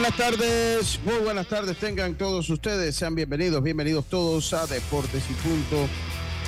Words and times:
Buenas 0.00 0.16
tardes, 0.16 1.00
muy 1.04 1.18
buenas 1.18 1.46
tardes 1.46 1.76
tengan 1.76 2.14
todos 2.14 2.48
ustedes, 2.48 2.96
sean 2.96 3.14
bienvenidos, 3.14 3.62
bienvenidos 3.62 4.06
todos 4.06 4.54
a 4.54 4.66
Deportes 4.66 5.22
y 5.28 5.34
Punto, 5.34 5.86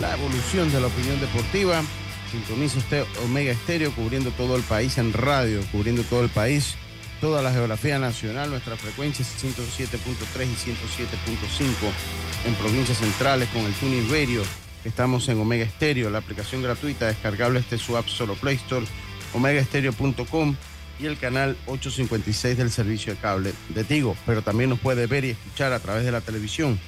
la 0.00 0.14
evolución 0.14 0.72
de 0.72 0.80
la 0.80 0.86
opinión 0.86 1.20
deportiva. 1.20 1.82
Sintoniza 2.30 2.78
usted 2.78 3.04
Omega 3.22 3.52
Estéreo 3.52 3.94
cubriendo 3.94 4.30
todo 4.30 4.56
el 4.56 4.62
país 4.62 4.96
en 4.96 5.12
radio, 5.12 5.60
cubriendo 5.70 6.02
todo 6.04 6.22
el 6.22 6.30
país, 6.30 6.76
toda 7.20 7.42
la 7.42 7.52
geografía 7.52 7.98
nacional, 7.98 8.48
nuestra 8.48 8.74
frecuencia 8.78 9.22
es 9.22 9.44
107.3 9.44 10.46
y 10.46 10.70
107.5 10.70 12.46
en 12.46 12.54
provincias 12.54 12.96
centrales 12.96 13.50
con 13.50 13.66
el 13.66 13.74
Tuning 13.74 14.10
Radio. 14.10 14.42
Estamos 14.82 15.28
en 15.28 15.38
Omega 15.38 15.64
Estéreo, 15.64 16.08
la 16.08 16.18
aplicación 16.18 16.62
gratuita 16.62 17.06
descargable 17.06 17.60
este 17.60 17.76
su 17.76 17.98
app 17.98 18.08
solo 18.08 18.34
Play 18.34 18.56
Store, 18.56 18.86
omegaestereo.com 19.34 20.56
y 21.02 21.06
el 21.06 21.18
canal 21.18 21.56
856 21.66 22.56
del 22.56 22.70
servicio 22.70 23.12
de 23.12 23.20
cable 23.20 23.52
de 23.70 23.82
Tigo, 23.82 24.16
pero 24.24 24.42
también 24.42 24.70
nos 24.70 24.78
puede 24.78 25.06
ver 25.06 25.24
y 25.24 25.30
escuchar 25.30 25.72
a 25.72 25.80
través 25.80 26.04
de 26.04 26.12
la 26.12 26.20
televisión, 26.20 26.78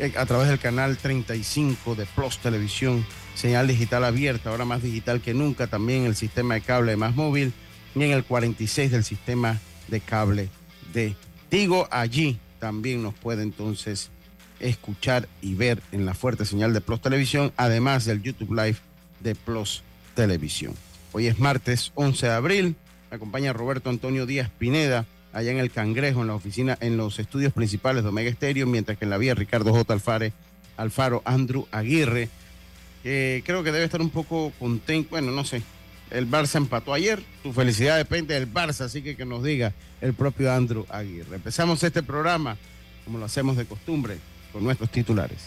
eh, 0.00 0.12
a 0.16 0.26
través 0.26 0.48
del 0.48 0.58
canal 0.58 0.96
35 0.96 1.94
de 1.94 2.06
Plus 2.06 2.38
Televisión, 2.38 3.06
señal 3.36 3.68
digital 3.68 4.04
abierta, 4.04 4.50
ahora 4.50 4.64
más 4.64 4.82
digital 4.82 5.20
que 5.20 5.32
nunca, 5.32 5.68
también 5.68 6.04
el 6.04 6.16
sistema 6.16 6.54
de 6.54 6.62
cable 6.62 6.96
más 6.96 7.14
móvil 7.14 7.52
y 7.94 8.02
en 8.02 8.10
el 8.10 8.24
46 8.24 8.90
del 8.90 9.04
sistema 9.04 9.60
de 9.86 10.00
cable 10.00 10.48
de 10.92 11.14
Tigo. 11.48 11.86
Allí 11.92 12.38
también 12.58 13.02
nos 13.02 13.14
puede 13.14 13.44
entonces 13.44 14.10
escuchar 14.58 15.28
y 15.40 15.54
ver 15.54 15.80
en 15.92 16.04
la 16.04 16.14
fuerte 16.14 16.44
señal 16.46 16.72
de 16.72 16.80
Plus 16.80 17.00
Televisión, 17.00 17.52
además 17.56 18.06
del 18.06 18.22
YouTube 18.22 18.54
Live 18.54 18.78
de 19.20 19.36
Plus 19.36 19.84
Televisión. 20.14 20.74
Hoy 21.12 21.26
es 21.26 21.38
martes 21.38 21.92
11 21.94 22.26
de 22.26 22.32
abril. 22.32 22.76
Acompaña 23.12 23.52
Roberto 23.52 23.90
Antonio 23.90 24.24
Díaz 24.24 24.50
Pineda, 24.58 25.04
allá 25.34 25.50
en 25.50 25.58
el 25.58 25.70
Cangrejo, 25.70 26.22
en 26.22 26.28
la 26.28 26.34
oficina, 26.34 26.78
en 26.80 26.96
los 26.96 27.18
estudios 27.18 27.52
principales 27.52 28.02
de 28.02 28.08
Omega 28.08 28.30
Estéreo, 28.30 28.66
mientras 28.66 28.96
que 28.96 29.04
en 29.04 29.10
la 29.10 29.18
vía 29.18 29.34
Ricardo 29.34 29.70
J. 29.70 29.92
Alfare, 29.92 30.32
Alfaro 30.78 31.20
Andrew 31.26 31.66
Aguirre, 31.72 32.30
que 33.02 33.42
creo 33.44 33.62
que 33.62 33.70
debe 33.70 33.84
estar 33.84 34.00
un 34.00 34.08
poco 34.08 34.50
contento, 34.58 35.10
bueno, 35.10 35.30
no 35.30 35.44
sé, 35.44 35.62
el 36.10 36.26
Barça 36.26 36.56
empató 36.56 36.94
ayer, 36.94 37.22
tu 37.42 37.52
felicidad 37.52 37.98
depende 37.98 38.32
del 38.32 38.50
Barça, 38.50 38.86
así 38.86 39.02
que 39.02 39.14
que 39.14 39.26
nos 39.26 39.42
diga 39.42 39.74
el 40.00 40.14
propio 40.14 40.50
Andrew 40.50 40.86
Aguirre. 40.88 41.36
Empezamos 41.36 41.82
este 41.82 42.02
programa, 42.02 42.56
como 43.04 43.18
lo 43.18 43.26
hacemos 43.26 43.58
de 43.58 43.66
costumbre, 43.66 44.16
con 44.54 44.64
nuestros 44.64 44.90
titulares. 44.90 45.40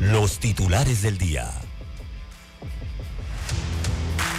Los 0.00 0.38
titulares 0.38 1.02
del 1.02 1.18
día. 1.18 1.50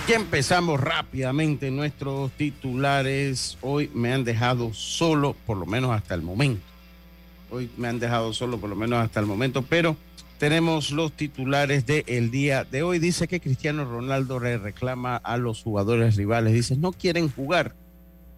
Y 0.07 0.13
empezamos 0.13 0.79
rápidamente 0.79 1.71
nuestros 1.71 2.31
titulares. 2.33 3.57
Hoy 3.61 3.89
me 3.95 4.13
han 4.13 4.23
dejado 4.23 4.71
solo, 4.71 5.35
por 5.47 5.57
lo 5.57 5.65
menos 5.65 5.95
hasta 5.95 6.13
el 6.13 6.21
momento. 6.21 6.61
Hoy 7.49 7.71
me 7.75 7.87
han 7.87 7.99
dejado 7.99 8.31
solo, 8.31 8.59
por 8.59 8.69
lo 8.69 8.75
menos 8.75 9.03
hasta 9.03 9.19
el 9.19 9.25
momento, 9.25 9.63
pero 9.63 9.97
tenemos 10.37 10.91
los 10.91 11.11
titulares 11.13 11.87
del 11.87 12.29
día 12.29 12.65
de 12.65 12.83
hoy. 12.83 12.99
Dice 12.99 13.27
que 13.27 13.39
Cristiano 13.39 13.83
Ronaldo 13.83 14.37
reclama 14.37 15.15
a 15.15 15.37
los 15.37 15.63
jugadores 15.63 16.15
rivales. 16.17 16.53
Dice, 16.53 16.77
no 16.77 16.91
quieren 16.91 17.31
jugar 17.31 17.73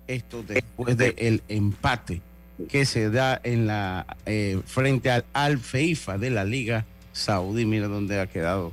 esto 0.08 0.44
después 0.44 0.96
del 0.96 1.44
empate 1.50 2.22
que 2.70 2.86
se 2.86 3.10
da 3.10 3.42
en 3.44 3.68
la 3.68 4.18
eh, 4.26 4.62
frente 4.66 5.12
al 5.12 5.26
Al 5.34 5.60
Feifa 5.60 6.18
de 6.18 6.30
la 6.30 6.46
Liga 6.46 6.86
Saudí. 7.12 7.66
Mira 7.66 7.90
dónde 7.90 8.22
ha 8.22 8.28
quedado. 8.28 8.72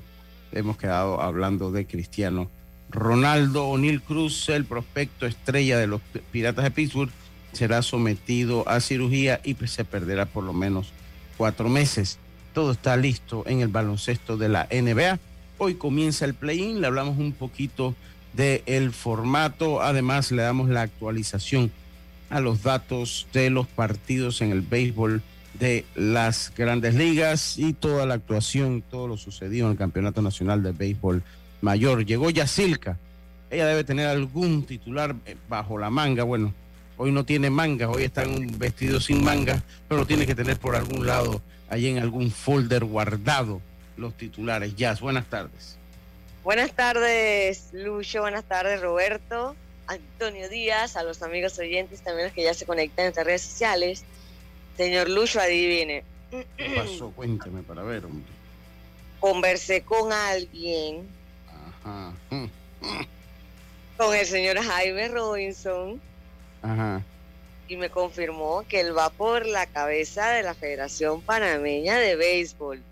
Hemos 0.52 0.76
quedado 0.76 1.20
hablando 1.20 1.72
de 1.72 1.86
Cristiano 1.86 2.48
Ronaldo 2.94 3.66
O'Neill 3.66 4.00
Cruz, 4.00 4.48
el 4.48 4.64
prospecto 4.64 5.26
estrella 5.26 5.78
de 5.78 5.88
los 5.88 6.00
Piratas 6.30 6.62
de 6.62 6.70
Pittsburgh, 6.70 7.10
será 7.52 7.82
sometido 7.82 8.68
a 8.68 8.80
cirugía 8.80 9.40
y 9.44 9.54
se 9.66 9.84
perderá 9.84 10.26
por 10.26 10.44
lo 10.44 10.52
menos 10.52 10.92
cuatro 11.36 11.68
meses. 11.68 12.18
Todo 12.52 12.70
está 12.72 12.96
listo 12.96 13.42
en 13.46 13.60
el 13.60 13.68
baloncesto 13.68 14.36
de 14.36 14.48
la 14.48 14.68
NBA. 14.70 15.18
Hoy 15.58 15.74
comienza 15.74 16.24
el 16.24 16.34
play-in, 16.34 16.80
le 16.80 16.86
hablamos 16.86 17.18
un 17.18 17.32
poquito 17.32 17.96
del 18.32 18.92
formato, 18.92 19.82
además 19.82 20.30
le 20.30 20.42
damos 20.42 20.68
la 20.68 20.82
actualización 20.82 21.72
a 22.30 22.40
los 22.40 22.62
datos 22.62 23.26
de 23.32 23.50
los 23.50 23.66
partidos 23.66 24.40
en 24.40 24.52
el 24.52 24.60
béisbol 24.60 25.20
de 25.58 25.84
las 25.96 26.52
grandes 26.56 26.94
ligas 26.94 27.58
y 27.58 27.72
toda 27.72 28.06
la 28.06 28.14
actuación, 28.14 28.82
todo 28.88 29.08
lo 29.08 29.16
sucedido 29.16 29.66
en 29.66 29.72
el 29.72 29.78
Campeonato 29.78 30.22
Nacional 30.22 30.62
de 30.62 30.72
Béisbol 30.72 31.22
Mayor. 31.64 32.04
Llegó 32.06 32.30
Yacilca. 32.30 32.98
Ella 33.50 33.66
debe 33.66 33.84
tener 33.84 34.06
algún 34.06 34.64
titular 34.64 35.16
eh, 35.26 35.36
bajo 35.48 35.78
la 35.78 35.90
manga. 35.90 36.22
Bueno, 36.22 36.54
hoy 36.96 37.10
no 37.10 37.24
tiene 37.24 37.50
manga, 37.50 37.88
hoy 37.88 38.04
está 38.04 38.22
en 38.22 38.30
un 38.30 38.58
vestido 38.58 39.00
sin 39.00 39.24
manga, 39.24 39.62
pero 39.88 40.06
tiene 40.06 40.26
que 40.26 40.34
tener 40.34 40.58
por 40.58 40.76
algún 40.76 41.06
lado, 41.06 41.42
allí 41.68 41.88
en 41.88 41.98
algún 41.98 42.30
folder 42.30 42.84
guardado, 42.84 43.60
los 43.96 44.16
titulares. 44.16 44.76
Jazz, 44.76 45.00
buenas 45.00 45.26
tardes. 45.26 45.76
Buenas 46.42 46.72
tardes, 46.72 47.70
Lucho. 47.72 48.20
Buenas 48.20 48.44
tardes, 48.44 48.80
Roberto. 48.80 49.56
Antonio 49.86 50.48
Díaz, 50.48 50.96
a 50.96 51.02
los 51.02 51.22
amigos 51.22 51.58
oyentes, 51.58 52.00
también 52.02 52.26
los 52.26 52.34
que 52.34 52.42
ya 52.42 52.54
se 52.54 52.66
conectan 52.66 53.04
en 53.04 53.06
nuestras 53.06 53.26
redes 53.26 53.42
sociales. 53.42 54.04
Señor 54.76 55.08
Lucho, 55.08 55.40
adivine. 55.40 56.04
¿Qué 56.30 56.74
pasó? 56.76 57.10
Cuénteme 57.10 57.62
para 57.62 57.82
ver, 57.82 58.04
hombre. 58.04 58.32
Conversé 59.20 59.82
con 59.82 60.12
alguien, 60.12 61.06
Ajá. 61.84 62.12
con 63.96 64.14
el 64.14 64.26
señor 64.26 64.58
Jaime 64.58 65.08
Robinson, 65.08 66.00
Ajá. 66.62 67.02
y 67.68 67.76
me 67.76 67.90
confirmó 67.90 68.64
que 68.68 68.80
él 68.80 68.96
va 68.96 69.10
por 69.10 69.46
la 69.46 69.66
cabeza 69.66 70.28
de 70.30 70.42
la 70.42 70.54
Federación 70.54 71.20
Panameña 71.22 71.96
de 71.98 72.16
Béisbol. 72.16 72.82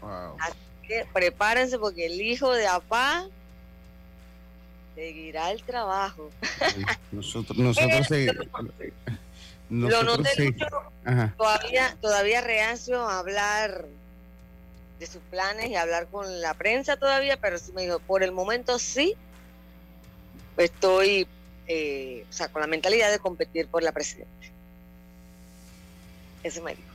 Wow. 0.00 0.36
Así 0.40 0.54
que 0.86 1.06
prepárense 1.12 1.78
porque 1.78 2.06
el 2.06 2.20
hijo 2.20 2.52
de 2.52 2.66
APA 2.66 3.26
seguirá 4.94 5.50
el 5.50 5.62
trabajo. 5.62 6.30
Nosotros, 7.10 7.56
nosotros 7.58 8.06
se- 8.06 8.32
Lo 9.70 10.02
noté 10.04 10.52
mucho 10.52 10.66
todavía, 11.36 11.96
todavía 12.00 12.40
reacio 12.42 13.00
a 13.08 13.18
hablar 13.18 13.86
de 14.98 15.06
sus 15.06 15.22
planes 15.30 15.70
y 15.70 15.74
hablar 15.74 16.06
con 16.08 16.40
la 16.40 16.54
prensa 16.54 16.96
todavía, 16.96 17.36
pero 17.36 17.58
sí 17.58 17.72
me 17.72 17.82
dijo, 17.82 17.98
por 18.00 18.22
el 18.22 18.32
momento 18.32 18.78
sí, 18.78 19.14
estoy, 20.56 21.26
eh, 21.66 22.24
o 22.28 22.32
sea, 22.32 22.48
con 22.48 22.60
la 22.60 22.66
mentalidad 22.66 23.10
de 23.10 23.18
competir 23.18 23.66
por 23.66 23.82
la 23.82 23.92
presidencia. 23.92 24.52
Eso 26.42 26.62
me 26.62 26.74
dijo. 26.74 26.88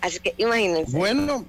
Así 0.00 0.20
que 0.20 0.34
imagínense. 0.38 0.96
Bueno, 0.96 1.44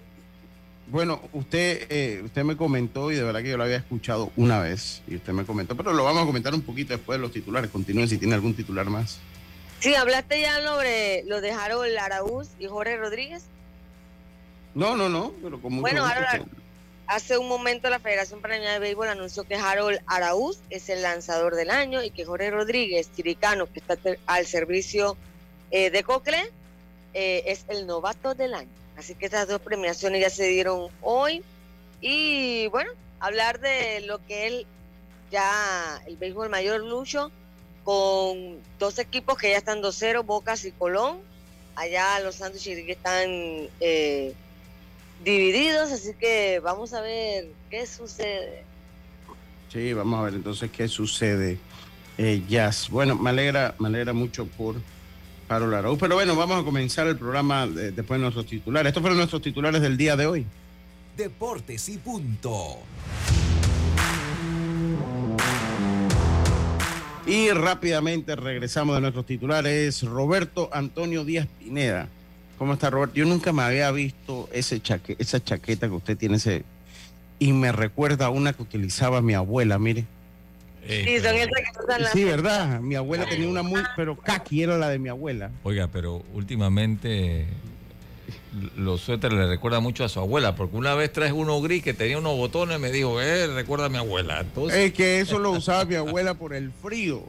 bueno, 0.87 1.19
usted, 1.33 1.87
eh, 1.89 2.21
usted 2.23 2.43
me 2.43 2.55
comentó 2.55 3.11
y 3.11 3.15
de 3.15 3.23
verdad 3.23 3.41
que 3.41 3.49
yo 3.49 3.57
lo 3.57 3.63
había 3.63 3.77
escuchado 3.77 4.31
una 4.35 4.59
vez 4.59 5.01
y 5.07 5.15
usted 5.15 5.33
me 5.33 5.45
comentó, 5.45 5.75
pero 5.75 5.93
lo 5.93 6.03
vamos 6.03 6.23
a 6.23 6.25
comentar 6.25 6.53
un 6.53 6.61
poquito 6.61 6.93
después 6.93 7.17
de 7.17 7.21
los 7.21 7.31
titulares. 7.31 7.71
Continúen 7.71 8.07
si 8.07 8.17
tiene 8.17 8.35
algún 8.35 8.55
titular 8.55 8.89
más. 8.89 9.19
Sí, 9.79 9.95
hablaste 9.95 10.41
ya 10.41 10.61
sobre 10.63 11.23
lo 11.23 11.41
de 11.41 11.51
Harold 11.51 11.97
Araúz 11.97 12.49
y 12.59 12.67
Jorge 12.67 12.97
Rodríguez. 12.97 13.45
No, 14.75 14.95
no, 14.95 15.09
no, 15.09 15.33
pero 15.41 15.59
con 15.61 15.73
mucho 15.73 15.81
Bueno, 15.81 16.01
gusto, 16.03 16.15
ahora- 16.15 16.45
Hace 17.07 17.37
un 17.37 17.47
momento 17.47 17.87
la 17.91 17.99
Federación 17.99 18.41
Panameña 18.41 18.73
de 18.73 18.79
Béisbol 18.79 19.07
anunció 19.09 19.43
que 19.43 19.53
Harold 19.55 19.99
Araúz 20.07 20.57
es 20.71 20.89
el 20.89 21.03
lanzador 21.03 21.53
del 21.55 21.69
año 21.69 22.01
y 22.01 22.09
que 22.09 22.25
Jorge 22.25 22.49
Rodríguez, 22.49 23.11
chiricano, 23.15 23.71
que 23.71 23.79
está 23.79 23.95
al 24.25 24.47
servicio 24.47 25.15
eh, 25.69 25.91
de 25.91 26.03
Cocle, 26.03 26.41
eh, 27.13 27.43
es 27.45 27.65
el 27.67 27.85
novato 27.85 28.33
del 28.33 28.55
año. 28.55 28.69
Así 28.97 29.13
que 29.13 29.25
estas 29.25 29.47
dos 29.47 29.61
premiaciones 29.61 30.19
ya 30.19 30.31
se 30.31 30.47
dieron 30.47 30.89
hoy. 31.03 31.43
Y 32.01 32.67
bueno, 32.69 32.89
hablar 33.19 33.59
de 33.59 34.01
lo 34.01 34.17
que 34.25 34.47
él 34.47 34.67
ya, 35.31 36.01
el 36.07 36.17
béisbol 36.17 36.49
mayor 36.49 36.81
Lucho, 36.83 37.31
con 37.83 38.59
dos 38.79 38.97
equipos 38.97 39.37
que 39.37 39.51
ya 39.51 39.57
están 39.57 39.81
2-0, 39.83 40.23
Bocas 40.25 40.65
y 40.65 40.71
Colón. 40.71 41.19
allá 41.75 42.19
los 42.21 42.35
Santos 42.35 42.61
Chiriquí 42.63 42.93
están 42.93 43.27
eh, 43.79 44.33
divididos, 45.23 45.91
así 45.91 46.13
que 46.19 46.59
vamos 46.63 46.93
a 46.93 47.01
ver 47.01 47.47
qué 47.69 47.85
sucede. 47.85 48.63
Sí, 49.71 49.93
vamos 49.93 50.19
a 50.19 50.23
ver 50.23 50.33
entonces 50.35 50.71
qué 50.71 50.87
sucede. 50.87 51.57
Eh, 52.17 52.43
Jazz. 52.47 52.89
Bueno, 52.89 53.15
me 53.15 53.29
alegra, 53.29 53.75
me 53.79 53.87
alegra 53.87 54.13
mucho 54.13 54.45
por 54.45 54.75
Paro 55.47 55.75
Araúz. 55.75 55.99
Pero 55.99 56.15
bueno, 56.15 56.35
vamos 56.35 56.61
a 56.61 56.63
comenzar 56.63 57.07
el 57.07 57.17
programa 57.17 57.67
después 57.67 58.17
de 58.17 58.19
nuestros 58.19 58.45
titulares. 58.45 58.89
Estos 58.89 59.01
fueron 59.01 59.17
nuestros 59.17 59.41
titulares 59.41 59.81
del 59.81 59.97
día 59.97 60.15
de 60.15 60.25
hoy. 60.25 60.45
Deportes 61.17 61.89
y 61.89 61.97
punto. 61.97 62.79
Y 67.27 67.49
rápidamente 67.49 68.35
regresamos 68.35 68.95
de 68.95 69.01
nuestros 69.01 69.25
titulares. 69.25 70.03
Roberto 70.03 70.69
Antonio 70.71 71.25
Díaz 71.25 71.47
Pineda. 71.59 72.07
¿Cómo 72.57 72.73
está 72.73 72.89
Roberto? 72.89 73.15
Yo 73.15 73.25
nunca 73.25 73.51
me 73.51 73.63
había 73.63 73.91
visto 73.91 74.47
ese 74.53 74.79
chaque, 74.81 75.15
esa 75.19 75.43
chaqueta 75.43 75.87
que 75.87 75.93
usted 75.93 76.17
tiene 76.17 76.37
ese 76.37 76.63
y 77.37 77.51
me 77.51 77.71
recuerda 77.71 78.27
a 78.27 78.29
una 78.29 78.53
que 78.53 78.61
utilizaba 78.63 79.21
mi 79.21 79.33
abuela, 79.33 79.77
mire. 79.77 80.05
Sí, 80.87 81.17
son 81.19 81.35
esas 81.35 81.49
que 81.73 81.83
usan 81.83 82.01
las- 82.03 82.11
Sí, 82.13 82.23
¿verdad? 82.23 82.79
Mi 82.79 82.95
abuela 82.95 83.25
tenía 83.27 83.49
una 83.49 83.63
muy, 83.63 83.81
pero 83.95 84.15
kaki 84.17 84.63
era 84.63 84.77
la 84.77 84.87
de 84.89 84.99
mi 84.99 85.09
abuela. 85.09 85.49
Oiga, 85.63 85.87
pero 85.91 86.23
últimamente 86.33 87.45
los 88.77 89.01
suéteres 89.01 89.37
le 89.37 89.47
recuerda 89.47 89.79
mucho 89.81 90.05
a 90.05 90.09
su 90.09 90.19
abuela, 90.19 90.55
porque 90.55 90.77
una 90.77 90.93
vez 90.95 91.11
traje 91.11 91.33
uno 91.33 91.59
gris 91.61 91.83
que 91.83 91.93
tenía 91.93 92.17
unos 92.17 92.37
botones 92.37 92.77
y 92.77 92.81
me 92.81 92.91
dijo, 92.91 93.21
eh, 93.21 93.47
recuerda 93.47 93.87
a 93.87 93.89
mi 93.89 93.97
abuela. 93.97 94.39
Entonces, 94.39 94.77
Es 94.79 94.93
que 94.93 95.19
eso 95.19 95.39
lo 95.39 95.51
usaba 95.51 95.83
mi 95.85 95.95
abuela 95.95 96.35
por 96.35 96.53
el 96.53 96.71
frío. 96.71 97.23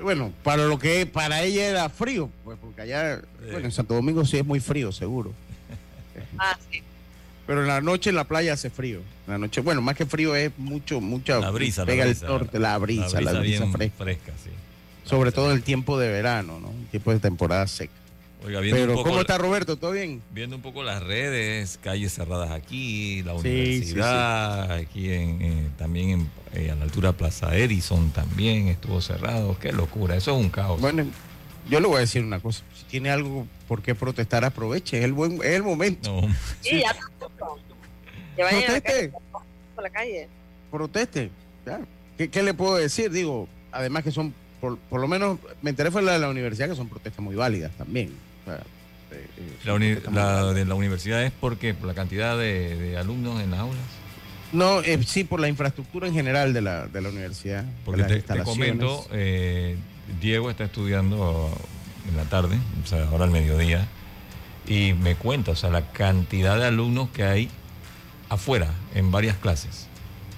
Bueno, 0.00 0.32
para 0.42 0.64
lo 0.64 0.78
que 0.78 1.06
para 1.06 1.42
ella 1.42 1.66
era 1.68 1.88
frío, 1.88 2.30
pues 2.44 2.58
porque 2.60 2.82
allá, 2.82 3.20
bueno, 3.50 3.66
en 3.66 3.72
Santo 3.72 3.94
Domingo 3.94 4.24
sí 4.24 4.38
es 4.38 4.44
muy 4.44 4.60
frío, 4.60 4.92
seguro. 4.92 5.32
Ah, 6.38 6.56
sí. 6.70 6.82
Pero 7.46 7.62
en 7.62 7.68
la 7.68 7.80
noche 7.80 8.10
en 8.10 8.16
la 8.16 8.24
playa 8.24 8.52
hace 8.52 8.68
frío. 8.68 9.00
En 9.26 9.32
la 9.32 9.38
noche, 9.38 9.62
bueno, 9.62 9.80
más 9.80 9.96
que 9.96 10.04
frío 10.04 10.36
es 10.36 10.52
mucho, 10.58 11.00
mucha 11.00 11.38
la 11.38 11.50
brisa, 11.50 11.86
pega 11.86 12.04
la 12.04 12.10
brisa, 12.10 12.26
el 12.26 12.32
norte, 12.32 12.58
la 12.58 12.78
brisa, 12.78 13.20
la 13.20 13.32
brisa, 13.32 13.40
bien 13.40 13.72
fresca. 13.72 14.04
fresca, 14.04 14.32
sí. 14.44 14.50
Sobre 15.04 15.32
todo 15.32 15.50
en 15.50 15.56
el 15.56 15.62
tiempo 15.62 15.98
de 15.98 16.10
verano, 16.10 16.60
¿no? 16.60 16.68
El 16.68 16.86
tiempo 16.88 17.12
de 17.12 17.20
temporada 17.20 17.66
seca. 17.66 17.92
Oiga, 18.44 18.60
viendo 18.60 18.80
Pero, 18.80 18.92
un 18.92 18.96
poco, 18.98 19.08
¿cómo 19.10 19.20
está 19.20 19.36
Roberto? 19.36 19.76
¿Todo 19.76 19.90
bien? 19.92 20.22
viendo 20.30 20.54
un 20.56 20.62
poco 20.62 20.82
las 20.84 21.02
redes, 21.02 21.78
calles 21.82 22.12
cerradas 22.14 22.50
aquí, 22.52 23.22
la 23.24 23.32
Sí, 23.34 23.40
sí, 23.42 23.48
universidad, 23.48 24.72
aquí 24.72 25.12
en, 25.12 25.42
eh, 25.42 25.68
también 25.76 26.10
en, 26.10 26.30
eh, 26.54 26.70
a 26.70 26.76
la 26.76 26.84
altura 26.84 27.12
Plaza 27.12 27.56
Edison 27.56 28.10
también 28.12 28.68
estuvo 28.68 29.00
cerrado. 29.00 29.58
Qué 29.58 29.72
locura, 29.72 30.14
eso 30.16 30.30
es 30.36 30.44
un 30.44 30.50
caos. 30.50 30.80
Bueno, 30.80 31.04
yo 31.68 31.80
le 31.80 31.86
voy 31.88 31.96
a 31.96 32.00
decir 32.00 32.22
una 32.22 32.38
cosa. 32.38 32.62
Si 32.76 32.84
tiene 32.84 33.10
algo 33.10 33.46
por 33.66 33.82
qué 33.82 33.94
protestar, 33.96 34.44
aproveche. 34.44 34.98
Es 34.98 35.04
el, 35.04 35.12
buen, 35.14 35.34
es 35.42 35.54
el 35.56 35.64
momento. 35.64 36.22
No, 36.22 36.34
Sí, 36.60 36.80
ya 36.80 36.94
Proteste. 38.36 39.12
por 39.74 39.82
la 39.82 39.90
calle. 39.90 40.28
proteste. 40.70 41.30
ya. 41.66 41.80
¿Qué, 42.16 42.30
qué 42.30 42.42
le 42.44 42.54
puedo 42.54 42.76
decir? 42.76 43.10
Digo, 43.10 43.48
además 43.72 44.04
que 44.04 44.12
son, 44.12 44.32
por, 44.60 44.78
por 44.78 45.00
lo 45.00 45.08
menos, 45.08 45.38
me 45.60 45.70
enteré 45.70 45.90
fue 45.90 46.02
la 46.02 46.12
de 46.12 46.18
la 46.20 46.28
universidad, 46.28 46.68
que 46.68 46.76
son 46.76 46.88
protestas 46.88 47.20
muy 47.24 47.34
válidas 47.34 47.72
también. 47.76 48.12
Sea, 48.56 49.18
eh, 49.18 49.26
eh, 49.38 49.56
la, 49.64 49.74
uni- 49.74 49.94
de 50.54 50.64
la 50.64 50.74
universidad 50.74 51.22
es 51.22 51.32
porque 51.32 51.74
por 51.74 51.86
la 51.88 51.94
cantidad 51.94 52.36
de, 52.36 52.76
de 52.76 52.96
alumnos 52.98 53.40
en 53.42 53.50
las 53.50 53.60
aulas. 53.60 53.78
No, 54.52 54.80
eh, 54.82 54.98
sí, 55.06 55.24
por 55.24 55.40
la 55.40 55.48
infraestructura 55.48 56.06
en 56.08 56.14
general 56.14 56.52
de 56.54 56.60
la, 56.62 56.86
de 56.86 57.00
la 57.02 57.08
universidad. 57.10 57.64
de 57.64 57.70
Porque 57.84 58.02
las 58.02 58.24
te, 58.24 58.42
comento, 58.42 59.06
eh, 59.12 59.76
Diego 60.20 60.50
está 60.50 60.64
estudiando 60.64 61.50
en 62.08 62.16
la 62.16 62.24
tarde, 62.24 62.56
o 62.82 62.86
sea, 62.86 63.04
ahora 63.08 63.24
al 63.24 63.30
mediodía, 63.30 63.86
y 64.66 64.94
me 64.94 65.14
cuenta, 65.16 65.50
o 65.50 65.56
sea, 65.56 65.68
la 65.70 65.92
cantidad 65.92 66.58
de 66.58 66.64
alumnos 66.66 67.10
que 67.10 67.24
hay 67.24 67.50
afuera 68.30 68.70
en 68.94 69.10
varias 69.10 69.36
clases. 69.36 69.86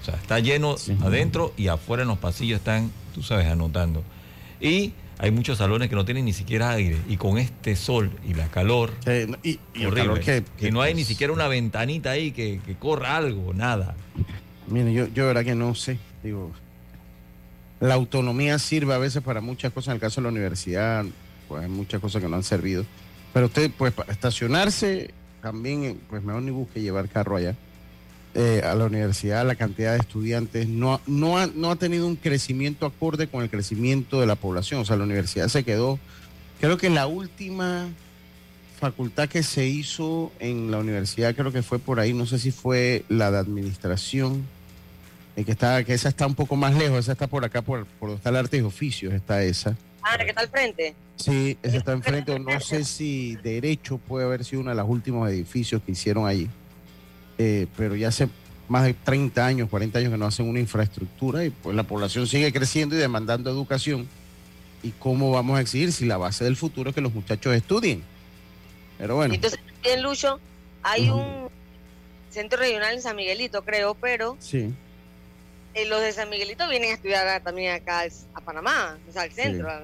O 0.02 0.04
sea, 0.04 0.14
está 0.14 0.38
lleno 0.40 0.76
Sí. 0.76 0.96
adentro 1.02 1.52
y 1.56 1.68
afuera 1.68 2.02
en 2.02 2.08
los 2.08 2.18
pasillos 2.18 2.58
están, 2.58 2.90
tú 3.14 3.22
sabes, 3.22 3.46
anotando. 3.46 4.02
Y 4.60 4.92
hay 5.22 5.30
muchos 5.30 5.58
salones 5.58 5.90
que 5.90 5.94
no 5.94 6.06
tienen 6.06 6.24
ni 6.24 6.32
siquiera 6.32 6.70
aire, 6.70 6.96
y 7.06 7.18
con 7.18 7.36
este 7.36 7.76
sol 7.76 8.10
y 8.26 8.32
la 8.32 8.48
calor, 8.48 8.92
y, 9.42 9.60
y 9.74 9.84
horrible. 9.84 9.94
calor 9.94 10.20
que, 10.20 10.44
que, 10.58 10.68
y 10.68 10.70
no 10.70 10.80
hay 10.80 10.94
ni 10.94 11.04
siquiera 11.04 11.30
una 11.30 11.46
ventanita 11.46 12.12
ahí 12.12 12.32
que, 12.32 12.58
que 12.64 12.74
corra 12.76 13.16
algo, 13.18 13.52
nada. 13.52 13.94
Mire, 14.66 14.94
yo, 14.94 15.08
yo 15.08 15.24
de 15.24 15.28
verdad 15.28 15.44
que 15.44 15.54
no 15.54 15.74
sé. 15.74 15.98
Digo, 16.22 16.50
la 17.80 17.94
autonomía 17.94 18.58
sirve 18.58 18.94
a 18.94 18.98
veces 18.98 19.22
para 19.22 19.42
muchas 19.42 19.72
cosas. 19.74 19.88
En 19.88 19.94
el 19.94 20.00
caso 20.00 20.22
de 20.22 20.24
la 20.24 20.30
universidad, 20.30 21.04
pues 21.48 21.64
hay 21.64 21.68
muchas 21.68 22.00
cosas 22.00 22.22
que 22.22 22.28
no 22.28 22.36
han 22.36 22.42
servido. 22.42 22.86
Pero 23.34 23.46
usted, 23.46 23.70
pues, 23.76 23.92
para 23.92 24.10
estacionarse, 24.12 25.12
también, 25.42 26.00
pues 26.08 26.22
mejor 26.22 26.42
ni 26.42 26.50
busque 26.50 26.80
llevar 26.80 27.08
carro 27.10 27.36
allá. 27.36 27.56
Eh, 28.32 28.62
a 28.64 28.76
la 28.76 28.84
universidad, 28.84 29.44
la 29.44 29.56
cantidad 29.56 29.92
de 29.94 29.98
estudiantes 29.98 30.68
no, 30.68 30.94
ha- 30.94 31.00
no, 31.08 31.36
ha, 31.36 31.48
no 31.48 31.72
ha 31.72 31.76
tenido 31.76 32.06
un 32.06 32.14
crecimiento 32.14 32.86
acorde 32.86 33.26
con 33.26 33.42
el 33.42 33.50
crecimiento 33.50 34.20
de 34.20 34.26
la 34.28 34.36
población. 34.36 34.80
O 34.80 34.84
sea, 34.84 34.94
la 34.96 35.02
universidad 35.02 35.48
se 35.48 35.64
quedó, 35.64 35.98
creo 36.60 36.78
que 36.78 36.90
la 36.90 37.08
última 37.08 37.88
facultad 38.78 39.28
que 39.28 39.42
se 39.42 39.66
hizo 39.66 40.32
en 40.38 40.70
la 40.70 40.78
universidad, 40.78 41.34
creo 41.34 41.50
que 41.52 41.62
fue 41.62 41.78
por 41.80 41.98
ahí, 42.00 42.12
no 42.14 42.24
sé 42.24 42.38
si 42.38 42.50
fue 42.52 43.04
la 43.08 43.30
de 43.32 43.38
administración, 43.38 44.44
eh, 45.36 45.44
que, 45.44 45.50
está, 45.52 45.82
que 45.84 45.92
esa 45.92 46.08
está 46.08 46.26
un 46.26 46.34
poco 46.36 46.54
más 46.56 46.74
lejos, 46.74 47.00
esa 47.00 47.12
está 47.12 47.26
por 47.26 47.44
acá, 47.44 47.62
por, 47.62 47.84
por 47.84 48.10
donde 48.10 48.18
está 48.18 48.30
el 48.30 48.36
arte 48.36 48.56
y 48.58 48.60
oficios, 48.60 49.12
está 49.12 49.42
esa. 49.42 49.76
Ah, 50.02 50.16
la 50.16 50.24
que 50.24 50.30
está 50.30 50.42
al 50.42 50.48
frente. 50.48 50.94
Sí, 51.16 51.58
esa 51.62 51.76
está 51.76 51.92
enfrente, 51.92 52.38
no 52.38 52.58
sé 52.60 52.84
si 52.84 53.36
derecho 53.42 53.98
puede 53.98 54.24
haber 54.24 54.44
sido 54.44 54.62
uno 54.62 54.70
de 54.70 54.76
los 54.76 54.88
últimos 54.88 55.28
edificios 55.28 55.82
que 55.84 55.92
hicieron 55.92 56.26
allí, 56.26 56.48
Eh, 57.42 57.68
pero 57.74 57.96
ya 57.96 58.08
hace 58.08 58.28
más 58.68 58.84
de 58.84 58.92
30 58.92 59.46
años, 59.46 59.70
40 59.70 59.98
años 59.98 60.12
que 60.12 60.18
no 60.18 60.26
hacen 60.26 60.46
una 60.46 60.60
infraestructura 60.60 61.42
y 61.42 61.48
pues 61.48 61.74
la 61.74 61.84
población 61.84 62.26
sigue 62.26 62.52
creciendo 62.52 62.94
y 62.94 62.98
demandando 62.98 63.48
educación. 63.48 64.06
¿Y 64.82 64.90
cómo 64.90 65.30
vamos 65.30 65.56
a 65.56 65.62
exigir 65.62 65.90
si 65.90 66.04
la 66.04 66.18
base 66.18 66.44
del 66.44 66.54
futuro 66.56 66.90
es 66.90 66.94
que 66.94 67.00
los 67.00 67.14
muchachos 67.14 67.54
estudien? 67.54 68.02
Pero 68.98 69.16
bueno, 69.16 69.32
Entonces, 69.32 69.58
en 69.84 70.02
Lucho 70.02 70.38
hay 70.82 71.08
un 71.08 71.48
centro 72.28 72.58
regional 72.58 72.92
en 72.92 73.00
San 73.00 73.16
Miguelito, 73.16 73.62
creo, 73.62 73.94
pero 73.94 74.36
sí, 74.38 74.74
eh, 75.72 75.86
los 75.86 76.02
de 76.02 76.12
San 76.12 76.28
Miguelito 76.28 76.68
vienen 76.68 76.90
a 76.90 76.94
estudiar 76.94 77.42
también 77.42 77.72
acá 77.72 78.04
a 78.34 78.40
Panamá, 78.42 78.98
o 79.08 79.12
sea, 79.12 79.22
al 79.22 79.32
centro, 79.32 79.70
a, 79.70 79.80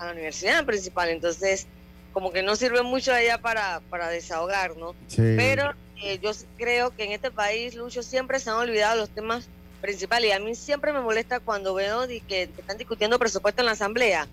a 0.00 0.06
la 0.06 0.12
universidad 0.12 0.64
principal. 0.66 1.08
Entonces, 1.10 1.68
como 2.12 2.32
que 2.32 2.42
no 2.42 2.56
sirve 2.56 2.82
mucho 2.82 3.12
allá 3.12 3.38
para, 3.38 3.80
para 3.90 4.08
desahogar, 4.08 4.76
¿no? 4.76 4.96
sí. 5.06 5.22
Pero 5.36 5.72
yo 6.20 6.30
creo 6.56 6.94
que 6.94 7.04
en 7.04 7.12
este 7.12 7.30
país, 7.30 7.74
Lucho, 7.74 8.02
siempre 8.02 8.40
se 8.40 8.50
han 8.50 8.56
olvidado 8.56 8.96
los 8.96 9.10
temas 9.10 9.48
principales. 9.80 10.30
Y 10.30 10.32
a 10.32 10.38
mí 10.38 10.54
siempre 10.54 10.92
me 10.92 11.00
molesta 11.00 11.40
cuando 11.40 11.74
veo 11.74 12.06
que, 12.06 12.42
están 12.42 12.78
discutiendo 12.78 13.18
presupuesto 13.18 13.62
en 13.62 13.66
la 13.66 13.72
asamblea. 13.72 14.28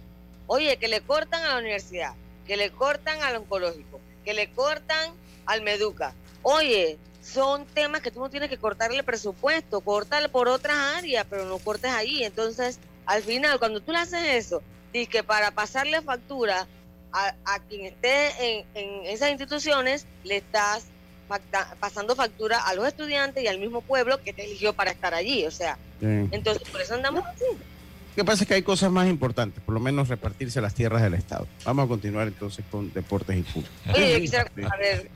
Oye, 0.48 0.78
que 0.78 0.88
le 0.88 1.02
cortan 1.02 1.44
a 1.44 1.50
la 1.50 1.60
universidad, 1.60 2.14
que 2.46 2.58
le 2.58 2.72
cortan 2.72 3.22
al 3.22 3.38
oncológico, 3.38 4.00
que 4.24 4.34
le 4.34 4.50
cortan 4.52 5.12
al 5.46 5.62
Meduca. 5.62 6.14
Oye, 6.42 6.98
son 7.22 7.66
temas 7.66 8.02
que 8.02 8.12
tú 8.12 8.22
no 8.22 8.30
tienes 8.30 8.50
que 8.50 8.58
cortarle 8.58 9.04
presupuesto, 9.04 9.82
córtale 9.82 10.30
por 10.30 10.48
otras 10.48 10.78
áreas, 10.78 11.26
pero 11.30 11.46
no 11.46 11.58
cortes 11.58 11.92
ahí. 11.92 12.24
Entonces, 12.24 12.80
al 13.06 13.24
final, 13.24 13.60
cuando 13.60 13.82
tú 13.82 13.92
le 13.92 14.00
haces 14.00 14.24
eso, 14.46 14.62
y 14.94 15.06
que 15.06 15.22
para 15.22 15.52
pasarle 15.52 16.02
factura 16.02 16.66
a, 17.12 17.36
a 17.46 17.60
quien 17.60 17.86
esté 17.86 18.32
en, 18.40 18.66
en 18.74 19.06
esas 19.06 19.30
instituciones, 19.30 20.08
le 20.24 20.38
estás 20.38 20.86
facta- 21.28 21.76
pasando 21.80 22.16
factura 22.16 22.60
a 22.68 22.74
los 22.74 22.88
estudiantes 22.88 23.44
y 23.44 23.48
al 23.48 23.60
mismo 23.60 23.82
pueblo 23.82 24.22
que 24.24 24.34
te 24.34 24.46
eligió 24.46 24.74
para 24.74 24.92
estar 24.92 25.14
allí. 25.14 25.46
O 25.46 25.52
sea, 25.52 25.78
sí. 26.00 26.06
entonces 26.32 26.68
por 26.70 26.82
eso 26.82 26.96
andamos 26.96 27.26
así. 27.26 27.44
Lo 27.52 28.24
que 28.24 28.26
pasa 28.26 28.44
es 28.44 28.48
que 28.48 28.56
hay 28.56 28.64
cosas 28.64 28.92
más 28.92 29.08
importantes, 29.08 29.62
por 29.64 29.74
lo 29.76 29.80
menos 29.80 30.08
repartirse 30.10 30.60
las 30.60 30.74
tierras 30.74 31.04
del 31.04 31.14
Estado. 31.14 31.48
Vamos 31.64 31.86
a 31.86 31.88
continuar 31.88 32.28
entonces 32.28 32.66
con 32.72 32.92
deportes 32.92 33.38
y 33.38 33.44
fútbol. 33.44 33.70
Oye, 33.94 34.14
yo 34.14 34.20
quisiera 34.22 34.52
saber 34.70 35.10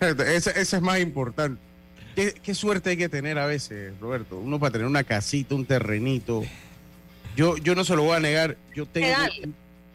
Esa, 0.00 0.50
esa 0.52 0.76
es 0.76 0.82
más 0.82 0.98
importante. 1.00 1.60
¿Qué, 2.16 2.34
qué 2.42 2.54
suerte 2.54 2.90
hay 2.90 2.96
que 2.96 3.08
tener 3.08 3.38
a 3.38 3.46
veces, 3.46 3.92
Roberto. 4.00 4.38
Uno 4.38 4.58
para 4.58 4.72
tener 4.72 4.86
una 4.88 5.04
casita, 5.04 5.54
un 5.54 5.64
terrenito. 5.66 6.42
Yo, 7.36 7.56
yo 7.58 7.76
no 7.76 7.84
se 7.84 7.94
lo 7.94 8.02
voy 8.02 8.16
a 8.16 8.20
negar. 8.20 8.56
Yo 8.74 8.86
tengo, 8.86 9.06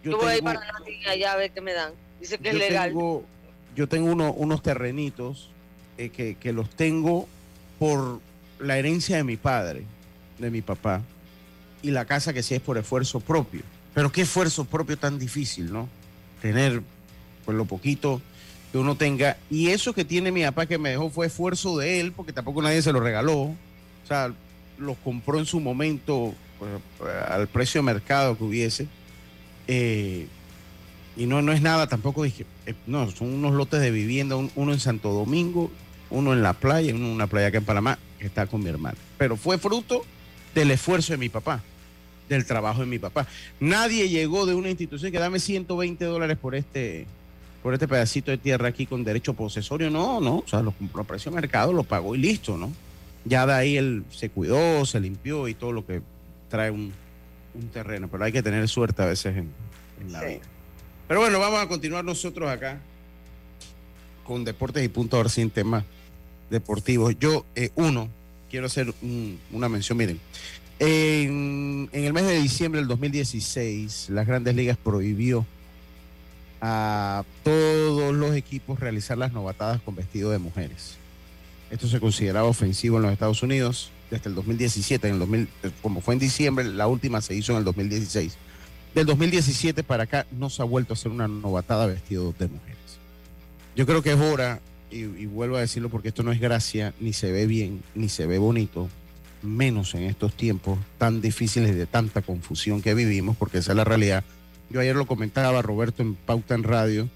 yo 0.04 0.12
Yo 0.12 0.18
voy 0.18 0.28
a 0.28 0.38
ir 0.38 0.44
tengo- 0.44 0.54
para 0.54 1.12
allá 1.12 1.34
a 1.34 1.36
ver 1.36 1.52
qué 1.52 1.60
me 1.60 1.74
dan. 1.74 1.92
Dice 2.22 2.38
que 2.38 2.50
es 2.50 2.56
legal. 2.56 2.90
tengo, 2.92 3.26
yo 3.76 3.88
tengo 3.88 4.12
uno- 4.12 4.34
unos 4.34 4.62
terrenitos 4.62 5.50
eh, 5.98 6.10
que, 6.10 6.36
que 6.36 6.54
los 6.54 6.70
tengo 6.70 7.28
por 7.80 8.20
la 8.60 8.78
herencia 8.78 9.18
de 9.18 9.24
mi 9.24 9.38
padre, 9.38 9.84
de 10.40 10.50
mi 10.50 10.62
papá, 10.62 11.02
y 11.82 11.92
la 11.92 12.06
casa 12.06 12.34
que 12.34 12.44
sí 12.44 12.56
es 12.56 12.62
por 12.62 12.78
esfuerzo 12.78 13.20
propio. 13.20 13.62
Pero 13.94 14.12
qué 14.12 14.22
esfuerzo 14.22 14.66
propio 14.66 14.98
tan 14.98 15.20
difícil, 15.20 15.72
¿no? 15.72 15.88
Tener 16.42 16.82
pues 17.46 17.56
lo 17.58 17.66
poquito 17.66 18.22
que 18.72 18.78
uno 18.78 18.96
tenga. 18.96 19.38
Y 19.52 19.68
eso 19.70 19.94
que 19.94 20.04
tiene 20.06 20.32
mi 20.32 20.44
papá 20.44 20.66
que 20.66 20.78
me 20.78 20.90
dejó 20.90 21.10
fue 21.10 21.28
esfuerzo 21.28 21.78
de 21.78 22.00
él, 22.00 22.12
porque 22.12 22.34
tampoco 22.34 22.62
nadie 22.62 22.82
se 22.82 22.92
lo 22.94 23.00
regaló. 23.02 23.36
O 23.42 23.56
sea, 24.08 24.34
los 24.80 24.98
compró 24.98 25.38
en 25.40 25.46
su 25.46 25.60
momento 25.60 26.34
pues, 26.58 26.72
al 27.30 27.48
precio 27.48 27.80
de 27.82 27.86
mercado 27.86 28.38
que 28.38 28.44
hubiese. 28.46 28.88
Eh, 29.68 30.28
Y 31.16 31.26
no, 31.28 31.42
no 31.44 31.52
es 31.52 31.62
nada 31.62 31.86
tampoco, 31.88 32.24
dije, 32.24 32.44
eh, 32.44 32.46
no, 32.88 33.10
son 33.12 33.34
unos 33.34 33.54
lotes 33.54 33.82
de 33.82 33.92
vivienda, 33.92 34.36
uno 34.36 34.74
en 34.74 34.80
Santo 34.80 35.12
Domingo, 35.12 35.72
uno 36.10 36.34
en 36.34 36.44
la 36.44 36.54
playa, 36.54 36.94
uno 36.94 37.06
en 37.06 37.12
una 37.12 37.28
playa 37.28 37.48
acá 37.48 37.58
en 37.58 37.66
Panamá, 37.66 38.00
que 38.20 38.28
está 38.28 38.46
con 38.48 38.64
mi 38.64 38.70
hermana. 38.70 38.98
Pero 39.18 39.36
fue 39.36 39.58
fruto 39.58 40.04
del 40.54 40.72
esfuerzo 40.72 41.14
de 41.14 41.18
mi 41.18 41.30
papá, 41.30 41.62
del 42.30 42.46
trabajo 42.46 42.82
de 42.82 42.86
mi 42.86 43.00
papá. 43.00 43.28
Nadie 43.60 44.10
llegó 44.10 44.46
de 44.46 44.54
una 44.54 44.70
institución 44.70 45.12
que 45.12 45.20
dame 45.20 45.40
120 45.40 46.06
dólares 46.06 46.38
por 46.38 46.56
este, 46.56 47.06
por 47.62 47.74
este 47.74 47.88
pedacito 47.88 48.32
de 48.32 48.38
tierra 48.38 48.68
aquí 48.68 48.86
con 48.86 49.04
derecho 49.04 49.34
posesorio. 49.34 49.90
No, 49.90 50.22
no, 50.22 50.38
o 50.38 50.48
sea, 50.48 50.62
lo 50.62 50.72
compró 50.72 51.02
a 51.02 51.06
precio 51.06 51.32
mercado, 51.32 51.74
lo 51.74 51.84
pagó 51.84 52.16
y 52.16 52.20
listo, 52.20 52.58
¿no? 52.58 52.72
Ya 53.26 53.46
de 53.46 53.54
ahí 53.54 53.78
él 53.78 54.04
se 54.12 54.30
cuidó, 54.30 54.86
se 54.86 55.00
limpió 55.00 55.48
y 55.48 55.54
todo 55.54 55.72
lo 55.72 55.86
que 55.86 56.02
trae 56.50 56.72
un, 56.72 56.94
terreno. 57.72 58.10
Pero 58.12 58.24
hay 58.24 58.32
que 58.32 58.44
tener 58.44 58.68
suerte 58.68 59.02
a 59.02 59.06
veces 59.06 59.38
en, 59.38 59.52
la 60.12 60.24
vida. 60.24 60.53
Pero 61.08 61.20
bueno, 61.20 61.40
vamos 61.40 61.62
a 61.62 61.68
continuar 61.68 62.06
nosotros 62.06 62.50
acá 62.50 62.80
con 64.24 64.44
deportes 64.44 64.84
y 64.84 64.88
punto 64.88 65.18
ahora 65.18 65.30
sin 65.30 65.50
temas 65.50 65.84
deportivos. 66.50 67.16
Yo, 67.20 67.46
eh, 67.56 67.72
uno, 67.76 68.10
quiero 68.50 68.68
hacer 68.68 68.94
una 69.52 69.70
mención. 69.70 69.98
Miren, 69.98 70.20
en, 70.80 71.90
en, 71.92 72.04
el 72.06 72.14
mes 72.14 72.26
de 72.26 72.40
diciembre 72.42 72.80
del 72.80 72.88
2016, 72.88 74.10
las 74.10 74.26
grandes 74.26 74.56
ligas 74.56 74.78
prohibió 74.78 75.46
a 76.62 77.26
todos 77.44 78.14
los 78.14 78.36
equipos 78.36 78.80
realizar 78.80 79.18
las 79.18 79.34
novatadas 79.34 79.82
con 79.82 79.96
vestido 79.96 80.32
de 80.32 80.40
mujeres. 80.40 80.96
Esto 81.70 81.88
se 81.88 82.00
consideraba 82.00 82.48
ofensivo 82.48 82.98
en 82.98 83.04
los 83.04 83.12
Estados 83.12 83.44
Unidos 83.44 83.92
desde 84.10 84.30
el 84.30 84.36
2017. 84.36 85.08
En 85.08 85.16
el 85.16 85.20
2000, 85.20 85.50
como 85.82 86.00
fue 86.00 86.14
en 86.14 86.20
diciembre, 86.20 86.64
la 86.64 86.88
última 86.88 87.20
se 87.20 87.36
hizo 87.36 87.52
en 87.52 87.58
el 87.58 87.64
2016. 87.66 88.38
Del 88.94 89.08
2017 89.08 89.84
para 89.84 90.04
acá 90.04 90.28
no 90.32 90.50
se 90.50 90.62
ha 90.62 90.66
vuelto 90.66 90.94
a 90.94 90.96
hacer 90.96 91.12
una 91.12 91.28
novatada 91.28 91.88
vestido 91.88 92.34
de 92.38 92.48
mujeres. 92.48 92.78
Yo 93.76 93.88
creo 93.88 94.04
que 94.04 94.12
es 94.12 94.20
hora 94.20 94.62
y, 94.92 95.26
vuelvo 95.26 95.58
a 95.58 95.62
decirlo 95.62 95.90
porque 95.90 96.10
esto 96.10 96.22
no 96.22 96.32
es 96.32 96.40
gracia, 96.40 96.94
ni 97.00 97.14
se 97.14 97.32
ve 97.32 97.48
bien, 97.48 97.82
ni 97.96 98.08
se 98.08 98.28
ve 98.28 98.38
bonito, 98.38 98.90
menos 99.42 99.96
en 99.96 100.04
estos 100.04 100.36
tiempos 100.36 100.78
tan 101.00 101.22
difíciles 101.22 101.76
de 101.76 101.88
tanta 101.88 102.22
confusión 102.22 102.84
que 102.84 102.94
vivimos, 102.94 103.36
porque 103.36 103.58
esa 103.58 103.72
es 103.72 103.78
la 103.78 103.84
realidad. 103.84 104.24
Yo 104.70 104.80
ayer 104.80 104.96
lo 104.96 105.08
comentaba 105.08 105.64
Roberto 105.64 106.04
en 106.04 106.14
Pauta 106.14 106.54
en 106.54 106.64
Radio, 106.64 107.10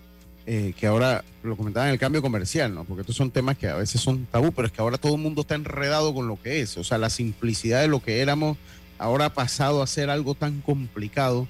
eh, 0.47 0.73
que 0.79 0.87
ahora 0.87 1.23
lo 1.43 1.55
comentaba 1.55 1.85
en 1.85 1.93
el 1.93 1.99
cambio 1.99 2.23
comercial, 2.23 2.73
¿no? 2.73 2.85
Porque 2.85 3.01
estos 3.01 3.15
son 3.15 3.29
temas 3.29 3.57
que 3.57 3.67
a 3.67 3.75
veces 3.75 4.01
son 4.01 4.25
tabú, 4.25 4.51
pero 4.51 4.67
es 4.67 4.71
que 4.71 4.81
ahora 4.81 4.97
todo 4.97 5.13
el 5.15 5.21
mundo 5.21 5.41
está 5.41 5.53
enredado 5.53 6.13
con 6.15 6.27
lo 6.27 6.41
que 6.41 6.61
es. 6.61 6.75
O 6.77 6.83
sea, 6.83 6.97
la 6.97 7.11
simplicidad 7.11 7.81
de 7.81 7.87
lo 7.87 8.01
que 8.01 8.21
éramos 8.21 8.57
ahora 8.97 9.25
ha 9.25 9.33
pasado 9.33 9.83
a 9.83 9.87
ser 9.87 10.09
algo 10.09 10.33
tan 10.33 10.61
complicado 10.61 11.47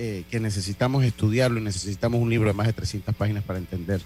eh, 0.00 0.22
que 0.30 0.38
necesitamos 0.38 1.02
estudiarlo 1.02 1.58
y 1.58 1.62
necesitamos 1.62 2.20
un 2.22 2.30
libro 2.30 2.46
de 2.46 2.54
más 2.54 2.68
de 2.68 2.72
300 2.72 3.14
páginas 3.16 3.42
para 3.42 3.58
entender 3.58 4.00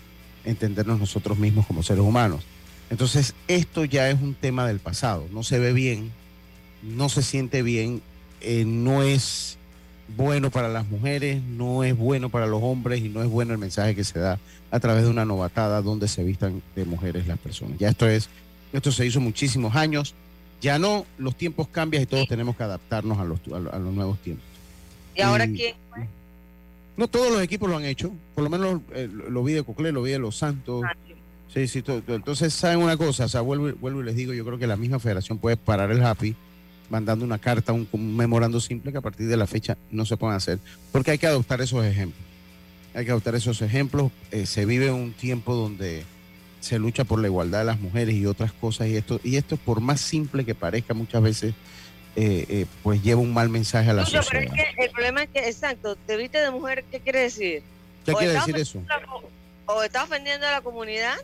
entendernos 0.44 0.98
nosotros 0.98 1.38
mismos 1.38 1.66
como 1.66 1.82
seres 1.82 2.02
humanos. 2.02 2.42
Entonces, 2.88 3.34
esto 3.46 3.84
ya 3.84 4.08
es 4.08 4.20
un 4.20 4.34
tema 4.34 4.66
del 4.66 4.78
pasado, 4.78 5.26
no 5.32 5.42
se 5.42 5.58
ve 5.58 5.74
bien, 5.74 6.10
no 6.82 7.10
se 7.10 7.22
siente 7.22 7.62
bien, 7.62 8.00
eh, 8.40 8.64
no 8.66 9.02
es 9.02 9.58
bueno 10.16 10.50
para 10.50 10.70
las 10.70 10.88
mujeres, 10.88 11.42
no 11.42 11.84
es 11.84 11.94
bueno 11.94 12.30
para 12.30 12.46
los 12.46 12.62
hombres 12.62 13.02
y 13.02 13.10
no 13.10 13.22
es 13.22 13.28
bueno 13.28 13.52
el 13.52 13.58
mensaje 13.58 13.94
que 13.94 14.04
se 14.04 14.18
da 14.18 14.38
a 14.70 14.80
través 14.80 15.04
de 15.04 15.10
una 15.10 15.26
novatada 15.26 15.82
donde 15.82 16.08
se 16.08 16.24
vistan 16.24 16.62
de 16.74 16.86
mujeres 16.86 17.26
las 17.26 17.38
personas. 17.38 17.78
Ya 17.78 17.90
esto 17.90 18.08
es, 18.08 18.30
esto 18.72 18.92
se 18.92 19.06
hizo 19.06 19.20
muchísimos 19.20 19.76
años, 19.76 20.14
ya 20.62 20.78
no, 20.78 21.04
los 21.18 21.36
tiempos 21.36 21.68
cambian 21.68 22.02
y 22.02 22.06
todos 22.06 22.28
tenemos 22.28 22.56
que 22.56 22.62
adaptarnos 22.62 23.18
a 23.18 23.24
los, 23.24 23.40
a 23.52 23.78
los 23.78 23.92
nuevos 23.92 24.18
tiempos. 24.20 24.51
¿Y 25.14 25.20
ahora 25.20 25.46
quién? 25.46 25.74
No 26.96 27.08
todos 27.08 27.32
los 27.32 27.42
equipos 27.42 27.70
lo 27.70 27.76
han 27.76 27.84
hecho, 27.84 28.12
por 28.34 28.44
lo 28.44 28.50
menos 28.50 28.80
eh, 28.94 29.08
lo 29.10 29.42
vi 29.42 29.54
de 29.54 29.62
Coclé, 29.62 29.92
lo 29.92 30.02
vi 30.02 30.10
de 30.10 30.18
Los 30.18 30.36
Santos. 30.36 30.82
Ah, 30.86 30.94
sí, 31.52 31.66
sí, 31.66 31.82
todo, 31.82 32.02
entonces 32.08 32.52
saben 32.52 32.80
una 32.80 32.96
cosa, 32.96 33.24
o 33.24 33.28
sea, 33.28 33.40
vuelvo, 33.40 33.72
vuelvo 33.80 34.02
y 34.02 34.04
les 34.04 34.14
digo, 34.14 34.34
yo 34.34 34.44
creo 34.44 34.58
que 34.58 34.66
la 34.66 34.76
misma 34.76 34.98
federación 34.98 35.38
puede 35.38 35.56
parar 35.56 35.90
el 35.90 36.04
happy 36.04 36.36
mandando 36.90 37.24
una 37.24 37.38
carta, 37.38 37.72
un, 37.72 37.88
memorando 38.16 38.60
simple 38.60 38.92
que 38.92 38.98
a 38.98 39.00
partir 39.00 39.26
de 39.26 39.36
la 39.38 39.46
fecha 39.46 39.78
no 39.90 40.04
se 40.04 40.18
puedan 40.18 40.36
hacer, 40.36 40.58
porque 40.92 41.12
hay 41.12 41.18
que 41.18 41.26
adoptar 41.26 41.62
esos 41.62 41.84
ejemplos. 41.84 42.22
Hay 42.94 43.06
que 43.06 43.10
adoptar 43.10 43.34
esos 43.34 43.62
ejemplos. 43.62 44.12
Eh, 44.30 44.44
se 44.44 44.66
vive 44.66 44.92
un 44.92 45.14
tiempo 45.14 45.54
donde 45.54 46.04
se 46.60 46.78
lucha 46.78 47.04
por 47.04 47.18
la 47.18 47.28
igualdad 47.28 47.60
de 47.60 47.64
las 47.64 47.80
mujeres 47.80 48.14
y 48.14 48.26
otras 48.26 48.52
cosas, 48.52 48.88
y 48.88 48.96
esto, 48.96 49.18
y 49.24 49.36
esto 49.36 49.56
por 49.56 49.80
más 49.80 50.02
simple 50.02 50.44
que 50.44 50.54
parezca 50.54 50.92
muchas 50.92 51.22
veces, 51.22 51.54
eh, 52.14 52.44
eh, 52.48 52.66
pues 52.82 53.02
lleva 53.02 53.20
un 53.20 53.32
mal 53.32 53.48
mensaje 53.48 53.90
a 53.90 53.94
la 53.94 54.04
sociedad. 54.04 54.26
Pero 54.30 54.54
es 54.54 54.74
que 54.76 54.84
el 54.84 54.90
problema 54.90 55.22
es 55.22 55.30
que, 55.30 55.48
exacto, 55.48 55.96
te 55.96 56.16
viste 56.16 56.38
de 56.38 56.50
mujer, 56.50 56.84
¿qué 56.90 57.00
quiere 57.00 57.20
decir? 57.20 57.62
¿Qué 58.04 58.12
quiere 58.12 58.34
decir 58.34 58.56
eso? 58.56 58.82
o 59.64 59.82
está 59.82 60.04
ofendiendo 60.04 60.46
a 60.46 60.50
la 60.50 60.60
comunidad, 60.60 61.14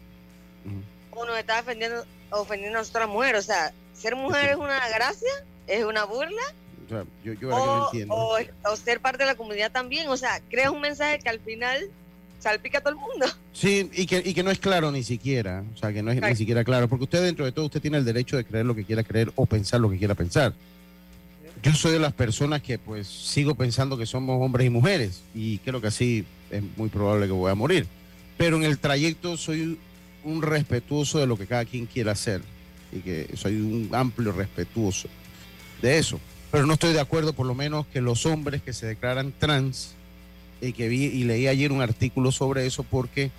o 1.11 1.27
nos 1.27 1.39
está 1.39 1.61
ofendiendo, 1.61 2.05
ofendiendo 2.31 2.79
a 2.79 2.83
otra 2.83 3.07
mujer. 3.07 3.37
O 3.37 3.43
sea, 3.43 3.73
ser 3.93 4.17
mujer 4.17 4.51
es 4.51 4.57
una 4.57 4.89
gracia, 4.89 5.31
es 5.67 5.85
una 5.85 6.05
burla. 6.05 6.43
O, 6.87 6.89
sea, 6.89 7.05
yo, 7.23 7.35
yo 7.35 7.51
o, 7.51 7.87
entiendo. 7.87 8.15
O, 8.15 8.77
ser 8.77 9.01
parte 9.01 9.25
de 9.25 9.27
la 9.27 9.35
comunidad 9.35 9.71
también. 9.71 10.09
O 10.09 10.17
sea, 10.17 10.41
creas 10.49 10.71
un 10.71 10.81
mensaje 10.81 11.19
que 11.19 11.29
al 11.29 11.41
final 11.41 11.91
salpica 12.39 12.79
a 12.79 12.81
todo 12.81 12.95
el 12.95 13.01
mundo. 13.01 13.27
Sí, 13.53 13.91
y 13.93 14.07
que, 14.07 14.23
y 14.25 14.33
que 14.33 14.43
no 14.43 14.51
es 14.51 14.59
claro 14.59 14.91
ni 14.91 15.03
siquiera. 15.03 15.65
O 15.75 15.77
sea, 15.77 15.93
que 15.93 16.03
no 16.03 16.13
es 16.13 16.23
ni 16.23 16.37
siquiera 16.37 16.65
claro. 16.65 16.89
Porque 16.89 17.05
usted, 17.05 17.23
dentro 17.23 17.45
de 17.45 17.53
todo, 17.53 17.67
usted 17.67 17.83
tiene 17.83 17.99
el 17.99 18.05
derecho 18.05 18.37
de 18.37 18.45
creer 18.45 18.65
lo 18.65 18.75
que 18.75 18.85
quiera 18.85 19.03
creer 19.03 19.33
o 19.35 19.45
pensar 19.45 19.81
lo 19.81 19.91
que 19.91 19.99
quiera 19.99 20.15
pensar 20.15 20.55
yo 21.63 21.75
soy 21.75 21.93
de 21.93 21.99
las 21.99 22.13
personas 22.13 22.63
que 22.63 22.79
pues 22.79 23.07
sigo 23.07 23.55
pensando 23.55 23.99
que 23.99 24.07
somos 24.07 24.41
hombres 24.41 24.67
y 24.67 24.71
mujeres 24.71 25.23
y 25.35 25.59
creo 25.59 25.81
que 25.81 25.89
así 25.89 26.25
es 26.51 26.63
muy 26.77 26.89
probable 26.89 27.27
que 27.27 27.33
voy 27.33 27.51
a 27.51 27.55
morir. 27.55 27.87
Pero 28.37 28.57
en 28.57 28.65
el 28.65 28.79
trayecto 28.79 29.37
soy 29.37 29.79
un 30.25 30.43
respetuoso 30.43 31.19
de 31.19 31.27
lo 31.27 31.37
que 31.37 31.47
cada 31.47 31.65
quien 31.65 31.87
quiera 31.87 32.13
hacer 32.13 32.43
y 32.93 33.01
que 33.01 33.31
soy 33.35 33.61
un 33.61 33.91
amplio 33.93 34.33
respetuoso 34.33 35.09
de 35.83 35.99
eso. 35.99 36.21
Pero 36.51 36.67
no 36.67 36.75
estoy 36.75 36.93
de 36.93 37.01
acuerdo 37.01 37.33
por 37.33 37.47
lo 37.47 37.55
menos 37.55 37.87
que 37.87 38.01
los 38.01 38.25
hombres 38.27 38.63
que 38.63 38.73
se 38.73 38.87
declaran 38.87 39.33
trans 39.39 39.95
y 40.61 40.73
que 40.73 40.89
vi 40.89 41.05
y 41.05 41.25
leí 41.25 41.47
ayer 41.47 41.73
un 41.73 41.83
artículo 41.83 42.33
sobre 42.33 42.67
eso 42.67 42.83
porque 42.83 43.31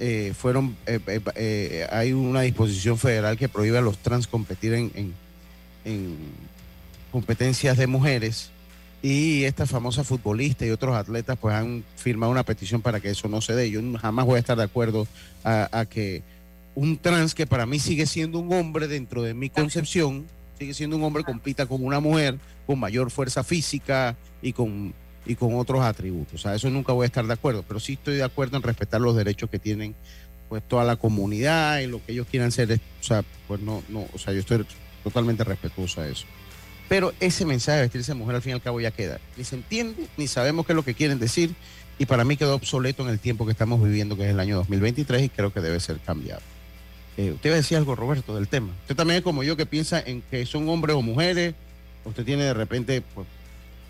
eh, 0.00 0.32
fueron 0.36 0.76
eh, 0.86 0.98
eh, 1.36 1.86
hay 1.90 2.12
una 2.12 2.40
disposición 2.40 2.98
federal 2.98 3.36
que 3.38 3.48
prohíbe 3.48 3.78
a 3.78 3.80
los 3.80 3.98
trans 3.98 4.26
competir 4.26 4.74
en, 4.74 4.90
en 5.84 6.18
competencias 7.14 7.76
de 7.76 7.86
mujeres 7.86 8.50
y 9.00 9.44
esta 9.44 9.66
famosa 9.66 10.02
futbolista 10.02 10.66
y 10.66 10.70
otros 10.70 10.96
atletas 10.96 11.38
pues 11.40 11.54
han 11.54 11.84
firmado 11.94 12.32
una 12.32 12.42
petición 12.42 12.82
para 12.82 12.98
que 12.98 13.08
eso 13.08 13.28
no 13.28 13.40
se 13.40 13.54
dé. 13.54 13.70
Yo 13.70 13.80
jamás 14.00 14.26
voy 14.26 14.34
a 14.34 14.40
estar 14.40 14.56
de 14.56 14.64
acuerdo 14.64 15.06
a, 15.44 15.86
que 15.88 16.24
un 16.74 16.98
trans 16.98 17.36
que 17.36 17.46
para 17.46 17.66
mí 17.66 17.78
sigue 17.78 18.06
siendo 18.06 18.40
un 18.40 18.52
hombre 18.52 18.88
dentro 18.88 19.22
de 19.22 19.32
mi 19.32 19.48
concepción, 19.48 20.26
sigue 20.58 20.74
siendo 20.74 20.96
un 20.96 21.04
hombre, 21.04 21.22
compita 21.22 21.66
con 21.66 21.84
una 21.84 22.00
mujer 22.00 22.36
con 22.66 22.80
mayor 22.80 23.12
fuerza 23.12 23.44
física 23.44 24.16
y 24.42 24.52
con, 24.52 24.92
y 25.24 25.36
con 25.36 25.54
otros 25.54 25.82
atributos. 25.82 26.34
O 26.34 26.38
sea, 26.38 26.56
eso 26.56 26.68
nunca 26.68 26.92
voy 26.92 27.04
a 27.04 27.06
estar 27.06 27.24
de 27.24 27.32
acuerdo, 27.32 27.62
pero 27.62 27.78
sí 27.78 27.92
estoy 27.92 28.16
de 28.16 28.24
acuerdo 28.24 28.56
en 28.56 28.64
respetar 28.64 29.00
los 29.00 29.14
derechos 29.14 29.48
que 29.48 29.60
tienen 29.60 29.94
pues 30.48 30.64
toda 30.66 30.82
la 30.82 30.96
comunidad 30.96 31.78
y 31.78 31.86
lo 31.86 32.04
que 32.04 32.10
ellos 32.10 32.26
quieran 32.28 32.50
ser. 32.50 32.72
O 32.72 33.04
sea, 33.04 33.22
pues 33.46 33.60
no, 33.60 33.84
no, 33.88 34.04
o 34.12 34.18
sea, 34.18 34.32
yo 34.32 34.40
estoy 34.40 34.66
totalmente 35.04 35.44
respetuoso 35.44 36.00
a 36.00 36.08
eso. 36.08 36.26
Pero 36.88 37.12
ese 37.20 37.46
mensaje 37.46 37.76
de 37.76 37.82
vestirse 37.84 38.12
de 38.12 38.18
mujer 38.18 38.36
al 38.36 38.42
fin 38.42 38.50
y 38.50 38.54
al 38.54 38.62
cabo 38.62 38.80
ya 38.80 38.90
queda. 38.90 39.18
Ni 39.36 39.44
se 39.44 39.56
entiende, 39.56 40.06
ni 40.16 40.26
sabemos 40.26 40.66
qué 40.66 40.72
es 40.72 40.76
lo 40.76 40.84
que 40.84 40.94
quieren 40.94 41.18
decir. 41.18 41.54
Y 41.98 42.06
para 42.06 42.24
mí 42.24 42.36
quedó 42.36 42.54
obsoleto 42.54 43.02
en 43.04 43.08
el 43.08 43.20
tiempo 43.20 43.46
que 43.46 43.52
estamos 43.52 43.82
viviendo, 43.82 44.16
que 44.16 44.24
es 44.24 44.30
el 44.30 44.40
año 44.40 44.56
2023, 44.56 45.22
y 45.22 45.28
creo 45.28 45.52
que 45.52 45.60
debe 45.60 45.78
ser 45.80 45.98
cambiado. 46.00 46.42
Eh, 47.16 47.30
usted 47.30 47.50
va 47.50 47.54
a 47.54 47.56
decir 47.56 47.76
algo, 47.76 47.94
Roberto, 47.94 48.34
del 48.34 48.48
tema. 48.48 48.72
Usted 48.82 48.96
también 48.96 49.18
es 49.18 49.24
como 49.24 49.44
yo 49.44 49.56
que 49.56 49.66
piensa 49.66 50.00
en 50.00 50.20
que 50.22 50.44
son 50.46 50.68
hombres 50.68 50.96
o 50.96 51.02
mujeres. 51.02 51.54
Usted 52.04 52.24
tiene 52.24 52.42
de 52.42 52.54
repente. 52.54 53.02
Pues, 53.14 53.26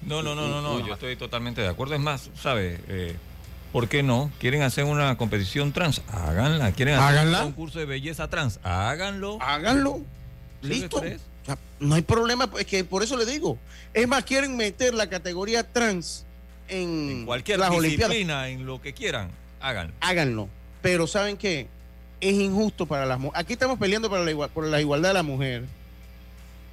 no, 0.02 0.22
no, 0.22 0.34
no, 0.34 0.48
no, 0.48 0.60
no. 0.60 0.86
Yo 0.86 0.92
estoy 0.92 1.16
totalmente 1.16 1.62
de 1.62 1.68
acuerdo. 1.68 1.94
Es 1.94 2.00
más, 2.00 2.30
¿sabe? 2.40 2.78
Eh, 2.88 3.16
¿Por 3.72 3.88
qué 3.88 4.02
no? 4.02 4.30
¿Quieren 4.38 4.62
hacer 4.62 4.84
una 4.84 5.16
competición 5.16 5.72
trans? 5.72 6.02
Háganla. 6.12 6.72
¿Quieren 6.72 6.96
hacer 6.96 7.26
un 7.26 7.34
concurso 7.34 7.78
de 7.78 7.86
belleza 7.86 8.28
trans? 8.28 8.60
Háganlo. 8.62 9.38
Háganlo. 9.40 10.02
Listo 10.62 11.02
no 11.80 11.94
hay 11.94 12.02
problema, 12.02 12.48
es 12.58 12.66
que 12.66 12.84
por 12.84 13.02
eso 13.02 13.16
le 13.16 13.26
digo. 13.26 13.58
Es 13.92 14.08
más, 14.08 14.24
quieren 14.24 14.56
meter 14.56 14.94
la 14.94 15.08
categoría 15.08 15.70
trans 15.70 16.24
en, 16.68 17.26
cualquier 17.26 17.58
las 17.58 17.70
disciplina, 17.70 18.48
en 18.48 18.66
lo 18.66 18.80
que 18.80 18.94
quieran, 18.94 19.30
háganlo. 19.60 19.92
Háganlo. 20.00 20.48
Pero 20.82 21.06
¿saben 21.06 21.36
qué? 21.36 21.68
Es 22.20 22.34
injusto 22.34 22.86
para 22.86 23.06
las 23.06 23.18
mujeres. 23.18 23.44
Aquí 23.44 23.52
estamos 23.52 23.78
peleando 23.78 24.08
para 24.08 24.24
la 24.24 24.48
por 24.48 24.66
la 24.66 24.80
igualdad 24.80 25.10
de 25.10 25.14
la 25.14 25.22
mujer. 25.22 25.64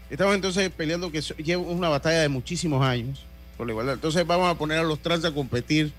Estamos 0.10 0.36
entonces 0.36 0.70
peleando 0.70 1.12
que 1.12 1.22
lleva 1.22 1.62
una 1.63 1.90
batalla 1.90 2.20
de 2.20 2.30
muchísimos 2.30 2.84
años 2.84 3.25
por 3.58 3.68
la 3.68 3.74
igualdad. 3.74 3.96
Entonces 3.96 4.25
vamos 4.25 4.50
a 4.50 4.56
poner 4.56 4.80
a 4.80 4.84
los 4.84 5.00
trans 5.00 5.24
a 5.25 5.32
competir 5.32 5.94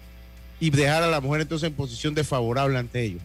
y 0.60 0.70
dejar 0.70 1.02
a 1.02 1.08
la 1.08 1.20
mujer 1.20 1.40
entonces 1.42 1.68
en 1.68 1.74
posición 1.74 2.14
desfavorable 2.14 2.78
ante 2.78 3.02
ellos. 3.02 3.22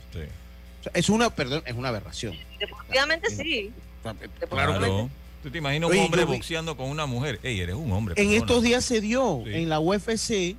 es 0.94 1.10
una, 1.10 1.30
perdón, 1.30 1.62
es 1.66 1.76
una 1.76 1.90
aberración. 1.90 2.36
Definitivamente 2.60 3.30
sí. 3.30 3.72
Claro. 4.50 5.10
¿Tú 5.48 5.52
te 5.52 5.60
imaginas 5.60 5.90
un 5.90 5.98
hombre 5.98 6.26
boxeando 6.26 6.76
con 6.76 6.90
una 6.90 7.06
mujer? 7.06 7.40
Ey, 7.42 7.62
eres 7.62 7.76
un 7.76 7.90
hombre. 7.94 8.22
En 8.22 8.34
estos 8.34 8.62
días 8.62 8.84
se 8.84 9.00
dio, 9.00 9.48
en 9.48 9.70
la 9.70 9.80
UFC, 9.80 10.58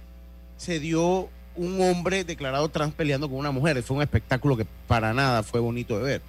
se 0.57 0.81
dio 0.81 1.29
un 1.57 1.83
hombre 1.83 2.25
declarado 2.25 2.71
trans 2.71 2.95
peleando 2.95 3.29
con 3.29 3.37
una 3.37 3.51
mujer. 3.51 3.83
Fue 3.83 3.99
un 3.99 4.03
espectáculo 4.03 4.57
que 4.57 4.67
para 4.87 5.13
nada 5.13 5.43
fue 5.43 5.61
bonito 5.61 5.99
de 5.99 6.05
ver. 6.05 6.23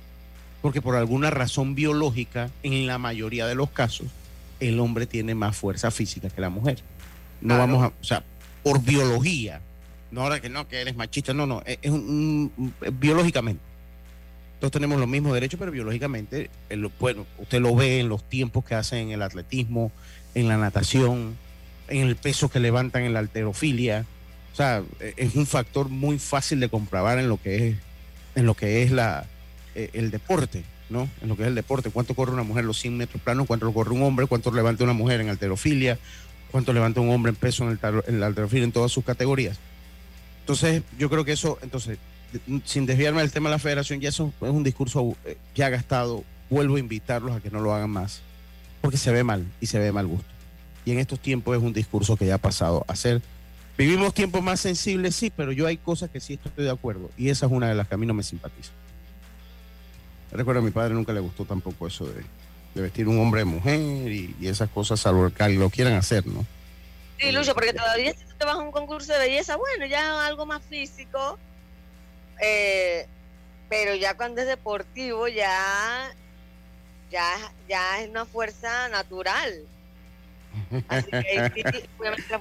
Porque 0.62 0.82
por 0.82 0.98
alguna 0.98 1.30
razón 1.30 1.74
biológica, 1.74 2.52
en 2.62 2.86
la 2.86 2.98
mayoría 2.98 3.48
de 3.48 3.56
los 3.56 3.70
casos, 3.70 4.08
el 4.60 4.78
hombre 4.82 5.06
tiene 5.06 5.36
más 5.36 5.56
fuerza 5.56 5.90
física 5.90 6.30
que 6.30 6.42
la 6.42 6.50
mujer. 6.50 6.80
No 7.40 7.58
vamos 7.58 7.82
a, 7.82 7.88
o 7.88 8.04
sea, 8.04 8.26
por 8.62 8.82
biología. 8.84 9.62
No 10.12 10.24
ahora 10.24 10.42
que 10.42 10.50
no, 10.50 10.68
que 10.68 10.82
eres 10.82 10.98
machista, 10.98 11.34
no, 11.34 11.46
no, 11.46 11.64
es, 11.66 11.90
un, 11.90 12.52
biológicamente. 12.92 13.64
Todos 14.60 14.72
tenemos 14.72 15.00
los 15.00 15.08
mismos 15.08 15.34
derechos, 15.34 15.58
pero 15.58 15.72
biológicamente, 15.72 16.50
bueno, 17.00 17.26
usted 17.38 17.62
lo 17.62 17.76
ve 17.76 18.02
en 18.02 18.10
los 18.10 18.28
tiempos 18.28 18.66
que 18.66 18.76
hacen 18.76 19.00
en 19.00 19.12
el 19.12 19.22
atletismo, 19.22 19.92
en 20.36 20.50
la 20.50 20.58
natación, 20.58 21.38
en 21.88 22.08
el 22.08 22.16
peso 22.18 22.50
que 22.50 22.60
levantan 22.60 23.04
en 23.04 23.14
la 23.14 23.20
alterofilia. 23.20 24.06
O 24.52 24.56
sea, 24.56 24.84
e, 25.00 25.14
es 25.16 25.36
un 25.36 25.46
factor 25.46 25.88
muy 25.88 26.20
fácil 26.20 26.60
de 26.60 26.68
comprobar 26.68 27.20
en 27.20 27.30
lo 27.30 27.42
que 27.42 27.70
es, 27.70 27.78
en 28.36 28.46
lo 28.46 28.54
que 28.54 28.84
es 28.84 28.92
la, 28.92 29.26
e, 29.76 29.92
el 29.94 30.12
deporte, 30.12 30.64
¿no? 30.90 31.10
En 31.22 31.30
lo 31.30 31.38
que 31.38 31.44
es 31.44 31.48
el 31.48 31.56
deporte. 31.56 31.90
¿Cuánto 31.90 32.14
corre 32.14 32.34
una 32.34 32.44
mujer 32.44 32.66
los 32.66 32.80
100 32.80 32.98
metros 32.98 33.22
planos? 33.22 33.48
¿Cuánto 33.48 33.74
corre 33.74 33.92
un 33.92 34.04
hombre? 34.04 34.26
¿Cuánto 34.28 34.52
levanta 34.52 34.84
una 34.84 34.94
mujer 34.94 35.22
en 35.22 35.30
alterofilia? 35.30 35.98
¿Cuánto 36.52 36.74
levanta 36.74 37.00
un 37.00 37.12
hombre 37.12 37.30
en 37.30 37.36
peso 37.38 37.64
en, 37.64 37.80
el, 38.08 38.20
la 38.20 38.26
alterofilia 38.26 38.66
en 38.66 38.74
todas 38.74 38.92
sus 38.92 39.06
categorías? 39.06 39.58
Entonces, 40.42 40.84
yo 40.98 41.10
creo 41.10 41.24
que 41.24 41.32
eso, 41.32 41.60
entonces, 41.62 41.98
sin 42.66 42.86
desviarme 42.86 43.22
del 43.22 43.32
tema 43.32 43.50
de 43.50 43.56
la 43.56 43.60
federación, 43.60 44.00
ya 44.00 44.10
eso 44.10 44.34
es 44.42 44.50
un 44.50 44.64
discurso 44.64 45.16
eh, 45.26 45.38
ya 45.56 45.70
gastado. 45.70 46.24
Vuelvo 46.50 46.78
a 46.78 46.80
invitarlos 46.80 47.36
a 47.36 47.42
que 47.42 47.52
no 47.52 47.60
lo 47.60 47.74
hagan 47.74 47.90
más, 47.90 48.22
porque 48.82 48.98
se 48.98 49.12
ve 49.12 49.24
mal 49.24 49.46
y 49.62 49.68
se 49.68 49.80
ve 49.80 49.92
mal 49.92 50.08
gusto 50.08 50.40
y 50.90 50.92
en 50.92 51.00
estos 51.00 51.20
tiempos 51.20 51.56
es 51.56 51.62
un 51.62 51.72
discurso 51.72 52.18
que 52.18 52.26
ya 52.26 52.36
ha 52.36 52.40
pasado 52.40 52.84
a 52.88 52.96
ser. 52.96 53.22
Vivimos 53.78 54.14
tiempos 54.14 54.42
más 54.42 54.60
sensibles, 54.60 55.16
sí, 55.16 55.30
pero 55.30 55.52
yo 55.52 55.68
hay 55.68 55.78
cosas 55.78 56.10
que 56.10 56.20
sí 56.20 56.40
estoy 56.44 56.66
de 56.66 56.72
acuerdo 56.72 57.12
y 57.16 57.30
esa 57.30 57.46
es 57.46 57.52
una 57.52 57.70
de 57.70 57.76
las 57.76 57.88
que 57.88 57.94
a 57.96 57.98
mí 57.98 58.06
no 58.06 58.14
me 58.14 58.24
simpatiza. 58.24 58.72
Recuerdo 60.32 60.62
a 60.62 60.64
mi 60.64 60.72
padre 60.72 60.96
nunca 60.96 61.14
le 61.14 61.20
gustó 61.20 61.46
tampoco 61.46 61.88
eso 61.88 62.08
de, 62.08 62.24
vestir 62.82 63.08
un 63.08 63.20
hombre 63.20 63.46
mujer 63.46 64.12
y, 64.12 64.36
esas 64.42 64.70
cosas, 64.70 65.00
salvo 65.00 65.30
que 65.30 65.50
lo 65.50 65.70
quieran 65.70 65.94
hacer, 65.94 66.26
¿no? 66.26 66.46
Sí, 67.20 67.32
Lucho, 67.32 67.54
porque 67.54 67.74
todavía 67.74 68.14
si 68.14 68.24
tú 68.26 68.34
te 68.38 68.46
vas 68.46 68.56
a 68.56 68.60
un 68.60 68.72
concurso 68.72 69.14
de 69.14 69.20
belleza, 69.20 69.58
bueno, 69.58 69.86
ya 69.86 70.26
algo 70.26 70.46
más 70.46 70.64
físico, 70.64 71.38
eh, 72.42 73.08
pero 73.70 73.96
ya 73.96 74.16
cuando 74.16 74.42
es 74.42 74.48
deportivo, 74.48 75.28
ya, 75.28 76.12
ya, 77.12 77.36
ya 77.68 78.02
es 78.02 78.10
una 78.10 78.26
fuerza 78.26 78.90
natural. 78.90 79.66
Así 80.88 81.12
que, 81.12 81.74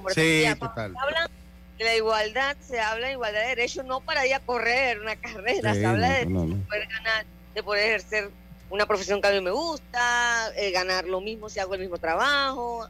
sí, 0.15 0.45
total. 0.59 0.95
habla 0.97 1.29
de 1.77 1.85
la 1.85 1.95
igualdad, 1.95 2.57
se 2.59 2.79
habla 2.79 3.07
de 3.07 3.13
igualdad 3.13 3.41
de 3.41 3.47
derechos, 3.47 3.85
no 3.85 4.01
para 4.01 4.25
ir 4.25 4.33
a 4.33 4.39
correr 4.39 4.99
una 4.99 5.15
carrera, 5.15 5.73
se 5.73 5.85
habla 5.85 6.09
de 6.09 6.25
poder 6.25 6.87
ganar, 6.87 7.25
de 7.53 7.63
poder 7.63 7.85
ejercer 7.87 8.31
una 8.69 8.85
profesión 8.85 9.21
que 9.21 9.27
a 9.27 9.31
mí 9.31 9.41
me 9.41 9.51
gusta, 9.51 10.51
eh, 10.55 10.71
ganar 10.71 11.05
lo 11.05 11.21
mismo 11.21 11.49
si 11.49 11.59
hago 11.59 11.75
el 11.75 11.81
mismo 11.81 11.97
trabajo. 11.97 12.87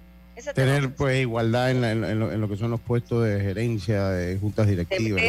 Tener 0.54 0.94
pues 0.94 1.20
igualdad 1.20 1.72
en, 1.72 2.42
lo, 2.42 2.48
que 2.48 2.56
son 2.56 2.72
los 2.72 2.80
puestos 2.80 3.26
de 3.26 3.42
gerencia, 3.42 4.08
de 4.10 4.38
juntas 4.38 4.68
directivas, 4.68 5.22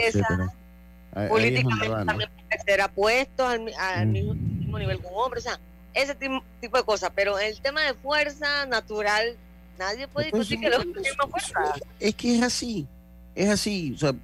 Políticamente 1.28 1.88
también 1.88 2.30
acceder 2.50 2.80
a 2.80 2.88
puestos 2.88 3.46
al, 3.48 4.06
mismo, 4.06 4.78
nivel 4.78 5.00
que 5.00 5.06
un 5.06 5.14
hombre, 5.14 5.40
o 5.40 5.42
sea, 5.42 5.58
ese 5.94 6.14
tipo 6.14 6.76
de 6.76 6.84
cosas. 6.84 7.10
Pero 7.14 7.38
el 7.38 7.60
tema 7.60 7.82
de 7.82 7.94
fuerza 7.94 8.66
natural 8.66 9.36
Nadie 9.80 10.06
puede 10.08 10.30
pues 10.30 10.46
discutir 10.46 10.60
que 10.60 10.76
los 10.76 10.84
hombres 10.84 11.16
fuerza. 11.30 11.80
Es 11.98 12.14
que 12.14 12.36
es 12.36 12.42
así, 12.42 12.86
es 13.34 13.48
así. 13.48 13.94
O 13.94 13.98
sea, 13.98 14.14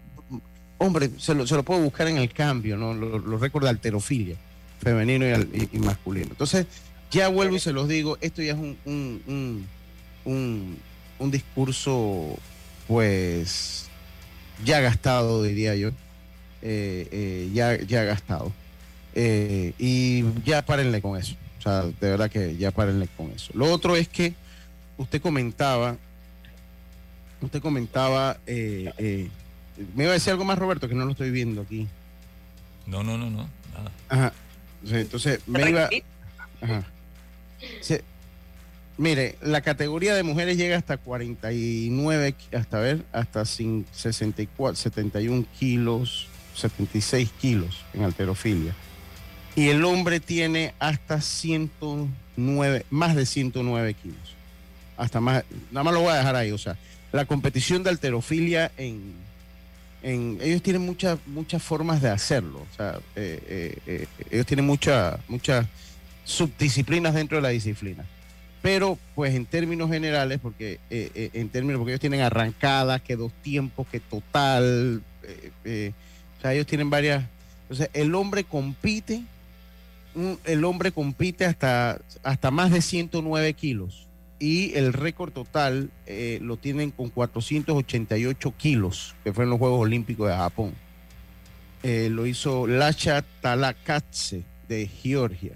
hombre, 0.77 1.11
se 1.17 1.35
lo, 1.35 1.47
se 1.47 1.55
lo 1.55 1.63
puedo 1.63 1.81
buscar 1.81 2.09
en 2.09 2.19
el 2.19 2.31
cambio, 2.31 2.77
¿no? 2.77 2.93
Los 2.93 3.41
récords 3.41 3.65
de 3.65 3.71
alterofilia, 3.71 4.37
femenino 4.83 5.25
y, 5.27 5.79
masculino. 5.79 6.27
Entonces, 6.27 6.67
ya 7.11 7.29
vuelvo 7.29 7.57
y 7.57 7.61
se 7.61 7.73
los 7.73 7.89
digo, 7.89 8.19
esto 8.21 8.43
ya 8.43 8.53
es 8.53 8.59
un, 8.59 8.77
un, 8.85 9.67
un, 10.27 10.79
un, 11.19 11.31
discurso, 11.31 12.37
pues, 12.87 13.89
ya 14.63 14.81
gastado, 14.81 15.43
diría 15.43 15.75
yo. 15.75 15.91
Eh, 16.63 17.09
eh, 17.11 17.51
ya, 17.53 17.77
ya 17.83 18.05
gastado. 18.05 18.53
Eh, 19.19 19.73
y 19.79 20.25
ya 20.45 20.61
párenle 20.61 21.01
con 21.01 21.19
eso. 21.19 21.37
O 21.59 21.63
sea, 21.63 21.85
de 21.85 22.11
verdad 22.11 22.31
que 22.31 22.55
ya 22.59 22.71
párenle 22.71 23.09
con 23.17 23.31
eso. 23.33 23.51
Lo 23.55 23.73
otro 23.73 23.97
es 23.97 24.09
que 24.09 24.35
usted 24.99 25.23
comentaba, 25.23 25.97
usted 27.41 27.63
comentaba, 27.63 28.37
eh, 28.47 28.93
eh, 28.99 29.31
me 29.95 30.05
iba 30.05 30.11
a 30.11 30.15
decir 30.15 30.33
algo 30.33 30.45
más, 30.45 30.59
Roberto, 30.59 30.87
que 30.87 30.95
no 30.95 31.07
lo 31.07 31.13
estoy 31.13 31.31
viendo 31.31 31.63
aquí. 31.63 31.89
No, 32.87 33.03
no, 33.03 33.17
no, 33.17 33.31
no, 33.31 33.49
nada. 33.73 33.91
Ajá. 34.11 34.33
Entonces, 34.87 35.41
me 35.47 35.71
iba. 35.71 35.89
Ajá. 36.61 36.85
mire, 38.99 39.37
la 39.41 39.63
categoría 39.63 40.15
de 40.15 40.23
mujeres 40.23 40.59
llega 40.59 40.77
hasta 40.77 40.99
49, 40.99 42.35
hasta 42.53 42.79
ver, 42.81 43.03
hasta 43.13 43.47
64, 43.47 44.77
71 44.77 45.47
kilos, 45.59 46.29
76 46.57 47.31
kilos 47.41 47.85
en 47.95 48.03
alterofilia. 48.03 48.75
Y 49.55 49.69
el 49.69 49.85
hombre 49.85 50.21
tiene 50.21 50.75
hasta 50.79 51.21
109, 51.21 52.87
más 52.91 53.15
de 53.15 53.25
109 53.25 53.95
kilos 53.95 54.37
hasta 54.97 55.21
más, 55.21 55.45
nada 55.71 55.85
más 55.85 55.95
lo 55.95 56.01
voy 56.01 56.13
a 56.13 56.17
dejar 56.17 56.37
ahí, 56.37 56.53
o 56.53 56.59
sea, 56.59 56.77
la 57.13 57.25
competición 57.25 57.83
de 57.83 57.91
alterofilia 57.91 58.73
en, 58.77 59.15
en 60.03 60.39
ellos 60.41 60.63
tienen 60.63 60.83
muchas 60.83 61.19
muchas 61.27 61.63
formas 61.63 62.03
de 62.03 62.11
hacerlo, 62.11 62.61
o 62.61 62.77
sea, 62.77 62.99
eh, 63.15 63.43
eh, 63.49 63.79
eh, 63.87 64.07
ellos 64.31 64.47
tienen 64.47 64.67
muchas 64.67 65.19
muchas 65.29 65.67
subdisciplinas 66.25 67.15
dentro 67.15 67.37
de 67.37 67.43
la 67.43 67.51
disciplina, 67.51 68.05
pero 68.63 68.99
pues 69.15 69.35
en 69.35 69.47
términos 69.47 69.91
generales, 69.91 70.41
porque 70.43 70.81
en 70.91 71.49
términos, 71.51 71.79
porque 71.79 71.93
ellos 71.93 72.01
tienen 72.01 72.21
arrancadas, 72.21 73.01
que 73.03 73.17
dos 73.17 73.33
tiempos, 73.43 73.87
que 73.87 74.01
total, 74.01 75.03
o 75.23 76.06
ellos 76.53 76.67
tienen 76.67 76.91
varias, 76.91 77.25
entonces 77.63 77.91
el 77.93 78.15
hombre 78.15 78.45
compite, 78.45 79.23
el 80.45 80.65
hombre 80.65 80.93
compite 80.93 81.45
hasta, 81.45 82.01
hasta 82.23 82.51
más 82.51 82.71
de 82.71 82.81
109 82.81 83.53
kilos 83.55 84.07
y 84.39 84.75
el 84.75 84.93
récord 84.93 85.33
total 85.33 85.91
eh, 86.07 86.39
lo 86.43 86.57
tienen 86.57 86.91
con 86.91 87.09
488 87.09 88.55
kilos, 88.57 89.15
que 89.25 89.33
fue 89.33 89.45
en 89.45 89.51
los 89.51 89.59
Juegos 89.59 89.81
Olímpicos 89.81 90.29
de 90.29 90.37
Japón. 90.37 90.75
Eh, 91.83 92.09
lo 92.11 92.27
hizo 92.27 92.67
Lasha 92.67 93.25
Talakatse 93.41 94.45
de 94.69 94.89
Georgia. 94.89 95.53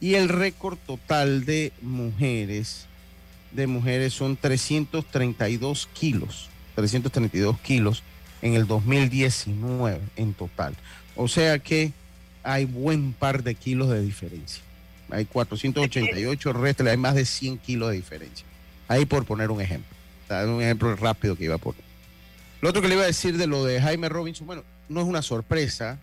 Y 0.00 0.14
el 0.14 0.28
récord 0.28 0.78
total 0.84 1.44
de 1.44 1.72
mujeres, 1.80 2.86
de 3.52 3.66
mujeres 3.66 4.12
son 4.12 4.36
332 4.36 5.88
kilos, 5.94 6.50
332 6.74 7.60
kilos 7.60 8.02
en 8.42 8.54
el 8.54 8.66
2019 8.66 10.00
en 10.16 10.34
total. 10.34 10.74
O 11.16 11.28
sea 11.28 11.58
que 11.58 11.92
hay 12.42 12.64
buen 12.64 13.12
par 13.12 13.42
de 13.42 13.54
kilos 13.54 13.88
de 13.88 14.02
diferencia 14.02 14.62
hay 15.12 15.26
488 15.26 16.52
restos, 16.54 16.86
hay 16.86 16.96
más 16.96 17.14
de 17.14 17.24
100 17.24 17.58
kilos 17.58 17.90
de 17.90 17.96
diferencia. 17.96 18.46
Ahí 18.88 19.04
por 19.04 19.24
poner 19.24 19.50
un 19.50 19.60
ejemplo. 19.60 19.96
Un 20.30 20.62
ejemplo 20.62 20.96
rápido 20.96 21.36
que 21.36 21.44
iba 21.44 21.56
a 21.56 21.58
poner. 21.58 21.82
Lo 22.62 22.70
otro 22.70 22.80
que 22.80 22.88
le 22.88 22.94
iba 22.94 23.02
a 23.02 23.06
decir 23.06 23.36
de 23.36 23.46
lo 23.46 23.64
de 23.64 23.80
Jaime 23.80 24.08
Robinson, 24.08 24.46
bueno, 24.46 24.64
no 24.88 25.00
es 25.02 25.06
una 25.06 25.20
sorpresa. 25.20 25.98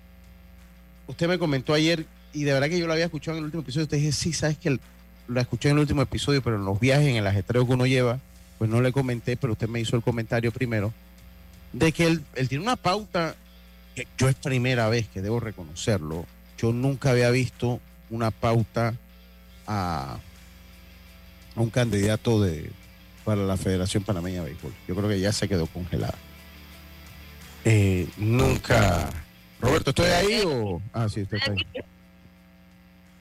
Usted 1.08 1.28
me 1.28 1.39
comentó 1.39 1.73
ayer, 1.73 2.06
y 2.34 2.43
de 2.43 2.54
verdad 2.54 2.69
que 2.69 2.78
yo 2.78 2.86
lo 2.86 2.93
había 2.93 3.06
escuchado 3.06 3.38
en 3.38 3.39
el 3.39 3.45
último 3.45 3.63
episodio, 3.63 3.86
usted 3.86 3.97
dije, 3.97 4.12
sí, 4.12 4.34
sabes 4.34 4.58
que 4.60 4.80
lo 5.28 5.41
escuché 5.41 5.69
en 5.69 5.78
el 5.78 5.82
último 5.82 6.04
episodio, 6.04 6.43
pero 6.43 6.58
en 6.58 6.65
los 6.65 6.80
viajes, 6.80 7.08
en 7.08 7.15
el 7.15 7.25
ajetreo 7.25 7.65
que 7.65 7.73
uno 7.73 7.88
lleva, 7.88 8.19
pues 8.60 8.69
no 8.69 8.82
le 8.82 8.91
comenté, 8.91 9.36
pero 9.36 9.54
usted 9.54 9.67
me 9.67 9.80
hizo 9.80 9.95
el 9.95 10.04
comentario 10.04 10.52
primero, 10.52 10.93
de 11.73 11.91
que 11.91 12.08
él, 12.08 12.23
él 12.36 12.49
tiene 12.49 12.63
una 12.63 12.75
pauta, 12.75 13.36
que 13.95 14.08
yo 14.17 14.29
es 14.29 14.36
primera 14.36 14.89
vez 14.89 15.08
que 15.08 15.21
debo 15.21 15.39
reconocerlo, 15.39 16.25
yo 16.58 16.73
nunca 16.73 17.12
había 17.12 17.29
visto 17.32 17.79
una 18.10 18.32
pauta 18.32 18.93
a, 19.67 20.17
un 21.55 21.69
candidato 21.69 22.41
de 22.41 22.71
para 23.23 23.43
la 23.43 23.58
Federación 23.58 24.03
Panameña 24.03 24.43
de 24.43 24.49
Béisbol. 24.49 24.73
Yo 24.88 24.95
creo 24.95 25.10
que 25.10 25.19
ya 25.19 25.32
se 25.32 25.47
quedó 25.47 25.67
congelada. 25.67 26.15
Eh, 27.63 28.08
nunca. 28.17 29.10
Roberto, 29.62 29.91
¿estoy 29.91 30.08
ahí 30.08 30.41
o.? 30.45 30.82
Ah, 30.93 31.08
sí, 31.10 31.21
estoy 31.21 31.39
ahí. 31.47 31.84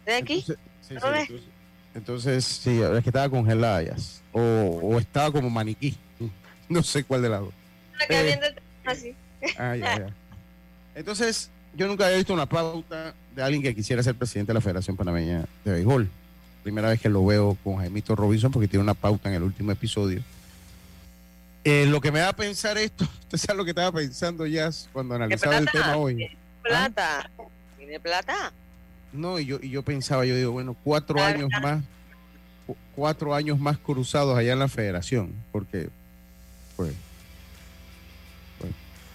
¿Estoy 0.06 0.14
aquí? 0.14 0.44
Entonces, 1.94 2.44
sí, 2.44 2.80
es 2.80 3.02
que 3.02 3.10
estaba 3.10 3.28
congelada 3.28 3.82
ya. 3.82 3.96
O, 4.32 4.98
estaba 4.98 5.30
como 5.32 5.50
maniquí. 5.50 5.96
No 6.70 6.82
sé 6.82 7.02
cuál 7.02 7.22
de 7.22 7.30
las 7.30 7.40
dos. 7.40 7.54
Eh, 8.08 8.40
ah, 9.58 9.76
ya, 9.76 9.98
ya. 9.98 10.06
Entonces, 10.94 11.50
yo 11.74 11.86
nunca 11.86 12.06
había 12.06 12.16
visto 12.16 12.34
una 12.34 12.46
pauta 12.46 13.14
de 13.34 13.42
alguien 13.42 13.62
que 13.62 13.74
quisiera 13.74 14.02
ser 14.02 14.14
presidente 14.16 14.50
de 14.50 14.54
la 14.54 14.60
Federación 14.60 14.96
Panameña 14.96 15.44
de 15.64 15.72
Béisbol. 15.72 16.10
Primera 16.62 16.88
vez 16.88 17.00
que 17.00 17.08
lo 17.08 17.24
veo 17.24 17.56
con 17.62 17.76
Jaimito 17.76 18.16
Robinson 18.16 18.50
porque 18.50 18.66
tiene 18.66 18.82
una 18.82 18.94
pauta 18.94 19.28
en 19.28 19.36
el 19.36 19.42
último 19.44 19.70
episodio. 19.70 20.22
Eh, 21.64 21.86
lo 21.86 22.00
que 22.00 22.10
me 22.10 22.18
da 22.18 22.30
a 22.30 22.32
pensar 22.32 22.78
esto, 22.78 23.04
usted 23.20 23.38
sabe 23.38 23.58
lo 23.58 23.64
que 23.64 23.70
estaba 23.70 23.92
pensando 23.92 24.46
ya 24.46 24.70
cuando 24.92 25.14
analizaba 25.14 25.58
el 25.58 25.70
tema 25.70 25.96
hoy. 25.96 26.36
Plata. 26.62 27.30
¿Tiene 27.76 28.00
plata? 28.00 28.52
No, 29.12 29.38
y 29.38 29.46
yo, 29.46 29.58
y 29.62 29.70
yo 29.70 29.82
pensaba, 29.82 30.26
yo 30.26 30.34
digo, 30.34 30.52
bueno, 30.52 30.76
cuatro 30.84 31.22
años 31.22 31.48
más, 31.62 31.82
cuatro 32.94 33.34
años 33.34 33.58
más 33.58 33.78
cruzados 33.78 34.36
allá 34.36 34.52
en 34.52 34.58
la 34.58 34.68
federación, 34.68 35.32
porque, 35.52 35.88
pues 36.76 36.92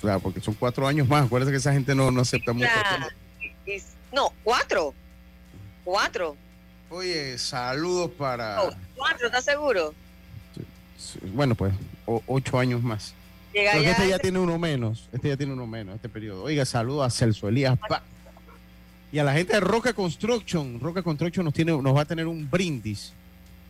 claro, 0.04 0.20
porque 0.20 0.42
son 0.42 0.54
cuatro 0.54 0.86
años 0.86 1.08
más. 1.08 1.26
Acuérdate 1.26 1.52
que 1.52 1.58
esa 1.58 1.72
gente 1.72 1.96
no, 1.96 2.12
no 2.12 2.22
acepta 2.22 2.52
mucho. 2.52 2.68
No, 4.12 4.34
cuatro. 4.44 4.94
Cuatro. 5.86 6.36
Oye, 6.90 7.38
saludos 7.38 8.12
para. 8.12 8.62
cuatro, 8.96 9.28
¿estás 9.28 9.46
seguro? 9.46 9.94
Bueno, 11.34 11.56
pues, 11.56 11.74
ocho 12.06 12.60
años 12.60 12.84
más. 12.84 13.16
Porque 13.54 13.90
este 13.90 14.10
ya 14.10 14.20
tiene 14.20 14.40
uno 14.40 14.60
menos. 14.60 15.10
Este 15.14 15.30
ya 15.30 15.38
tiene 15.38 15.54
uno 15.54 15.66
menos, 15.66 15.96
este 15.96 16.10
periodo. 16.10 16.44
Oiga, 16.44 16.66
saludos 16.66 17.08
a 17.08 17.10
Celso 17.10 17.48
Elías. 17.48 17.80
Y 19.12 19.20
a 19.20 19.24
la 19.24 19.34
gente 19.34 19.54
de 19.54 19.60
Roca 19.62 19.94
Construction. 19.94 20.80
Roca 20.82 21.02
Construction 21.02 21.46
nos, 21.46 21.54
tiene, 21.54 21.72
nos 21.72 21.96
va 21.96 22.02
a 22.02 22.06
tener 22.06 22.28
un 22.28 22.50
brindis. 22.50 23.14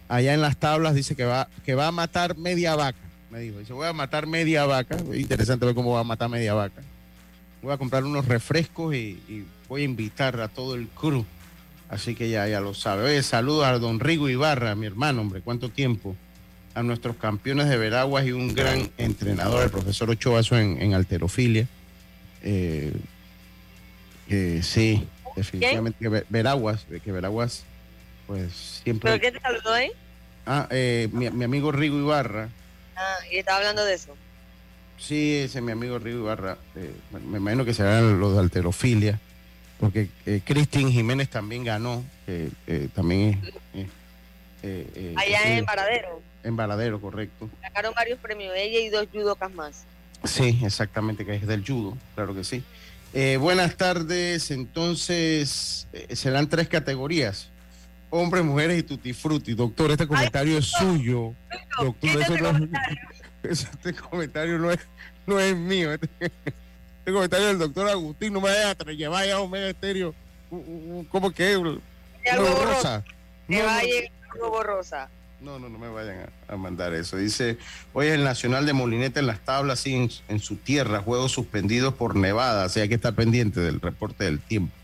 Allá 0.07 0.33
en 0.33 0.41
las 0.41 0.57
tablas 0.57 0.95
dice 0.95 1.15
que 1.15 1.25
va, 1.25 1.47
que 1.63 1.75
va 1.75 1.87
a 1.87 1.91
matar 1.91 2.37
media 2.37 2.75
vaca. 2.75 2.97
Me 3.33 3.39
dijo, 3.39 3.57
dice, 3.57 3.73
voy 3.73 3.87
a 3.87 3.93
matar 3.93 4.27
media 4.27 4.63
vaca. 4.67 4.95
Interesante 5.11 5.65
ver 5.65 5.73
cómo 5.73 5.91
va 5.91 6.01
a 6.01 6.03
matar 6.03 6.29
media 6.29 6.53
vaca. 6.53 6.83
Voy 7.63 7.73
a 7.73 7.77
comprar 7.77 8.03
unos 8.03 8.27
refrescos 8.27 8.93
y, 8.93 9.47
voy 9.67 9.81
a 9.81 9.85
invitar 9.85 10.39
a 10.39 10.49
todo 10.49 10.75
el 10.75 10.87
crew. 10.87 11.25
Así 11.89 12.13
que 12.13 12.29
ya, 12.29 12.47
ya 12.47 12.61
lo 12.61 12.75
sabe. 12.75 13.05
Oye, 13.05 13.23
saludos 13.23 13.65
a 13.65 13.79
don 13.79 13.99
Rigo 13.99 14.29
Ibarra, 14.29 14.75
mi 14.75 14.85
hermano, 14.85 15.21
hombre, 15.21 15.41
cuánto 15.41 15.69
tiempo. 15.69 16.15
A 16.75 16.83
nuestros 16.83 17.15
campeones 17.15 17.69
de 17.69 17.77
Veraguas 17.77 18.23
y 18.27 18.33
un 18.33 18.53
gran 18.53 18.91
entrenador, 18.99 19.63
el 19.63 19.71
profesor 19.71 20.11
Ochoa 20.11 20.41
en, 20.51 20.79
en 20.79 20.93
alterofilia. 20.93 21.67
Eh, 22.43 22.93
sí, 24.61 25.07
definitivamente 25.35 25.97
que 25.99 26.23
Veraguas, 26.29 26.85
que 27.03 27.11
Veraguas, 27.11 27.63
pues 28.27 28.81
siempre. 28.83 29.09
¿Pero 29.09 29.21
qué 29.21 29.39
te 29.39 29.47
habló 29.47 29.71
ahí? 29.71 29.91
Ah, 30.45 30.67
eh, 30.69 31.09
mi, 31.11 31.25
amigo 31.25 31.71
Rigo 31.71 31.97
Ibarra. 31.97 32.49
Ah, 32.95 33.17
y 33.31 33.37
estaba 33.37 33.57
hablando 33.57 33.83
de 33.85 33.93
eso. 33.93 34.15
Sí, 34.97 35.35
ese 35.35 35.59
es 35.59 35.63
mi 35.63 35.71
amigo 35.71 35.99
Rigo 35.99 36.19
Ibarra. 36.19 36.57
Eh, 36.75 36.93
me 37.25 37.37
imagino 37.37 37.65
que 37.65 37.73
serán 37.73 38.19
los 38.19 38.33
de 38.33 38.39
alterofilia, 38.39 39.19
porque 39.79 40.09
eh, 40.25 40.41
Cristín 40.45 40.91
Jiménez 40.91 41.29
también 41.29 41.63
ganó, 41.63 42.03
también 42.95 43.41
Allá 45.15 45.57
en 45.57 45.65
Varadero. 45.65 46.21
En 46.43 46.55
Varadero, 46.55 47.01
correcto. 47.01 47.49
Sacaron 47.61 47.93
varios 47.93 48.19
premios, 48.19 48.53
ella 48.55 48.79
y 48.79 48.89
dos 48.89 49.07
judocas 49.11 49.53
más. 49.53 49.83
Sí, 50.23 50.61
exactamente, 50.63 51.25
que 51.25 51.35
es 51.35 51.47
del 51.47 51.65
judo, 51.65 51.97
claro 52.15 52.33
que 52.33 52.43
sí. 52.43 52.63
Eh, 53.13 53.37
buenas 53.37 53.77
tardes. 53.77 54.51
Entonces, 54.51 55.87
eh, 55.93 56.15
serán 56.15 56.49
tres 56.49 56.67
categorías. 56.67 57.49
Hombres, 58.15 58.43
mujeres 58.43 58.77
y 58.77 58.83
tutti 58.83 59.11
frutti. 59.11 59.55
Doctor, 59.55 59.89
este 59.89 60.05
comentario 60.05 60.59
es 60.59 60.65
suyo. 60.65 61.33
Doctor, 61.79 62.21
este, 62.21 62.39
comentario? 62.39 62.69
este 63.41 63.93
comentario 63.93 64.59
no 64.59 64.69
es, 64.69 64.79
no 65.25 65.39
es 65.39 65.55
mío. 65.55 65.91
Este, 65.93 66.07
este, 66.19 67.11
comentario 67.11 67.47
del 67.47 67.57
doctor 67.57 67.89
Agustín. 67.89 68.31
No 68.31 68.39
me 68.39 68.49
vayas 68.49 68.75
a 68.79 68.91
llevar 68.91 69.27
a 69.31 69.39
Omega 69.39 69.67
Estéreo. 69.67 70.13
¿Cómo 71.09 71.31
que? 71.31 71.53
Algo 71.53 71.79
rosa. 72.63 73.03
Que 73.47 73.63
vaya 73.63 74.11
algo 74.31 74.49
borrosa. 74.51 75.09
No, 75.41 75.57
no, 75.57 75.67
no 75.67 75.79
me 75.79 75.89
vayan 75.89 76.29
a, 76.47 76.55
mandar 76.55 76.93
eso. 76.93 77.17
Dice, 77.17 77.57
hoy 77.93 78.09
es 78.09 78.13
el 78.13 78.23
Nacional 78.23 78.67
de 78.67 78.73
Molineta 78.73 79.21
en 79.21 79.25
las 79.25 79.39
tablas, 79.39 79.79
sí, 79.79 80.07
en, 80.27 80.39
su 80.39 80.57
tierra, 80.57 81.01
juegos 81.01 81.31
suspendidos 81.31 81.95
por 81.95 82.15
nevada, 82.15 82.65
así 82.65 82.79
hay 82.79 82.89
que 82.89 82.95
estar 82.95 83.15
pendiente 83.15 83.59
del 83.59 83.81
reporte 83.81 84.25
del 84.25 84.39
tiempo. 84.39 84.75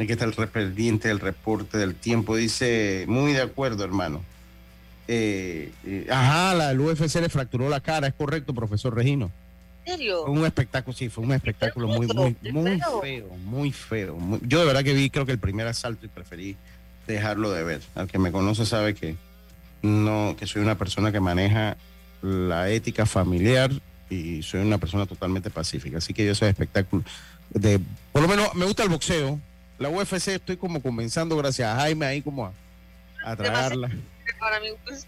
Hay 0.00 0.06
que 0.06 0.14
estar 0.14 0.48
pendiente 0.48 1.08
del 1.08 1.20
reporte 1.20 1.76
del 1.76 1.94
tiempo. 1.94 2.34
Dice, 2.34 3.04
muy 3.06 3.34
de 3.34 3.42
acuerdo, 3.42 3.84
hermano. 3.84 4.22
Eh, 5.06 5.70
eh, 5.84 6.06
ajá, 6.08 6.54
la 6.54 6.68
del 6.68 6.80
UFC 6.80 7.16
le 7.16 7.28
fracturó 7.28 7.68
la 7.68 7.80
cara, 7.80 8.06
es 8.06 8.14
correcto, 8.14 8.54
profesor 8.54 8.94
Regino. 8.94 9.30
¿En 9.84 9.92
serio? 9.92 10.22
Fue 10.24 10.32
un 10.32 10.46
espectáculo, 10.46 10.96
sí, 10.96 11.10
fue 11.10 11.22
un 11.24 11.32
espectáculo 11.32 11.86
muy, 11.88 12.06
muy, 12.06 12.34
muy 12.50 12.80
feo, 13.02 13.28
muy 13.44 13.72
feo. 13.72 14.40
yo 14.40 14.60
de 14.60 14.64
verdad 14.64 14.82
que 14.82 14.94
vi, 14.94 15.10
creo 15.10 15.26
que 15.26 15.32
el 15.32 15.38
primer 15.38 15.66
asalto 15.66 16.06
y 16.06 16.08
preferí 16.08 16.56
dejarlo 17.06 17.50
de 17.50 17.62
ver. 17.62 17.82
Al 17.94 18.08
que 18.08 18.18
me 18.18 18.32
conoce 18.32 18.64
sabe 18.64 18.94
que 18.94 19.16
no, 19.82 20.34
que 20.38 20.46
soy 20.46 20.62
una 20.62 20.78
persona 20.78 21.12
que 21.12 21.20
maneja 21.20 21.76
la 22.22 22.70
ética 22.70 23.04
familiar 23.04 23.70
y 24.08 24.42
soy 24.42 24.60
una 24.60 24.78
persona 24.78 25.04
totalmente 25.04 25.50
pacífica. 25.50 25.98
Así 25.98 26.14
que 26.14 26.24
yo 26.24 26.34
soy 26.34 26.48
espectáculo. 26.48 27.02
De, 27.50 27.80
por 28.12 28.22
lo 28.22 28.28
menos 28.28 28.54
me 28.54 28.64
gusta 28.64 28.82
el 28.82 28.88
boxeo. 28.88 29.38
La 29.80 29.88
UFC 29.88 30.28
estoy 30.28 30.58
como 30.58 30.82
comenzando 30.82 31.36
gracias 31.38 31.66
a 31.74 31.80
Jaime 31.80 32.04
ahí 32.04 32.20
como 32.20 32.44
a, 32.44 32.52
a 33.24 33.34
tragarla. 33.34 33.90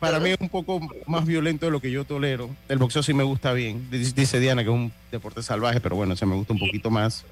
Para 0.00 0.18
mí, 0.18 0.30
es 0.30 0.40
un 0.40 0.48
poco 0.48 0.80
más 1.06 1.26
violento 1.26 1.66
de 1.66 1.72
lo 1.72 1.80
que 1.80 1.90
yo 1.90 2.04
tolero. 2.04 2.48
El 2.68 2.78
boxeo 2.78 3.02
sí 3.02 3.12
me 3.12 3.22
gusta 3.22 3.52
bien. 3.52 3.88
Dice 3.90 4.40
Diana 4.40 4.64
que 4.64 4.70
es 4.70 4.74
un 4.74 4.90
deporte 5.10 5.42
salvaje, 5.42 5.80
pero 5.80 5.94
bueno, 5.94 6.16
se 6.16 6.24
me 6.24 6.34
gusta 6.34 6.54
un 6.54 6.58
poquito 6.58 6.90
más. 6.90 7.24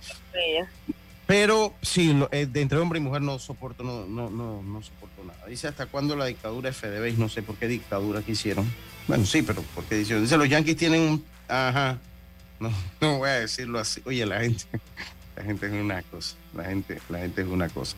Pero 1.27 1.73
sí, 1.81 2.15
eh, 2.31 2.47
de 2.47 2.61
entre 2.61 2.77
hombre 2.79 2.99
y 2.99 3.03
mujer 3.03 3.23
no 3.23 3.39
soporto, 3.39 3.85
no, 3.85 4.05
no, 4.05 4.29
no, 4.29 4.63
no 4.63 4.83
soporto 4.83 5.25
nada. 5.25 5.47
Dice 5.47 5.67
hasta 5.67 5.87
cuándo 5.87 6.17
la 6.17 6.27
dictadura 6.27 6.73
FDB, 6.73 7.17
no 7.17 7.31
sé 7.31 7.43
por 7.43 7.57
qué 7.57 7.69
dictadura 7.69 8.21
quisieron. 8.21 8.71
Bueno, 9.09 9.25
sí, 9.25 9.41
pero 9.41 9.63
¿por 9.63 9.85
qué 9.85 9.99
hicieron? 9.99 10.25
Dice 10.25 10.37
los 10.37 10.49
yanquis 10.49 10.77
tienen 10.77 11.01
un. 11.01 11.25
Ajá. 11.49 11.99
No, 12.59 12.71
no 13.01 13.19
voy 13.19 13.31
a 13.31 13.41
decirlo 13.41 13.79
así. 13.79 14.03
Oye, 14.05 14.27
la 14.27 14.41
gente, 14.41 14.65
la 15.41 15.47
gente 15.47 15.67
es 15.67 15.73
una 15.73 16.03
cosa. 16.03 16.37
La 16.55 16.65
gente, 16.65 16.99
la 17.09 17.19
gente 17.21 17.41
es 17.41 17.49
una 17.49 17.69
cosa. 17.71 17.97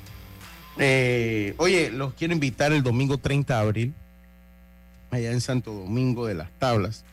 Eh, 0.78 1.54
oye, 1.56 1.90
los 1.90 2.14
quiero 2.14 2.32
invitar 2.32 2.72
el 2.72 2.84
domingo 2.84 3.18
30 3.18 3.52
de 3.52 3.60
abril, 3.60 3.94
allá 5.10 5.32
en 5.32 5.40
Santo 5.40 5.72
Domingo 5.72 6.26
de 6.26 6.34
las 6.34 6.50
Tablas, 6.60 7.04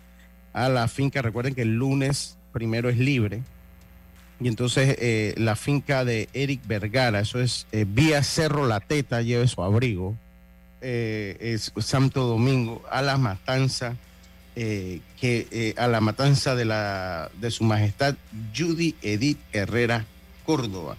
a 0.53 0.69
la 0.69 0.87
finca. 0.87 1.23
Recuerden 1.23 1.55
que 1.55 1.63
el 1.63 1.75
lunes 1.75 2.37
primero 2.53 2.89
es 2.89 2.97
libre 2.99 3.41
y 4.39 4.47
entonces 4.47 4.97
eh, 4.99 5.33
la 5.35 5.55
finca 5.55 6.05
de 6.05 6.29
Eric 6.33 6.61
Vergara, 6.67 7.21
eso 7.21 7.41
es 7.41 7.65
eh, 7.71 7.85
vía 7.87 8.21
Cerro 8.21 8.67
La 8.67 8.81
Teta, 8.81 9.23
lleve 9.23 9.47
su 9.47 9.63
abrigo, 9.63 10.15
es 10.79 11.73
Santo 11.79 12.27
Domingo, 12.27 12.83
a 12.91 13.01
la 13.01 13.17
matanza, 13.17 13.95
que 14.55 15.73
a 15.75 15.87
la 15.87 16.01
matanza 16.01 16.55
de, 16.55 16.65
la, 16.65 17.29
de 17.41 17.49
su 17.49 17.63
majestad 17.63 18.15
Judy 18.55 18.95
Edith 19.01 19.39
Herrera 19.51 20.05
Córdoba, 20.49 20.97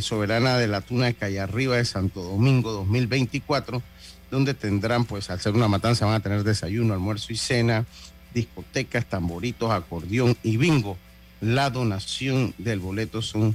soberana 0.00 0.56
de 0.56 0.66
la 0.66 0.80
Tuna 0.80 1.06
de 1.06 1.14
Calle 1.14 1.38
Arriba 1.38 1.76
de 1.76 1.84
Santo 1.84 2.22
Domingo 2.22 2.72
2024, 2.72 3.82
donde 4.30 4.54
tendrán, 4.54 5.04
pues 5.04 5.28
al 5.28 5.38
ser 5.38 5.54
una 5.54 5.68
matanza, 5.68 6.06
van 6.06 6.14
a 6.14 6.20
tener 6.20 6.44
desayuno, 6.44 6.94
almuerzo 6.94 7.30
y 7.30 7.36
cena, 7.36 7.84
discotecas, 8.32 9.04
tamboritos, 9.04 9.70
acordeón 9.70 10.34
y 10.42 10.56
bingo 10.56 10.96
la 11.42 11.68
donación 11.68 12.54
del 12.56 12.80
boleto 12.80 13.20
son 13.20 13.54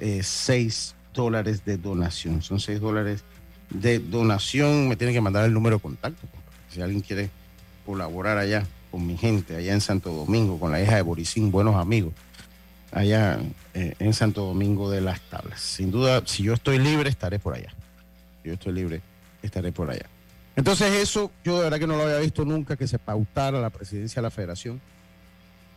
eh, 0.00 0.22
seis 0.24 0.96
dólares 1.12 1.64
de 1.64 1.76
donación. 1.76 2.42
Son 2.42 2.58
seis 2.60 2.80
dólares 2.80 3.22
de 3.70 3.98
donación. 3.98 4.88
Me 4.88 4.96
tienen 4.96 5.14
que 5.14 5.20
mandar 5.20 5.44
el 5.44 5.52
número 5.52 5.76
de 5.76 5.82
contacto. 5.82 6.26
Si 6.68 6.80
alguien 6.80 7.00
quiere 7.00 7.30
colaborar 7.86 8.38
allá 8.38 8.66
con 8.90 9.06
mi 9.06 9.16
gente, 9.16 9.56
allá 9.56 9.72
en 9.72 9.80
Santo 9.80 10.10
Domingo, 10.10 10.58
con 10.58 10.72
la 10.72 10.82
hija 10.82 10.96
de 10.96 11.02
Borisín, 11.02 11.50
buenos 11.50 11.76
amigos, 11.76 12.12
allá 12.94 13.38
eh, 13.74 13.94
en 13.98 14.14
Santo 14.14 14.42
Domingo 14.46 14.90
de 14.90 15.00
las 15.00 15.20
Tablas. 15.20 15.60
Sin 15.60 15.90
duda, 15.90 16.22
si 16.24 16.44
yo 16.44 16.54
estoy 16.54 16.78
libre, 16.78 17.10
estaré 17.10 17.38
por 17.38 17.54
allá. 17.54 17.74
Si 18.42 18.48
yo 18.48 18.54
estoy 18.54 18.72
libre, 18.72 19.02
estaré 19.42 19.72
por 19.72 19.90
allá. 19.90 20.06
Entonces 20.56 20.92
eso, 20.92 21.32
yo 21.44 21.58
de 21.58 21.64
verdad 21.64 21.78
que 21.78 21.86
no 21.86 21.96
lo 21.96 22.04
había 22.04 22.18
visto 22.18 22.44
nunca, 22.44 22.76
que 22.76 22.86
se 22.86 22.98
pautara 22.98 23.60
la 23.60 23.70
presidencia 23.70 24.20
de 24.20 24.22
la 24.22 24.30
federación 24.30 24.80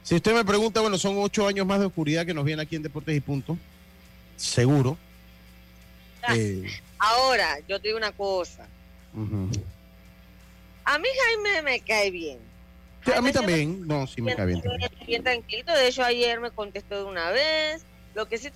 si 0.08 0.16
usted 0.16 0.34
me 0.34 0.46
pregunta, 0.46 0.80
bueno, 0.80 0.98
son 0.98 1.18
ocho 1.18 1.46
años 1.46 1.68
más 1.68 1.82
de 1.82 1.88
oscuridad 1.88 2.26
que 2.26 2.34
nos 2.34 2.46
viene 2.46 2.62
aquí 2.62 2.78
en 2.78 2.82
Deportes 2.82 3.14
y 3.14 3.20
Punto. 3.20 3.58
Seguro. 4.38 4.98
Ah, 6.24 6.34
eh, 6.34 6.66
ahora, 6.98 7.58
yo 7.68 7.78
te 7.82 7.90
digo 7.90 7.98
una 7.98 8.14
cosa. 8.14 8.66
A 10.86 10.98
mí 10.98 11.08
Jaime 11.26 11.62
me 11.62 11.82
cae 11.82 12.10
bien. 12.10 12.38
A 13.16 13.22
mí 13.22 13.32
también, 13.32 13.88
no, 13.88 14.08
sí 14.08 14.22
me 14.22 14.36
cae 14.36 14.48
bien. 14.48 14.64
Bien 15.06 15.24
tranquilo, 15.24 15.74
de 15.74 15.88
hecho 15.88 16.04
ayer 16.04 16.40
me 16.40 16.52
contestó 16.52 16.98
de 16.98 17.04
una 17.06 17.32
vez. 17.32 17.86
Lo 18.16 18.28
que 18.28 18.38
sí, 18.38 18.52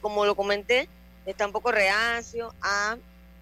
como 0.00 0.26
lo 0.26 0.34
comenté, 0.34 0.88
está 1.24 1.46
un 1.46 1.52
poco 1.52 1.72
reacio 1.72 2.54
a 2.62 2.96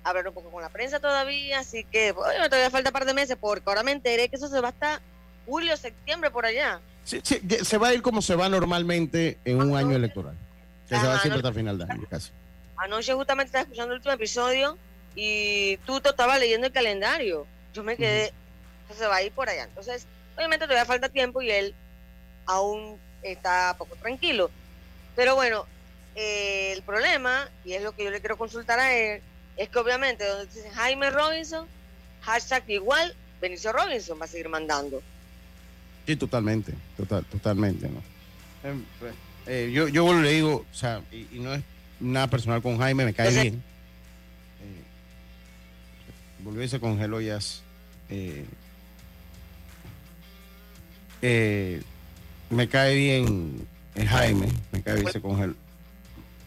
hablar 0.05 0.29
un 0.29 0.35
poco 0.35 0.51
con 0.51 0.63
la 0.63 0.69
prensa 0.69 1.01
todavía, 1.01 1.61
así 1.61 1.85
que 1.85 2.13
bueno, 2.13 2.45
todavía 2.49 2.71
falta 2.71 2.91
un 2.91 2.93
par 2.93 3.07
de 3.07 3.15
meses, 3.15 3.37
porque 3.41 3.65
ahora 3.67 3.83
me 3.83 3.93
enteré 3.93 4.29
que 4.29 4.37
eso 4.37 4.49
se 4.49 4.61
va 4.61 4.69
hasta 4.69 5.01
julio, 5.47 5.77
septiembre, 5.77 6.31
por 6.31 6.47
allá. 6.47 6.81
Sí, 7.05 7.21
sí, 7.23 7.41
se 7.63 7.79
va 7.79 7.89
a 7.89 7.95
ir 7.95 8.03
como 8.03 8.23
se 8.23 8.35
va 8.35 8.49
normalmente 8.49 9.39
en 9.45 9.61
un 9.61 9.77
año 9.77 9.97
electoral. 9.97 10.37
Que 10.89 10.97
se 10.97 11.07
va 11.07 11.19
siempre 11.19 11.39
hasta 11.39 11.49
el 11.49 11.55
final 11.55 11.79
de 11.79 11.85
año, 11.85 12.07
casi. 12.09 12.31
Anoche 12.77 13.13
justamente 13.15 13.49
estaba 13.49 13.63
escuchando 13.63 13.93
el 13.93 13.99
último 13.99 14.15
episodio 14.15 14.79
y 15.15 15.77
tú 15.79 16.01
estaba 16.05 16.39
leyendo 16.39 16.67
el 16.67 16.73
calendario. 16.73 17.47
Yo 17.73 17.83
me 17.83 17.97
quedé, 17.97 18.33
se 18.97 19.07
va 19.07 19.17
a 19.17 19.23
ir 19.23 19.33
por 19.33 19.49
allá. 19.49 19.65
Entonces, 19.65 20.07
Obviamente 20.37 20.67
todavía 20.67 20.85
falta 20.85 21.09
tiempo 21.09 21.43
y 21.43 21.51
él 21.51 21.75
aún 22.47 22.99
está 23.23 23.75
poco 23.79 23.97
tranquilo. 23.97 24.51
Pero 25.17 25.35
bueno, 25.35 25.67
eh, 26.15 26.73
el 26.73 26.83
problema, 26.83 27.49
y 27.65 27.73
es 27.75 27.83
lo 27.83 27.93
que 27.93 28.05
yo 28.05 28.11
le 28.11 28.21
quiero 28.21 28.37
consultar 28.37 28.79
a 28.79 28.95
él, 28.95 29.23
es 29.57 29.69
que 29.69 29.79
obviamente 29.79 30.27
donde 30.27 30.47
dice 30.47 30.69
Jaime 30.71 31.11
Robinson, 31.11 31.67
hashtag 32.23 32.65
igual, 32.69 33.15
Benicio 33.41 33.73
Robinson 33.73 34.19
va 34.21 34.25
a 34.25 34.29
seguir 34.29 34.49
mandando. 34.49 35.03
Sí, 36.07 36.17
totalmente, 36.17 36.75
total, 36.97 37.25
totalmente, 37.27 37.89
¿no? 37.89 38.03
Em, 38.69 38.85
pues, 38.99 39.15
eh, 39.47 39.71
yo, 39.73 39.89
yo 39.89 40.13
le 40.21 40.31
digo, 40.31 40.67
o 40.71 40.75
sea, 40.75 41.03
y, 41.13 41.29
y, 41.33 41.39
no 41.41 41.55
es 41.55 41.63
nada 42.01 42.27
personal 42.27 42.61
con 42.61 42.79
Jaime, 42.79 43.05
me 43.05 43.15
cae 43.15 43.29
Entonces- 43.29 43.53
bien. 43.53 43.63
Eh, 44.63 44.83
volvió 46.41 46.63
y 46.63 46.69
se 46.69 46.81
congeló 46.81 47.21
ya. 47.21 47.39
Eh, 51.27 51.81
me 52.51 52.69
cae 52.69 52.95
bien 52.95 53.67
eh, 53.95 54.05
Jaime, 54.05 54.49
me 54.73 54.83
cae 54.83 54.97
bien, 54.97 55.11
se 55.11 55.23
congeló, 55.23 55.55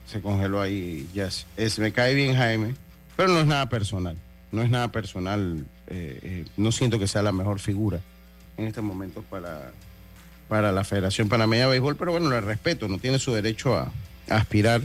se 0.06 0.22
congeló 0.22 0.62
ahí 0.62 1.10
ya. 1.16 1.30
Es, 1.58 1.80
me 1.80 1.92
cae 1.92 2.14
bien 2.14 2.36
Jaime, 2.36 2.76
pero 3.16 3.30
no 3.30 3.40
es 3.40 3.48
nada 3.48 3.68
personal, 3.70 4.16
no 4.52 4.62
es 4.62 4.70
nada 4.70 4.92
personal. 4.92 5.66
eh, 5.88 6.20
eh, 6.22 6.46
no 6.58 6.72
siento 6.72 7.00
que 7.00 7.08
sea 7.08 7.24
la 7.24 7.32
mejor 7.32 7.60
figura 7.60 8.02
en 8.58 8.68
este 8.68 8.82
momento 8.82 9.24
para, 9.24 9.72
para 10.48 10.72
la 10.72 10.84
Federación 10.84 11.28
Panameña 11.28 11.64
de 11.64 11.72
Béisbol, 11.72 11.96
pero 11.96 12.12
bueno, 12.12 12.30
le 12.30 12.40
respeto, 12.42 12.88
no 12.88 13.00
tiene 13.00 13.18
su 13.18 13.34
derecho 13.34 13.76
a, 13.76 13.92
a 14.30 14.36
aspirar. 14.36 14.82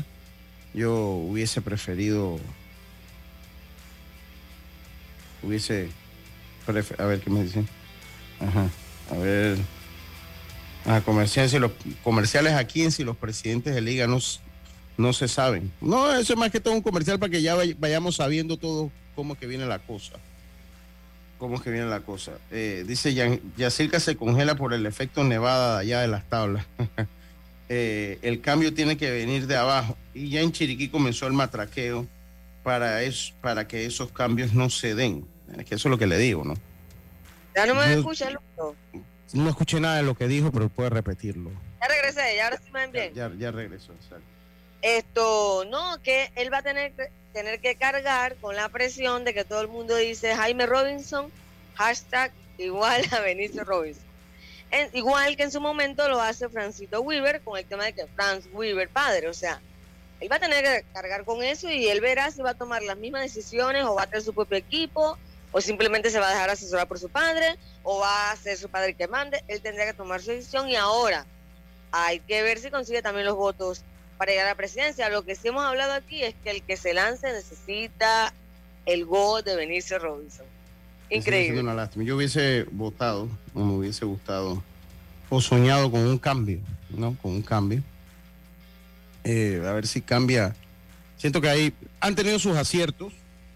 Yo 0.72 0.94
hubiese 0.96 1.60
preferido, 1.60 2.40
hubiese, 5.42 5.90
prefe- 6.66 6.98
a 6.98 7.04
ver 7.04 7.20
qué 7.20 7.28
me 7.28 7.42
dicen. 7.44 7.68
Ajá, 8.40 8.68
a 9.10 9.14
ver. 9.18 9.58
Ah, 10.86 11.00
comerciales, 11.04 11.52
y 11.54 11.58
los 11.58 11.70
comerciales 12.02 12.54
aquí 12.54 12.82
en 12.82 12.90
si 12.92 13.04
los 13.04 13.16
presidentes 13.16 13.74
de 13.74 13.80
liga 13.80 14.06
no, 14.06 14.18
no 14.96 15.12
se 15.12 15.28
saben. 15.28 15.70
No, 15.80 16.12
eso 16.14 16.32
es 16.32 16.38
más 16.38 16.50
que 16.50 16.60
todo 16.60 16.74
un 16.74 16.82
comercial 16.82 17.18
para 17.18 17.30
que 17.30 17.40
ya 17.42 17.54
vay- 17.54 17.76
vayamos 17.78 18.16
sabiendo 18.16 18.56
todo 18.56 18.90
cómo 19.14 19.34
es 19.34 19.40
que 19.40 19.46
viene 19.46 19.66
la 19.66 19.78
cosa 19.78 20.14
cómo 21.38 21.56
es 21.56 21.62
que 21.62 21.72
viene 21.72 21.88
la 21.88 21.98
cosa. 22.02 22.30
Eh, 22.52 22.84
dice 22.86 23.12
Yacirca 23.56 23.98
se 23.98 24.14
congela 24.14 24.54
por 24.54 24.72
el 24.72 24.86
efecto 24.86 25.24
nevada 25.24 25.74
de 25.74 25.80
allá 25.80 26.00
de 26.02 26.08
las 26.08 26.28
tablas. 26.28 26.64
Eh, 27.74 28.18
el 28.20 28.42
cambio 28.42 28.74
tiene 28.74 28.98
que 28.98 29.10
venir 29.10 29.46
de 29.46 29.56
abajo. 29.56 29.96
Y 30.12 30.28
ya 30.28 30.40
en 30.42 30.52
Chiriquí 30.52 30.88
comenzó 30.88 31.26
el 31.26 31.32
matraqueo 31.32 32.06
para, 32.62 33.02
es, 33.02 33.32
para 33.40 33.66
que 33.66 33.86
esos 33.86 34.12
cambios 34.12 34.52
no 34.52 34.68
se 34.68 34.94
den. 34.94 35.26
Es 35.56 35.64
que 35.64 35.76
eso 35.76 35.88
es 35.88 35.90
lo 35.90 35.96
que 35.96 36.06
le 36.06 36.18
digo, 36.18 36.44
¿no? 36.44 36.52
Ya 37.56 37.64
no 37.64 37.74
me 37.74 37.80
Yo- 37.86 37.98
escucha, 38.00 38.28
Lucho. 38.30 38.76
No 39.32 39.48
escuché 39.48 39.80
nada 39.80 39.96
de 39.96 40.02
lo 40.02 40.14
que 40.14 40.28
dijo, 40.28 40.50
pero 40.52 40.68
puede 40.68 40.90
repetirlo. 40.90 41.50
Ya 41.80 41.88
regresé, 41.88 42.36
ya 42.36 42.44
ahora 42.44 42.58
sí 42.58 42.70
me 42.70 42.80
ven 42.80 42.92
bien. 42.92 43.14
Ya, 43.14 43.30
ya 43.38 43.50
regresó. 43.50 43.92
exacto. 43.92 44.24
Esto, 44.82 45.64
no, 45.70 46.00
que 46.02 46.30
él 46.34 46.52
va 46.52 46.58
a 46.58 46.62
tener, 46.62 46.92
que- 46.92 47.10
tener 47.32 47.60
que 47.60 47.76
cargar 47.76 48.36
con 48.36 48.56
la 48.56 48.68
presión 48.68 49.24
de 49.24 49.32
que 49.32 49.44
todo 49.44 49.60
el 49.60 49.68
mundo 49.68 49.94
dice 49.96 50.34
Jaime 50.34 50.66
Robinson, 50.66 51.30
hashtag 51.76 52.32
igual 52.58 53.02
a 53.12 53.20
Benicio 53.20 53.64
Robinson. 53.64 54.04
En- 54.70 54.90
igual 54.94 55.36
que 55.36 55.44
en 55.44 55.52
su 55.52 55.60
momento 55.60 56.08
lo 56.08 56.20
hace 56.20 56.48
Francito 56.48 57.00
Weaver 57.00 57.40
con 57.42 57.58
el 57.58 57.64
tema 57.64 57.84
de 57.84 57.92
que 57.92 58.06
Franz 58.08 58.46
Weaver 58.52 58.88
padre, 58.88 59.28
o 59.28 59.34
sea, 59.34 59.60
él 60.20 60.30
va 60.30 60.36
a 60.36 60.40
tener 60.40 60.64
que 60.64 60.84
cargar 60.92 61.24
con 61.24 61.42
eso 61.42 61.70
y 61.70 61.86
él 61.88 62.00
verá 62.00 62.30
si 62.30 62.42
va 62.42 62.50
a 62.50 62.54
tomar 62.54 62.82
las 62.82 62.96
mismas 62.96 63.22
decisiones 63.22 63.84
o 63.84 63.94
va 63.94 64.02
a 64.04 64.06
tener 64.06 64.22
su 64.22 64.32
propio 64.34 64.56
equipo 64.58 65.16
o 65.52 65.60
simplemente 65.60 66.10
se 66.10 66.18
va 66.18 66.28
a 66.28 66.30
dejar 66.30 66.50
asesorar 66.50 66.88
por 66.88 66.98
su 66.98 67.08
padre 67.08 67.56
o 67.82 68.00
va 68.00 68.32
a 68.32 68.36
ser 68.36 68.56
su 68.56 68.68
padre 68.68 68.90
el 68.90 68.96
que 68.96 69.06
mande, 69.06 69.44
él 69.48 69.60
tendría 69.60 69.86
que 69.86 69.94
tomar 69.94 70.20
su 70.20 70.30
decisión 70.30 70.68
y 70.68 70.76
ahora 70.76 71.26
hay 71.92 72.20
que 72.20 72.42
ver 72.42 72.58
si 72.58 72.70
consigue 72.70 73.02
también 73.02 73.26
los 73.26 73.36
votos 73.36 73.82
para 74.16 74.32
llegar 74.32 74.46
a 74.46 74.50
la 74.50 74.56
presidencia. 74.56 75.08
Lo 75.10 75.24
que 75.24 75.36
sí 75.36 75.48
hemos 75.48 75.64
hablado 75.64 75.92
aquí 75.92 76.22
es 76.22 76.34
que 76.42 76.50
el 76.50 76.62
que 76.62 76.76
se 76.76 76.94
lance 76.94 77.30
necesita 77.32 78.32
el 78.86 79.04
go 79.04 79.42
de 79.42 79.54
Benicio 79.54 79.98
Robinson. 79.98 80.46
Increíble. 81.10 81.60
una 81.60 81.74
lástima. 81.74 82.04
Yo 82.04 82.16
hubiese 82.16 82.64
votado, 82.70 83.28
o 83.52 83.60
me 83.60 83.74
hubiese 83.74 84.06
gustado, 84.06 84.62
o 85.28 85.40
soñado 85.40 85.90
con 85.90 86.00
un 86.00 86.18
cambio, 86.18 86.60
¿no? 86.88 87.16
Con 87.20 87.32
un 87.32 87.42
cambio. 87.42 87.82
Eh, 89.24 89.62
a 89.66 89.72
ver 89.72 89.86
si 89.86 90.00
cambia. 90.00 90.56
Siento 91.18 91.40
que 91.40 91.50
ahí 91.50 91.74
han 92.00 92.14
tenido 92.14 92.38
sus 92.38 92.56
aciertos, 92.56 93.12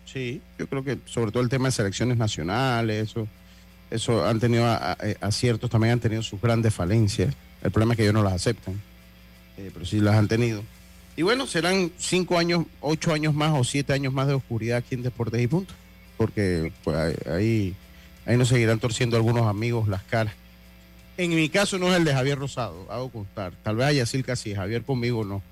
sí. 0.07 0.41
Yo 0.59 0.67
creo 0.67 0.83
que 0.83 0.99
sobre 1.05 1.31
todo 1.33 1.43
el 1.43 1.49
tema 1.51 1.67
de 1.69 1.73
selecciones 1.73 2.17
nacionales, 2.17 3.11
eso, 3.11 3.29
eso 3.91 4.25
han 4.27 4.41
tenido 4.41 4.67
eh, 5.03 5.17
aciertos, 5.21 5.69
también 5.71 5.93
han 5.95 6.01
tenido 6.01 6.23
sus 6.23 6.41
grandes 6.41 6.73
falencias. 6.75 7.35
El 7.63 7.71
problema 7.71 7.93
es 7.93 7.97
que 7.99 8.03
ellos 8.05 8.15
no 8.15 8.23
las 8.23 8.33
aceptan, 8.33 8.81
eh, 9.59 9.71
pero 9.73 9.85
sí 9.85 10.01
las 10.01 10.15
han 10.17 10.29
tenido. 10.29 10.63
Y 11.17 11.23
bueno, 11.23 11.47
serán 11.47 11.91
cinco 11.99 12.39
años, 12.39 12.65
ocho 12.81 13.13
años 13.13 13.35
más 13.35 13.59
o 13.59 13.65
siete 13.65 13.93
años 13.93 14.13
más 14.13 14.27
de 14.29 14.35
oscuridad 14.35 14.79
aquí 14.79 14.95
en 14.95 15.03
Deportes 15.03 15.41
y 15.43 15.47
Punto 15.47 15.73
porque 16.19 16.73
pues, 16.83 16.97
ahí- 16.97 17.33
ahí, 17.33 17.75
ahí 18.25 18.37
nos 18.39 18.49
seguirán 18.49 18.79
torciendo 18.79 19.17
algunos 19.19 19.47
amigos 19.47 19.87
las 19.89 20.03
caras. 20.03 20.33
En 21.19 21.31
mi 21.35 21.49
caso 21.51 21.79
no 21.79 21.89
es 21.91 21.97
el 21.97 22.05
de 22.05 22.13
Javier 22.15 22.39
Rosado, 22.39 22.87
hago 22.91 23.11
constar. 23.11 23.53
Tal 23.63 23.77
vez 23.77 23.87
haya 23.87 24.07
Silca 24.07 24.35
sí, 24.37 24.55
Javier 24.55 24.83
conmigo 24.83 25.25
no. 25.25 25.43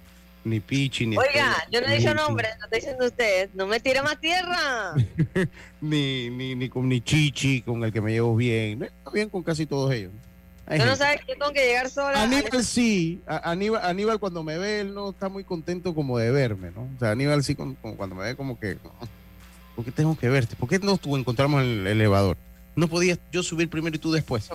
Ni 0.45 0.61
Pichi, 0.61 1.07
ni 1.07 1.17
Oiga, 1.17 1.57
yo 1.71 1.81
no 1.81 1.87
he 1.89 1.97
dicho 1.99 2.13
nombre, 2.15 2.49
lo 2.59 2.65
está 2.67 2.77
diciendo 2.77 3.07
usted. 3.07 3.49
No 3.55 3.67
me 3.67 3.81
tire 3.81 4.03
más 4.03 4.21
tierra. 4.21 4.95
Ni, 5.81 6.29
ni, 6.31 6.55
ni 6.55 6.69
con 6.69 6.89
ni 6.89 7.01
Chichi, 7.01 7.63
con 7.63 7.83
el 7.85 7.93
que 7.93 8.01
me 8.01 8.13
llevo 8.13 8.37
bien. 8.37 8.81
Llevo 8.81 9.11
bien 9.13 9.29
con 9.31 9.43
casi 9.43 9.65
todos 9.67 9.93
ellos. 9.93 10.13
Hay 10.67 10.79
Yo 10.79 10.85
no 10.87 10.93
gente. 10.93 11.05
sabe 11.05 11.21
que 11.27 11.35
tengo 11.37 11.53
que 11.53 11.65
llegar 11.67 11.91
sola. 11.91 12.23
al- 12.23 12.33
Aníbal 12.33 12.65
sí, 12.65 13.21
a- 13.27 13.51
Aníbal, 13.51 13.83
Aníbal 13.85 14.19
cuando 14.19 14.43
me 14.43 14.57
ve, 14.59 14.81
él 14.81 14.95
no 14.95 15.11
está 15.11 15.29
muy 15.29 15.45
contento 15.45 15.95
como 15.95 16.19
de 16.19 16.31
verme, 16.31 16.71
¿no? 16.71 16.83
O 16.95 16.99
sea, 16.99 17.11
Aníbal 17.11 17.43
sí, 17.45 17.55
con- 17.55 17.75
cuando 17.75 18.15
me 18.15 18.25
ve 18.25 18.37
como 18.37 18.59
que, 18.59 18.79
¿por 19.77 19.85
qué 19.85 19.91
tengo 19.93 20.17
que 20.17 20.29
verte? 20.29 20.57
¿Por 20.57 20.69
qué 20.69 20.79
nos 20.79 21.01
encontramos 21.05 21.63
en 21.63 21.69
el 21.71 21.87
elevador? 21.87 22.37
No 22.77 22.89
podías 22.89 23.19
yo 23.33 23.43
subir 23.43 23.69
primero 23.69 23.95
y 23.97 23.99
tú 23.99 24.11
después. 24.13 24.49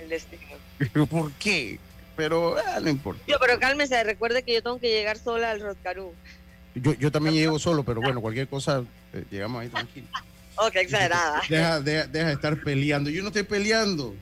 el 0.00 0.08
destino. 0.08 0.42
¿Por 1.08 1.32
qué? 1.32 1.78
Pero 2.18 2.56
ah, 2.58 2.80
no 2.80 2.90
importa. 2.90 3.22
Yo, 3.28 3.36
pero 3.40 3.60
cálmese, 3.60 4.02
recuerde 4.02 4.42
que 4.42 4.52
yo 4.52 4.60
tengo 4.60 4.80
que 4.80 4.88
llegar 4.88 5.18
sola 5.18 5.52
al 5.52 5.60
Rotcarú. 5.60 6.12
Yo, 6.74 6.92
yo 6.94 7.12
también 7.12 7.36
llego 7.36 7.60
solo, 7.60 7.84
pero 7.84 8.00
bueno, 8.00 8.20
cualquier 8.20 8.48
cosa, 8.48 8.82
eh, 9.12 9.24
llegamos 9.30 9.62
ahí 9.62 9.68
tranquilos. 9.68 10.10
Qué 10.72 10.80
exagerada. 10.80 11.40
Deja, 11.48 11.80
deja, 11.80 12.06
deja 12.08 12.26
de 12.26 12.32
estar 12.32 12.60
peleando. 12.64 13.08
Yo 13.08 13.22
no 13.22 13.28
estoy 13.28 13.44
peleando. 13.44 14.16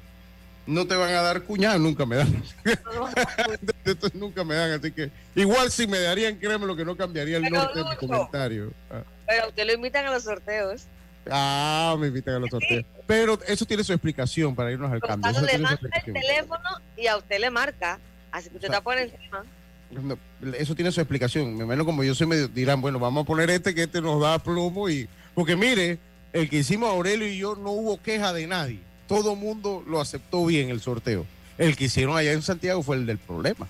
No 0.66 0.86
te 0.86 0.94
van 0.94 1.08
a 1.14 1.22
dar 1.22 1.40
cuñada, 1.42 1.78
nunca 1.78 2.04
me 2.04 2.16
dan. 2.16 2.42
Nunca 4.12 4.44
me 4.44 4.56
dan, 4.56 4.72
así 4.72 4.92
que 4.92 5.10
igual 5.34 5.70
si 5.70 5.86
me 5.86 5.98
darían, 5.98 6.36
créeme 6.36 6.66
lo 6.66 6.76
que 6.76 6.84
no 6.84 6.96
cambiaría 6.96 7.38
el 7.38 7.44
Pero, 7.44 7.56
norte 7.56 7.78
de 7.78 7.84
mi 7.88 7.96
comentario. 7.96 8.72
Ah. 8.90 9.04
Pero 9.26 9.48
usted 9.48 9.66
lo 9.66 9.72
invitan 9.72 10.04
a 10.04 10.10
los 10.10 10.24
sorteos. 10.24 10.82
Ah, 11.30 11.96
me 11.98 12.08
invitan 12.08 12.34
a 12.34 12.38
los 12.38 12.50
sorteos. 12.50 12.84
Pero 13.06 13.38
eso 13.46 13.64
tiene 13.64 13.84
su 13.84 13.92
explicación 13.92 14.54
para 14.54 14.72
irnos 14.72 14.92
al 14.92 15.00
cambio. 15.00 15.30
Eso 15.30 15.42
le 15.42 15.58
manda 15.58 15.78
el 16.04 16.12
teléfono 16.12 16.68
y 16.96 17.06
a 17.06 17.16
usted 17.16 17.40
le 17.40 17.50
marca. 17.50 17.98
Así 18.30 18.50
que 18.50 18.56
usted 18.56 18.68
está 18.68 18.82
por 18.82 18.98
encima. 18.98 19.44
No, 19.90 20.18
eso 20.58 20.74
tiene 20.74 20.92
su 20.92 21.00
explicación. 21.00 21.56
Me 21.56 21.64
imagino 21.64 21.84
como 21.84 22.02
yo 22.04 22.14
soy 22.14 22.26
medio, 22.26 22.48
dirán, 22.48 22.80
bueno, 22.80 22.98
vamos 22.98 23.22
a 23.22 23.26
poner 23.26 23.50
este 23.50 23.74
que 23.74 23.84
este 23.84 24.00
nos 24.00 24.20
da 24.20 24.38
plomo 24.38 24.88
y. 24.88 25.08
Porque 25.34 25.56
mire, 25.56 25.98
el 26.32 26.48
que 26.48 26.58
hicimos 26.58 26.90
Aurelio 26.90 27.28
y 27.28 27.38
yo 27.38 27.54
no 27.54 27.70
hubo 27.70 28.02
queja 28.02 28.32
de 28.32 28.46
nadie. 28.46 28.80
Todo 29.06 29.36
mundo 29.36 29.84
lo 29.86 30.00
aceptó 30.00 30.44
bien 30.44 30.70
el 30.70 30.80
sorteo. 30.80 31.26
El 31.58 31.76
que 31.76 31.84
hicieron 31.84 32.16
allá 32.16 32.32
en 32.32 32.42
Santiago 32.42 32.82
fue 32.82 32.96
el 32.96 33.06
del 33.06 33.18
problema, 33.18 33.66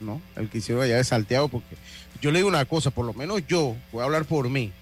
¿no? 0.00 0.22
El 0.36 0.48
que 0.48 0.58
hicieron 0.58 0.82
allá 0.82 0.96
de 0.96 1.04
Santiago, 1.04 1.48
porque 1.48 1.76
yo 2.20 2.30
le 2.30 2.38
digo 2.38 2.48
una 2.48 2.64
cosa, 2.64 2.90
por 2.90 3.04
lo 3.04 3.12
menos 3.12 3.46
yo, 3.46 3.76
voy 3.92 4.02
a 4.02 4.04
hablar 4.04 4.24
por 4.24 4.48
mí. 4.48 4.72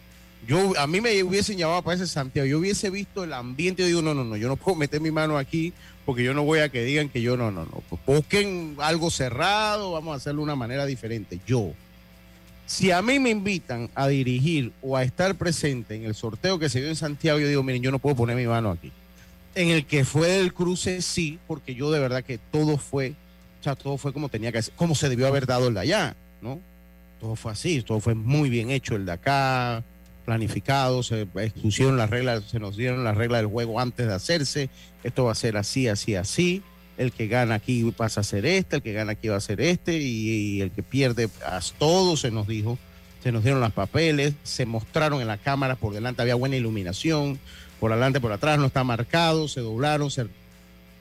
Yo, 0.47 0.79
a 0.79 0.87
mí 0.87 1.01
me 1.01 1.23
hubiesen 1.25 1.59
llamado 1.59 1.83
para 1.83 1.97
ese 1.97 2.07
Santiago, 2.07 2.47
yo 2.47 2.59
hubiese 2.59 2.89
visto 2.89 3.25
el 3.25 3.33
ambiente, 3.33 3.83
yo 3.83 3.89
digo, 3.89 4.03
no, 4.03 4.15
no, 4.15 4.25
no, 4.25 4.37
yo 4.37 4.47
no 4.47 4.57
puedo 4.57 4.77
meter 4.77 5.01
mi 5.01 5.11
mano 5.11 5.39
aquí 5.39 5.73
porque 6.07 6.23
yo 6.23 6.33
no 6.35 6.45
voy 6.45 6.61
a 6.61 6.69
que 6.69 6.85
digan 6.85 7.09
que 7.09 7.21
yo 7.21 7.37
no, 7.37 7.51
no, 7.51 7.65
no. 7.65 7.83
Pues 7.89 8.01
busquen 8.07 8.77
algo 8.79 9.11
cerrado, 9.11 9.91
vamos 9.91 10.15
a 10.15 10.17
hacerlo 10.19 10.43
de 10.43 10.45
una 10.45 10.55
manera 10.55 10.87
diferente. 10.87 11.41
Yo, 11.45 11.73
si 12.65 12.93
a 12.93 13.03
mí 13.03 13.19
me 13.19 13.31
invitan 13.31 13.91
a 13.97 14.07
dirigir 14.07 14.73
o 14.83 14.97
a 14.97 15.03
estar 15.03 15.35
presente 15.35 15.97
en 15.97 16.05
el 16.05 16.15
sorteo 16.15 16.61
que 16.61 16.69
se 16.69 16.79
dio 16.79 16.89
en 16.89 16.97
Santiago, 16.97 17.41
yo 17.41 17.49
digo, 17.49 17.65
miren, 17.65 17.83
yo 17.83 17.91
no 17.91 17.99
puedo 17.99 18.15
poner 18.15 18.37
mi 18.37 18.47
mano 18.47 18.71
aquí. 18.71 18.93
En 19.57 19.71
el 19.71 19.85
que 19.85 20.05
fue 20.05 20.29
del 20.29 20.55
cruce, 20.55 21.03
sí, 21.03 21.41
porque 21.49 21.75
yo 21.75 21.91
de 21.91 21.99
verdad 21.99 22.23
que 22.23 22.39
todo 22.39 22.79
fue, 22.79 23.15
o 23.61 23.65
sea, 23.65 23.75
todo 23.75 23.99
fue 23.99 24.13
como 24.13 24.29
tenía 24.29 24.53
que 24.53 24.63
ser, 24.63 24.75
como 24.77 24.95
se 24.95 25.09
debió 25.09 25.27
haber 25.27 25.47
dado 25.47 25.67
el 25.67 25.75
de 25.75 25.81
allá, 25.81 26.17
¿no? 26.41 26.61
Todo 27.19 27.35
fue 27.35 27.51
así, 27.51 27.83
todo 27.83 27.99
fue 27.99 28.15
muy 28.15 28.49
bien 28.49 28.71
hecho 28.71 28.95
el 28.95 29.07
de 29.07 29.13
acá, 29.13 29.83
planificado, 30.27 31.03
se 31.03 31.25
pusieron 31.25 31.97
las 31.97 32.11
reglas, 32.11 32.45
se 32.51 32.59
nos 32.59 32.77
dieron 32.77 33.05
las 33.05 33.17
reglas 33.17 33.41
del 33.41 33.51
juego 33.51 33.81
antes 33.81 34.07
de 34.07 34.13
hacerse, 34.13 34.69
esto 35.05 35.25
va 35.25 35.33
a 35.33 35.37
ser 35.37 35.57
así, 35.57 35.89
así, 35.89 36.17
así, 36.17 36.63
el 36.99 37.13
que 37.13 37.29
gana 37.29 37.55
aquí 37.55 37.91
pasa 37.97 38.21
a 38.21 38.25
ser 38.25 38.45
este, 38.45 38.77
el 38.77 38.83
que 38.83 38.93
gana 38.93 39.13
aquí 39.13 39.29
va 39.29 39.37
a 39.37 39.41
ser 39.41 39.61
este, 39.61 39.99
y, 39.99 40.61
el 40.61 40.73
que 40.73 40.83
pierde, 40.83 41.31
a 41.47 41.61
todo 41.79 42.17
se 42.17 42.31
nos 42.31 42.47
dijo, 42.47 42.77
se 43.23 43.33
nos 43.33 43.45
dieron 43.45 43.61
los 43.61 43.73
papeles, 43.73 44.35
se 44.43 44.67
mostraron 44.67 45.23
en 45.23 45.29
la 45.29 45.39
cámara, 45.39 45.77
por 45.77 45.95
delante 45.95 46.23
había 46.23 46.35
buena 46.35 46.57
iluminación, 46.57 47.39
por 47.81 47.93
adelante, 47.93 48.21
por 48.21 48.33
atrás 48.33 48.59
no 48.59 48.67
está 48.67 48.85
marcado, 48.85 49.49
se 49.49 49.61
doblaron, 49.61 50.11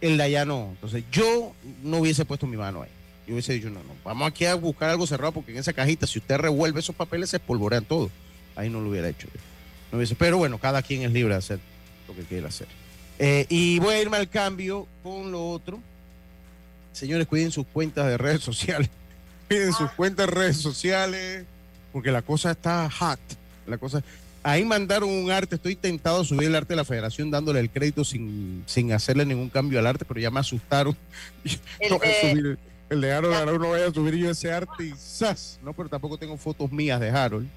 el 0.01 0.17
de 0.17 0.23
allá 0.23 0.45
no. 0.45 0.69
Entonces 0.71 1.03
yo 1.11 1.53
no 1.83 1.97
hubiese 1.97 2.25
puesto 2.25 2.47
mi 2.47 2.57
mano 2.57 2.83
ahí. 2.83 2.89
Yo 3.25 3.33
hubiese 3.33 3.53
dicho, 3.53 3.69
no, 3.69 3.79
no, 3.79 3.95
vamos 4.03 4.27
aquí 4.27 4.45
a 4.45 4.53
buscar 4.53 4.91
algo 4.91 5.07
cerrado 5.07 5.31
porque 5.31 5.51
en 5.51 5.57
esa 5.57 5.73
cajita, 5.73 6.05
si 6.05 6.19
usted 6.19 6.37
revuelve 6.37 6.79
esos 6.79 6.95
papeles, 6.95 7.31
se 7.31 7.37
espolvorean 7.37 7.85
todo. 7.85 8.11
Ahí 8.55 8.69
no 8.69 8.81
lo 8.81 8.89
hubiera 8.89 9.09
hecho. 9.09 9.27
No 9.91 9.97
hubiese, 9.97 10.15
pero 10.15 10.37
bueno, 10.37 10.57
cada 10.57 10.81
quien 10.81 11.03
es 11.03 11.11
libre 11.11 11.33
de 11.33 11.37
hacer 11.39 11.59
lo 12.07 12.15
que 12.15 12.23
quiera 12.23 12.47
hacer. 12.49 12.67
Eh, 13.19 13.45
y 13.49 13.79
voy 13.79 13.95
a 13.95 14.01
irme 14.01 14.17
al 14.17 14.29
cambio 14.29 14.87
con 15.03 15.31
lo 15.31 15.49
otro. 15.49 15.79
Señores, 16.91 17.27
cuiden 17.27 17.51
sus 17.51 17.65
cuentas 17.67 18.05
de 18.07 18.17
redes 18.17 18.41
sociales. 18.41 18.89
Cuiden 19.47 19.73
sus 19.73 19.91
cuentas 19.91 20.25
de 20.25 20.31
redes 20.33 20.57
sociales, 20.57 21.45
porque 21.93 22.11
la 22.11 22.23
cosa 22.23 22.49
está 22.51 22.89
hot. 22.89 23.19
La 23.67 23.77
cosa. 23.77 24.01
Ahí 24.41 24.65
mandaron 24.65 25.07
un 25.09 25.29
arte. 25.29 25.55
Estoy 25.55 25.75
tentado 25.75 26.21
a 26.21 26.25
subir 26.25 26.47
el 26.47 26.55
arte 26.55 26.69
de 26.69 26.77
la 26.77 26.83
federación 26.85 27.29
dándole 27.29 27.59
el 27.59 27.69
crédito 27.69 28.03
sin, 28.03 28.63
sin 28.65 28.91
hacerle 28.91 29.23
ningún 29.23 29.49
cambio 29.49 29.77
al 29.77 29.85
arte, 29.85 30.03
pero 30.03 30.19
ya 30.19 30.31
me 30.31 30.39
asustaron. 30.39 30.97
El 31.79 31.91
No 31.91 31.99
de- 31.99 32.21
subir- 32.21 32.57
el 32.89 33.01
de 33.01 33.11
Harold, 33.13 33.35
Harold 33.35 33.61
no 33.61 33.67
voy 33.67 33.81
a 33.81 33.91
subir 33.91 34.15
yo 34.15 34.29
ese 34.31 34.51
arte 34.51 34.83
y 34.85 34.93
¡zas! 34.97 35.59
No, 35.63 35.73
pero 35.73 35.89
tampoco 35.89 36.17
tengo 36.17 36.37
fotos 36.37 36.71
mías 36.71 36.99
de 36.99 37.09
Harold. 37.09 37.47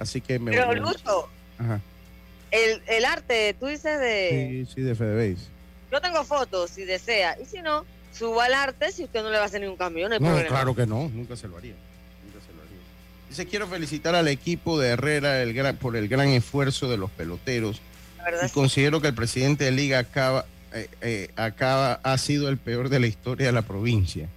Así 0.00 0.20
que 0.20 0.38
me 0.40 0.50
Pero. 0.50 0.74
Lucho, 0.74 1.28
Ajá. 1.58 1.80
el, 2.50 2.82
el 2.88 3.04
arte, 3.04 3.54
tú 3.60 3.66
dices 3.66 4.00
de... 4.00 4.64
Sí, 4.66 4.72
sí, 4.74 4.80
de 4.80 4.94
Fedebase. 4.96 5.44
Yo 5.92 6.00
tengo 6.00 6.24
fotos 6.24 6.70
si 6.70 6.84
desea, 6.84 7.36
y 7.40 7.44
si 7.44 7.60
no, 7.62 7.84
suba 8.12 8.46
el 8.46 8.54
arte 8.54 8.90
si 8.92 9.04
usted 9.04 9.22
no 9.22 9.30
le 9.30 9.36
va 9.36 9.42
a 9.44 9.46
hacer 9.46 9.60
ningún 9.60 9.76
cambio, 9.76 10.08
no 10.08 10.14
hay 10.14 10.20
No, 10.20 10.26
problema. 10.28 10.48
claro 10.48 10.74
que 10.74 10.86
no, 10.86 11.08
nunca 11.12 11.36
se 11.36 11.46
lo 11.48 11.56
haría. 11.58 11.74
Nunca 12.24 12.44
se 12.46 12.52
lo 12.56 12.62
haría. 12.62 12.78
Dice, 13.28 13.46
quiero 13.46 13.66
felicitar 13.68 14.14
al 14.14 14.26
equipo 14.28 14.78
de 14.78 14.88
Herrera 14.88 15.42
el 15.42 15.52
gran- 15.52 15.76
por 15.76 15.96
el 15.96 16.08
gran 16.08 16.28
esfuerzo 16.28 16.88
de 16.88 16.96
los 16.96 17.10
peloteros 17.10 17.80
La 18.18 18.24
verdad 18.24 18.46
y 18.48 18.50
considero 18.50 19.00
que 19.00 19.08
el 19.08 19.14
presidente 19.14 19.64
de 19.64 19.70
Liga 19.72 19.98
acaba, 19.98 20.46
eh, 20.72 20.88
eh, 21.02 21.30
acaba, 21.36 22.00
ha 22.02 22.16
sido 22.18 22.48
el 22.48 22.56
peor 22.56 22.88
de 22.88 23.00
la 23.00 23.06
historia 23.06 23.46
de 23.46 23.52
la 23.52 23.62
provincia. 23.62 24.28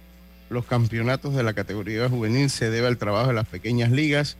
Los 0.50 0.66
campeonatos 0.66 1.34
de 1.34 1.42
la 1.42 1.54
categoría 1.54 2.08
juvenil 2.08 2.50
se 2.50 2.68
debe 2.70 2.86
al 2.88 2.98
trabajo 2.98 3.28
de 3.28 3.34
las 3.34 3.46
pequeñas 3.48 3.90
ligas 3.90 4.36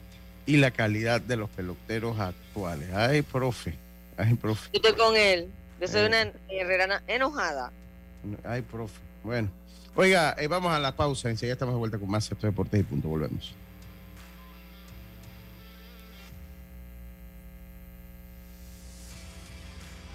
y 0.47 0.57
la 0.59 0.71
calidad 0.71 1.21
de 1.21 1.37
los 1.37 1.49
peloteros 1.51 2.19
actuales. 2.21 2.89
Ay, 2.95 3.23
profe. 3.23 3.75
Ay, 4.17 4.35
profe. 4.35 4.69
Yo 4.73 4.81
estoy 4.83 4.93
con 4.95 5.17
él. 5.17 5.49
Yo 5.81 5.89
soy 5.89 6.03
Eh. 6.03 6.07
una 6.07 6.33
herrerana 6.49 7.03
enojada. 7.07 7.73
Ay, 8.45 8.63
profe. 8.63 8.99
Bueno. 9.23 9.51
Oiga, 9.97 10.35
eh, 10.39 10.49
vamos 10.49 10.73
a 10.73 10.79
la 10.79 10.95
pausa. 10.97 11.31
Enseguida 11.31 11.53
estamos 11.55 11.75
de 11.75 11.79
vuelta 11.79 11.99
con 11.99 12.11
más 12.11 12.31
Esto 12.31 12.47
Deportes 12.47 12.81
y 12.81 12.83
punto. 12.83 13.09
Volvemos. 13.09 13.55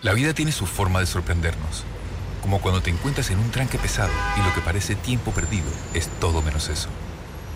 La 0.01 0.13
vida 0.13 0.33
tiene 0.33 0.51
su 0.51 0.65
forma 0.65 0.99
de 1.01 1.05
sorprendernos, 1.05 1.83
como 2.41 2.61
cuando 2.61 2.81
te 2.81 2.89
encuentras 2.89 3.29
en 3.31 3.39
un 3.39 3.51
tranque 3.51 3.77
pesado 3.77 4.11
y 4.37 4.41
lo 4.47 4.53
que 4.53 4.61
parece 4.61 4.95
tiempo 4.95 5.31
perdido 5.31 5.67
es 5.93 6.07
todo 6.19 6.41
menos 6.41 6.69
eso. 6.69 6.89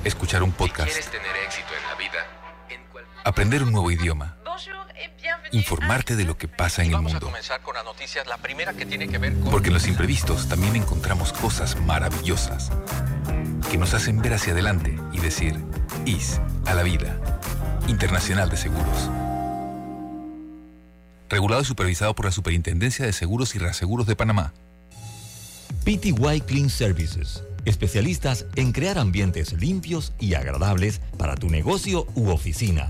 Escuchar 0.04 0.44
un 0.44 0.52
podcast, 0.52 0.92
tener 1.10 1.36
éxito 1.46 1.70
en 1.78 1.84
la 1.90 1.96
vida, 1.96 2.28
aprender 3.24 3.64
un 3.64 3.72
nuevo 3.72 3.92
idioma, 3.92 4.38
informarte 5.52 6.16
de 6.16 6.26
lo 6.26 6.38
que 6.38 6.48
pasa 6.48 6.84
en 6.84 6.94
el 6.94 7.02
mundo. 7.02 7.32
Porque 9.52 9.68
en 9.68 9.74
los 9.74 9.88
imprevistos 9.88 10.48
también 10.48 10.76
encontramos 10.76 11.34
cosas 11.34 11.80
maravillosas 11.82 12.72
que 13.72 13.78
nos 13.78 13.94
hacen 13.94 14.22
ver 14.22 14.34
hacia 14.34 14.54
adelante 14.54 14.98
y 15.12 15.20
decir, 15.20 15.56
IS 16.06 16.40
a 16.66 16.74
la 16.74 16.84
vida. 16.84 17.18
Internacional 17.88 18.50
de 18.50 18.58
Seguros. 18.58 19.10
Regulado 21.30 21.64
y 21.64 21.66
supervisado 21.66 22.14
por 22.14 22.26
la 22.26 22.32
Superintendencia 22.32 23.06
de 23.06 23.12
Seguros 23.12 23.56
y 23.56 23.60
Reaseguros 23.60 24.08
de 24.08 24.16
Panamá. 24.16 24.54
PTY 25.84 26.42
Clean 26.46 26.70
Services. 26.70 27.44
Especialistas 27.66 28.46
en 28.56 28.72
crear 28.72 28.98
ambientes 28.98 29.54
limpios 29.54 30.14
y 30.20 30.36
agradables 30.36 31.02
para 31.18 31.36
tu 31.36 31.50
negocio 31.50 32.08
u 32.16 32.30
oficina. 32.30 32.90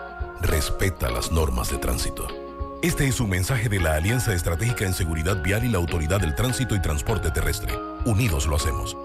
Respeta 0.41 1.11
las 1.11 1.31
normas 1.31 1.69
de 1.69 1.77
tránsito. 1.77 2.27
Este 2.81 3.07
es 3.07 3.19
un 3.19 3.29
mensaje 3.29 3.69
de 3.69 3.79
la 3.79 3.93
Alianza 3.93 4.33
Estratégica 4.33 4.85
en 4.85 4.93
Seguridad 4.93 5.41
Vial 5.43 5.63
y 5.63 5.69
la 5.69 5.77
Autoridad 5.77 6.19
del 6.19 6.33
Tránsito 6.33 6.73
y 6.73 6.81
Transporte 6.81 7.29
Terrestre. 7.29 7.77
Unidos 8.05 8.47
lo 8.47 8.55
hacemos. 8.55 8.97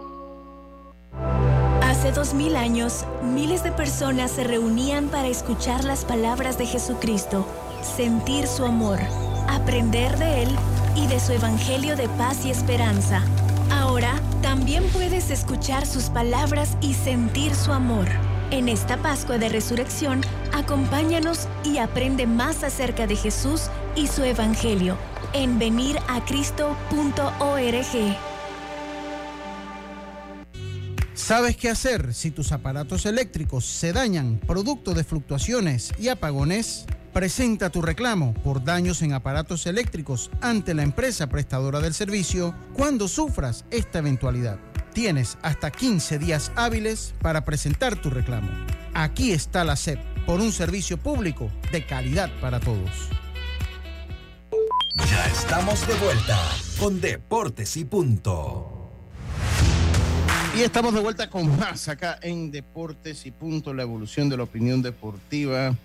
Hace 1.83 2.13
dos 2.13 2.33
mil 2.33 2.57
años, 2.57 3.05
miles 3.23 3.63
de 3.63 3.71
personas 3.71 4.31
se 4.31 4.45
reunían 4.45 5.09
para 5.09 5.29
escuchar 5.29 5.85
las 5.85 6.07
palabras 6.07 6.57
de 6.57 6.65
Jesucristo, 6.65 7.47
sentir 7.83 8.47
su 8.47 8.65
amor, 8.65 8.99
aprender 9.47 10.17
de 10.17 10.45
Él 10.45 10.49
y 10.95 11.07
de 11.07 11.21
su 11.21 11.33
Evangelio 11.33 11.97
de 11.97 12.09
paz 12.11 12.47
y 12.47 12.51
esperanza. 12.51 13.23
Ahora 13.71 14.15
también 14.41 14.85
puedes 14.89 15.31
escuchar 15.31 15.85
sus 15.85 16.05
palabras 16.05 16.79
y 16.81 16.95
sentir 16.95 17.55
su 17.55 17.73
amor. 17.73 18.07
En 18.53 18.69
esta 18.69 18.97
Pascua 18.97 19.39
de 19.39 19.49
Resurrección, 19.49 20.21
acompáñanos 20.53 21.49
y 21.65 21.79
aprende 21.79 22.29
más 22.29 22.63
acerca 22.63 23.09
de 23.09 23.17
Jesús 23.17 23.63
y 23.97 24.07
su 24.07 24.23
Evangelio 24.23 24.97
en 25.33 25.59
veniracristo.org. 25.59 28.17
¿Sabes 31.15 31.57
qué 31.57 31.71
hacer 31.71 32.15
si 32.15 32.31
tus 32.31 32.53
aparatos 32.53 33.05
eléctricos 33.05 33.65
se 33.65 33.93
dañan 33.93 34.39
producto 34.39 34.95
de 34.95 35.03
fluctuaciones 35.03 35.93
y 35.99 36.07
apagones? 36.07 36.87
Presenta 37.13 37.71
tu 37.71 37.83
reclamo 37.83 38.33
por 38.45 38.63
daños 38.63 39.03
en 39.03 39.13
aparatos 39.13 39.67
eléctricos 39.67 40.31
ante 40.41 40.73
la 40.73 40.85
empresa 40.85 41.27
prestadora 41.27 41.81
del 41.81 41.95
servicio 41.95 42.55
cuando 42.75 43.09
sufras 43.09 43.65
esta 43.73 43.99
eventualidad. 43.99 44.61
Tienes 44.97 45.37
hasta 45.43 45.71
15 45.71 46.19
días 46.19 46.51
hábiles 46.57 47.13
para 47.21 47.45
presentar 47.45 48.01
tu 48.01 48.09
reclamo. 48.09 48.49
Aquí 48.95 49.33
está 49.33 49.63
la 49.63 49.77
SEP 49.77 49.99
por 50.25 50.41
un 50.41 50.53
servicio 50.53 50.97
público 50.97 51.51
de 51.71 51.85
calidad 51.85 52.31
para 52.41 52.61
todos. 52.61 53.11
Ya 55.11 55.27
estamos 55.27 55.87
de 55.87 55.93
vuelta 55.97 56.41
con 56.81 56.99
Deportes 57.03 57.77
y 57.77 57.85
Punto. 57.85 58.73
Y 60.57 60.63
estamos 60.63 60.95
de 60.95 61.01
vuelta 61.01 61.29
con 61.29 61.55
más 61.59 61.89
acá 61.89 62.19
en 62.23 62.51
Deportes 62.51 63.27
y 63.27 63.33
Punto, 63.33 63.75
la 63.75 63.83
evolución 63.83 64.31
de 64.31 64.39
la 64.39 64.45
opinión 64.45 64.81
deportiva. 64.81 65.77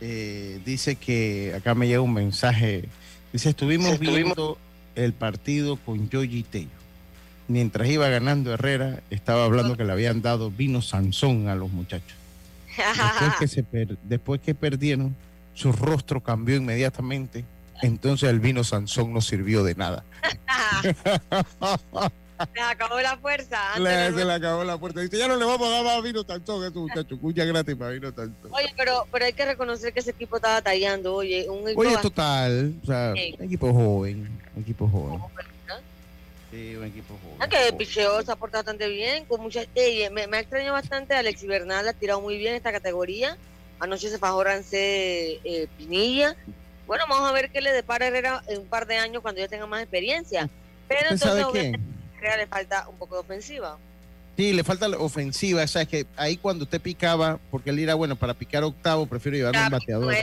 Eh, 0.00 0.62
dice 0.64 0.96
que 0.96 1.52
acá 1.54 1.74
me 1.74 1.86
llega 1.86 2.00
un 2.00 2.14
mensaje. 2.14 2.88
Dice, 3.30 3.50
estuvimos, 3.50 3.90
Estuvimos- 3.92 4.14
viendo 4.36 4.58
el 4.94 5.12
partido 5.12 5.76
con 5.76 6.08
Yoyi 6.08 6.44
Tello. 6.44 6.77
Mientras 7.48 7.88
iba 7.88 8.08
ganando 8.08 8.52
Herrera, 8.52 9.00
estaba 9.10 9.44
hablando 9.44 9.76
que 9.76 9.84
le 9.84 9.92
habían 9.92 10.20
dado 10.22 10.50
vino 10.50 10.82
Sansón 10.82 11.48
a 11.48 11.54
los 11.54 11.70
muchachos. 11.70 12.16
Después 12.76 13.34
que, 13.40 13.48
se 13.48 13.62
per- 13.62 13.98
después 14.04 14.40
que 14.40 14.54
perdieron, 14.54 15.16
su 15.54 15.72
rostro 15.72 16.20
cambió 16.22 16.56
inmediatamente. 16.56 17.44
Entonces 17.82 18.28
el 18.28 18.38
vino 18.40 18.64
Sansón 18.64 19.12
no 19.14 19.20
sirvió 19.20 19.64
de 19.64 19.74
nada. 19.74 20.04
Se 22.54 22.60
acabó 22.60 23.00
la 23.00 23.16
fuerza. 23.16 23.72
antes 23.74 23.82
Le- 23.82 24.10
no- 24.12 24.18
se 24.18 24.24
le 24.24 24.32
acabó 24.32 24.62
la 24.62 24.78
puerta. 24.78 25.00
Dice, 25.00 25.18
ya 25.18 25.26
no 25.26 25.34
le 25.36 25.44
vamos 25.44 25.66
a 25.66 25.70
dar 25.72 25.84
más 25.84 26.02
vino 26.04 26.22
Sansón 26.22 26.62
a 26.62 26.68
estos 26.68 26.82
muchachos. 26.82 27.18
Cuya 27.20 27.44
gratis 27.44 27.74
para 27.74 27.90
vino 27.90 28.08
Sansón. 28.12 28.50
Oye, 28.52 28.72
pero, 28.76 29.06
pero 29.10 29.24
hay 29.24 29.32
que 29.32 29.44
reconocer 29.44 29.92
que 29.92 29.98
ese 30.00 30.10
equipo 30.12 30.36
estaba 30.36 30.54
batallando. 30.54 31.14
Oye, 31.16 31.48
un 31.50 31.64
equipo 31.66 31.80
Oye, 31.80 31.96
total, 32.00 32.74
o 32.82 32.86
sea, 32.86 33.12
Sí. 33.14 33.34
un 33.38 33.44
equipo 33.46 33.72
joven, 33.72 34.28
un 34.54 34.62
equipo 34.62 34.88
joven. 34.88 35.20
Sí, 36.50 36.76
un 36.76 36.84
equipo 36.84 37.18
joven. 37.22 37.36
Ah, 37.40 37.48
que 37.48 37.68
el 37.68 37.76
picheo 37.76 38.22
se 38.22 38.32
ha 38.32 38.36
portado 38.36 38.64
bastante 38.64 38.88
bien, 38.88 39.26
con 39.26 39.40
mucha, 39.40 39.64
Ey, 39.74 40.08
me, 40.10 40.26
me 40.26 40.38
ha 40.38 40.40
extrañado 40.40 40.72
bastante, 40.72 41.14
Alex 41.14 41.46
Bernal 41.46 41.86
ha 41.86 41.92
tirado 41.92 42.20
muy 42.20 42.38
bien 42.38 42.54
esta 42.54 42.72
categoría, 42.72 43.36
anoche 43.78 44.08
se 44.08 44.18
fajó 44.18 44.42
Rancé 44.44 45.40
eh, 45.44 45.68
Pinilla, 45.76 46.36
bueno, 46.86 47.04
vamos 47.06 47.28
a 47.28 47.32
ver 47.32 47.50
qué 47.50 47.60
le 47.60 47.70
depara 47.70 48.06
Herrera 48.06 48.42
en 48.48 48.60
un 48.60 48.66
par 48.66 48.86
de 48.86 48.96
años 48.96 49.20
cuando 49.20 49.42
ya 49.42 49.48
tenga 49.48 49.66
más 49.66 49.82
experiencia, 49.82 50.48
Pero 50.88 51.12
¿Usted 51.12 51.18
sabe 51.18 51.40
entonces 51.40 51.64
obviamente, 51.64 52.36
le 52.38 52.46
falta 52.46 52.88
un 52.88 52.96
poco 52.96 53.16
de 53.16 53.20
ofensiva. 53.20 53.78
Sí, 54.38 54.52
le 54.54 54.64
falta 54.64 54.88
la 54.88 54.96
ofensiva. 54.98 55.62
O 55.62 55.66
sea, 55.66 55.82
es 55.82 55.88
que 55.88 56.06
ahí 56.16 56.38
cuando 56.38 56.64
usted 56.64 56.80
picaba, 56.80 57.38
porque 57.50 57.70
él 57.70 57.78
era 57.80 57.94
bueno 57.94 58.16
para 58.16 58.34
picar 58.34 58.64
octavo, 58.64 59.04
prefiero 59.04 59.36
llevarme 59.36 59.64
un 59.64 59.70
bateador. 59.70 60.14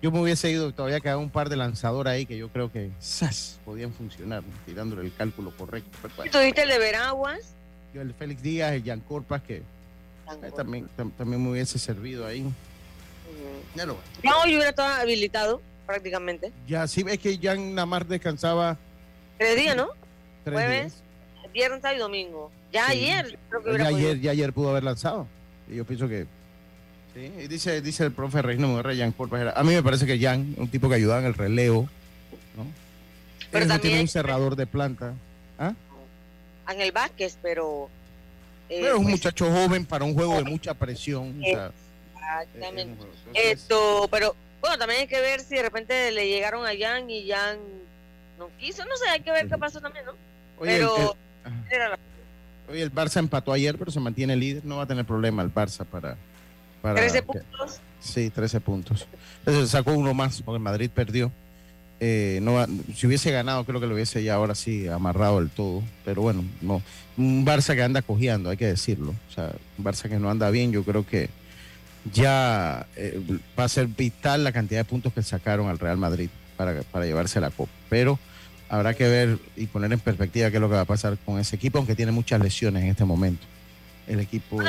Yo 0.00 0.12
me 0.12 0.20
hubiese 0.20 0.50
ido, 0.50 0.72
todavía 0.72 1.00
quedaba 1.00 1.20
un 1.20 1.30
par 1.30 1.48
de 1.48 1.56
lanzadores 1.56 2.12
ahí 2.12 2.24
que 2.26 2.36
yo 2.38 2.48
creo 2.50 2.70
que 2.70 2.90
¡zas! 3.02 3.58
podían 3.64 3.92
funcionar, 3.92 4.42
¿no? 4.44 4.48
tirándole 4.64 5.02
el 5.02 5.12
cálculo 5.12 5.50
correcto. 5.56 5.90
Bueno, 6.16 6.30
¿Tuviste 6.30 6.62
el 6.62 6.68
de 6.68 6.78
Veraguas? 6.78 7.54
yo 7.92 8.02
el 8.02 8.14
Félix 8.14 8.42
Díaz, 8.42 8.72
el 8.74 8.84
Jan 8.84 9.00
Corpas, 9.00 9.42
que 9.42 9.56
eh, 9.56 10.50
también, 10.54 10.88
tam- 10.96 11.10
también 11.16 11.42
me 11.42 11.50
hubiese 11.50 11.78
servido 11.78 12.26
ahí. 12.26 12.44
Ya 13.74 13.86
lo 13.86 13.96
Ya 14.22 14.36
hoy 14.38 14.50
hubiera 14.54 14.70
estado 14.70 14.94
habilitado, 15.02 15.60
prácticamente. 15.86 16.52
Ya, 16.66 16.86
sí, 16.86 17.04
es 17.08 17.18
que 17.18 17.38
Jan 17.42 17.74
más 17.88 18.08
descansaba 18.08 18.76
Tres 19.38 19.56
días, 19.56 19.76
¿no? 19.76 19.88
tres 20.44 20.54
Jueves, 20.54 20.92
días. 21.42 21.52
viernes, 21.52 21.82
y 21.94 21.98
domingo. 21.98 22.50
Ya 22.72 22.86
Sí. 22.86 22.92
ayer 22.92 23.38
creo 23.48 23.62
que 23.64 23.70
Ya 23.78 23.84
podido. 23.90 23.96
ayer, 23.96 24.20
ya 24.20 24.30
ayer 24.32 24.52
pudo 24.52 24.70
haber 24.70 24.84
lanzado. 24.84 25.26
Y 25.68 25.76
yo 25.76 25.84
pienso 25.84 26.08
que. 26.08 26.26
Sí, 27.14 27.32
y 27.44 27.48
dice, 27.48 27.80
dice 27.80 28.04
el 28.04 28.12
profe 28.12 28.42
Reino 28.42 28.68
Muguerra, 28.68 28.94
Jan 28.94 29.12
Corpas 29.12 29.40
era- 29.40 29.52
A 29.52 29.64
mí 29.64 29.74
me 29.74 29.82
parece 29.82 30.06
que 30.06 30.18
Jan, 30.18 30.54
un 30.56 30.68
tipo 30.68 30.88
que 30.88 30.94
ayudaba 30.96 31.20
en 31.20 31.26
el 31.26 31.34
relevo, 31.34 31.88
¿no? 32.56 32.66
Pero 33.50 33.62
Él 33.64 33.68
no 33.68 33.80
tiene 33.80 34.00
un 34.00 34.08
cerrador 34.08 34.56
de 34.56 34.66
planta. 34.66 35.14
¿Ah? 35.58 35.72
Ángel 36.66 36.92
Vázquez, 36.92 37.38
pero. 37.42 37.88
eh, 38.68 38.78
Pero 38.82 38.88
es 38.92 38.98
un 38.98 39.04
pues, 39.04 39.14
muchacho 39.16 39.50
joven 39.50 39.86
para 39.86 40.04
un 40.04 40.14
juego 40.14 40.36
de 40.36 40.44
mucha 40.44 40.74
presión. 40.74 41.40
o 41.40 41.44
sea, 41.44 41.72
Exactamente. 42.54 43.04
Esto, 43.34 44.06
pero 44.10 44.36
bueno, 44.60 44.76
también 44.78 45.00
hay 45.00 45.06
que 45.08 45.20
ver 45.20 45.40
si 45.40 45.54
de 45.56 45.62
repente 45.62 46.12
le 46.12 46.28
llegaron 46.28 46.66
a 46.66 46.70
Jan 46.78 47.08
y 47.08 47.26
Jan 47.28 47.56
no 48.38 48.50
quiso, 48.58 48.84
no 48.84 48.96
sé, 48.98 49.08
hay 49.08 49.20
que 49.20 49.30
ver 49.30 49.48
qué 49.48 49.56
pasó 49.56 49.80
también, 49.80 50.04
¿no? 50.04 50.12
Oye, 50.58 50.72
pero 50.72 50.96
el- 51.44 51.50
ajá. 51.52 51.64
era 51.70 51.88
la- 51.88 51.98
Oye, 52.70 52.82
el 52.82 52.92
Barça 52.92 53.18
empató 53.18 53.50
ayer, 53.52 53.78
pero 53.78 53.90
se 53.90 53.98
mantiene 53.98 54.36
líder. 54.36 54.62
No 54.66 54.76
va 54.76 54.82
a 54.82 54.86
tener 54.86 55.06
problema 55.06 55.42
el 55.42 55.52
Barça 55.52 55.86
para. 55.86 56.18
Para 56.82 56.96
13 56.96 57.18
que- 57.20 57.22
puntos. 57.26 57.80
Sí, 58.00 58.30
13 58.30 58.60
puntos. 58.60 59.06
Entonces 59.40 59.70
sacó 59.70 59.92
uno 59.92 60.14
más 60.14 60.42
porque 60.42 60.56
el 60.56 60.62
Madrid 60.62 60.90
perdió. 60.92 61.32
Eh, 62.00 62.38
no 62.42 62.64
si 62.94 63.08
hubiese 63.08 63.32
ganado, 63.32 63.64
creo 63.64 63.80
que 63.80 63.86
lo 63.88 63.94
hubiese 63.94 64.22
ya 64.22 64.34
ahora 64.34 64.54
sí 64.54 64.86
amarrado 64.86 65.40
del 65.40 65.50
todo. 65.50 65.82
Pero 66.04 66.22
bueno, 66.22 66.44
no. 66.60 66.80
Un 67.16 67.44
Barça 67.44 67.74
que 67.74 67.82
anda 67.82 68.02
cojeando, 68.02 68.50
hay 68.50 68.56
que 68.56 68.66
decirlo. 68.66 69.14
O 69.28 69.32
sea, 69.34 69.52
un 69.76 69.84
Barça 69.84 70.08
que 70.08 70.18
no 70.20 70.30
anda 70.30 70.48
bien, 70.50 70.70
yo 70.70 70.84
creo 70.84 71.04
que 71.04 71.28
ya 72.12 72.86
eh, 72.96 73.20
va 73.58 73.64
a 73.64 73.68
ser 73.68 73.86
vital 73.88 74.44
la 74.44 74.52
cantidad 74.52 74.80
de 74.80 74.84
puntos 74.84 75.12
que 75.12 75.22
sacaron 75.22 75.68
al 75.68 75.78
Real 75.78 75.96
Madrid 75.98 76.28
para, 76.56 76.82
para 76.82 77.04
llevarse 77.04 77.40
la 77.40 77.50
copa. 77.50 77.72
Pero 77.88 78.18
habrá 78.68 78.94
que 78.94 79.08
ver 79.08 79.38
y 79.56 79.66
poner 79.66 79.92
en 79.92 79.98
perspectiva 80.00 80.50
qué 80.50 80.56
es 80.58 80.60
lo 80.60 80.68
que 80.68 80.76
va 80.76 80.82
a 80.82 80.86
pasar 80.86 81.18
con 81.24 81.40
ese 81.40 81.56
equipo, 81.56 81.78
aunque 81.78 81.96
tiene 81.96 82.12
muchas 82.12 82.40
lesiones 82.40 82.84
en 82.84 82.90
este 82.90 83.04
momento. 83.04 83.44
El 84.06 84.20
equipo. 84.20 84.62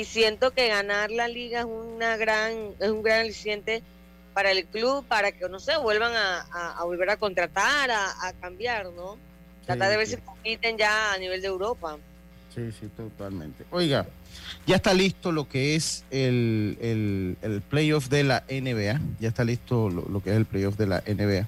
Y, 0.00 0.04
siento 0.04 0.52
que 0.52 0.68
ganar 0.68 1.10
la 1.10 1.28
liga 1.28 1.60
es 1.60 1.66
una 1.66 2.16
gran, 2.16 2.52
es 2.80 2.90
un 2.90 3.02
gran 3.02 3.20
aliciente 3.20 3.82
para 4.34 4.50
el 4.52 4.64
club, 4.66 5.04
para 5.06 5.32
que, 5.32 5.48
no 5.48 5.58
sé, 5.60 5.76
vuelvan 5.78 6.12
a, 6.14 6.40
a- 6.52 6.78
a 6.78 6.84
volver 6.84 7.10
a 7.10 7.16
contratar, 7.16 7.90
a, 7.90 8.26
a 8.26 8.32
cambiar, 8.34 8.86
¿no? 8.92 9.16
Tratar 9.66 9.90
de 9.90 9.96
ver 9.96 10.06
sí. 10.06 10.14
si 10.16 10.20
compiten 10.22 10.78
ya 10.78 11.12
a 11.12 11.18
nivel 11.18 11.40
de 11.42 11.48
Europa. 11.48 11.96
Sí, 12.54 12.70
sí, 12.72 12.88
totalmente. 12.96 13.64
Oiga, 13.70 14.06
ya 14.66 14.76
está 14.76 14.94
listo 14.94 15.30
lo 15.32 15.48
que 15.48 15.74
es 15.76 16.04
el, 16.10 16.78
el, 16.80 17.36
el 17.42 17.60
playoff 17.60 18.08
de 18.08 18.24
la 18.24 18.44
NBA. 18.48 19.00
Ya 19.20 19.28
está 19.28 19.44
listo 19.44 19.90
lo, 19.90 20.02
lo 20.08 20.22
que 20.22 20.30
es 20.30 20.36
el 20.36 20.46
playoff 20.46 20.76
de 20.76 20.86
la 20.86 21.02
NBA. 21.06 21.46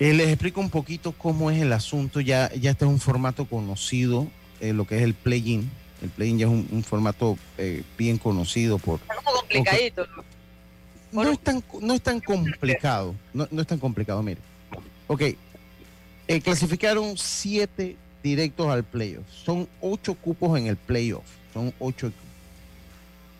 Eh, 0.00 0.12
les 0.14 0.28
explico 0.28 0.60
un 0.60 0.70
poquito 0.70 1.12
cómo 1.12 1.50
es 1.50 1.60
el 1.62 1.72
asunto. 1.72 2.20
Ya, 2.20 2.52
ya 2.54 2.72
este 2.72 2.84
es 2.84 2.90
un 2.90 3.00
formato 3.00 3.46
conocido, 3.46 4.26
eh, 4.60 4.72
lo 4.72 4.84
que 4.86 4.96
es 4.98 5.02
el 5.02 5.14
play-in. 5.14 5.70
El 6.02 6.10
play-in 6.10 6.38
ya 6.38 6.46
es 6.46 6.52
un, 6.52 6.66
un 6.70 6.82
formato 6.82 7.38
eh, 7.58 7.84
bien 7.96 8.18
conocido 8.18 8.78
por... 8.78 9.00
Está 9.00 9.14
como 9.14 9.30
complicadito. 9.38 10.06
¿no? 11.12 11.24
No 11.24 11.30
es 11.30 11.38
tan, 11.38 11.62
no 11.80 11.94
es 11.94 12.02
tan 12.02 12.20
complicado. 12.20 13.14
No, 13.32 13.46
no 13.50 13.60
es 13.60 13.66
tan 13.66 13.78
complicado, 13.78 14.22
mire. 14.22 14.40
Ok. 15.06 15.22
eh, 16.26 16.40
clasificaron 16.40 17.16
siete 17.16 17.96
directos 18.22 18.66
al 18.68 18.82
playoff. 18.82 19.24
Son 19.30 19.68
ocho 19.80 20.14
cupos 20.14 20.58
en 20.58 20.66
el 20.66 20.76
playoff. 20.76 21.24
Son 21.52 21.72
ocho 21.78 22.06
equipos. 22.08 22.26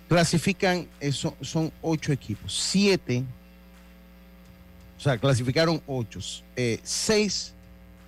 Clasifican, 0.09 0.87
eso, 1.01 1.35
son 1.41 1.73
ocho 1.81 2.13
equipos. 2.13 2.55
Siete. 2.55 3.25
O 4.99 5.01
sea, 5.01 5.17
clasificaron 5.19 5.83
ocho. 5.87 6.21
Eh, 6.55 6.79
seis 6.83 7.55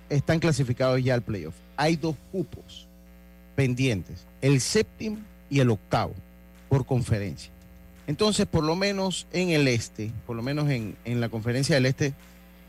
están 0.09 0.39
clasificados 0.39 1.03
ya 1.03 1.15
al 1.15 1.23
playoff. 1.23 1.55
Hay 1.75 1.95
dos 1.95 2.15
cupos 2.31 2.87
pendientes. 3.55 4.27
El 4.45 4.61
séptimo 4.61 5.17
y 5.49 5.59
el 5.59 5.71
octavo 5.71 6.13
por 6.69 6.85
conferencia. 6.85 7.49
Entonces, 8.05 8.45
por 8.45 8.63
lo 8.63 8.75
menos 8.75 9.25
en 9.33 9.49
el 9.49 9.67
este, 9.67 10.11
por 10.27 10.35
lo 10.35 10.43
menos 10.43 10.69
en, 10.69 10.95
en 11.03 11.19
la 11.19 11.29
conferencia 11.29 11.73
del 11.73 11.87
este, 11.87 12.13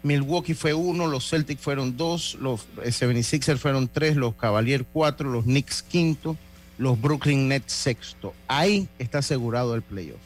Milwaukee 0.03 0.55
fue 0.55 0.73
uno, 0.73 1.07
los 1.07 1.29
Celtics 1.29 1.61
fueron 1.61 1.99
dos, 1.99 2.39
los 2.41 2.63
eh, 2.83 2.89
76ers 2.89 3.59
fueron 3.59 3.89
tres, 3.89 4.17
los 4.17 4.35
Cavaliers 4.37 4.87
cuatro, 4.91 5.29
los 5.29 5.45
Knicks 5.45 5.83
quinto, 5.83 6.39
los 6.79 6.99
Brooklyn 6.99 7.47
Nets 7.47 7.75
sexto. 7.75 8.33
Ahí 8.49 8.89
está 8.99 9.19
asegurado 9.19 9.75
el 9.75 9.83
playoff. 9.83 10.21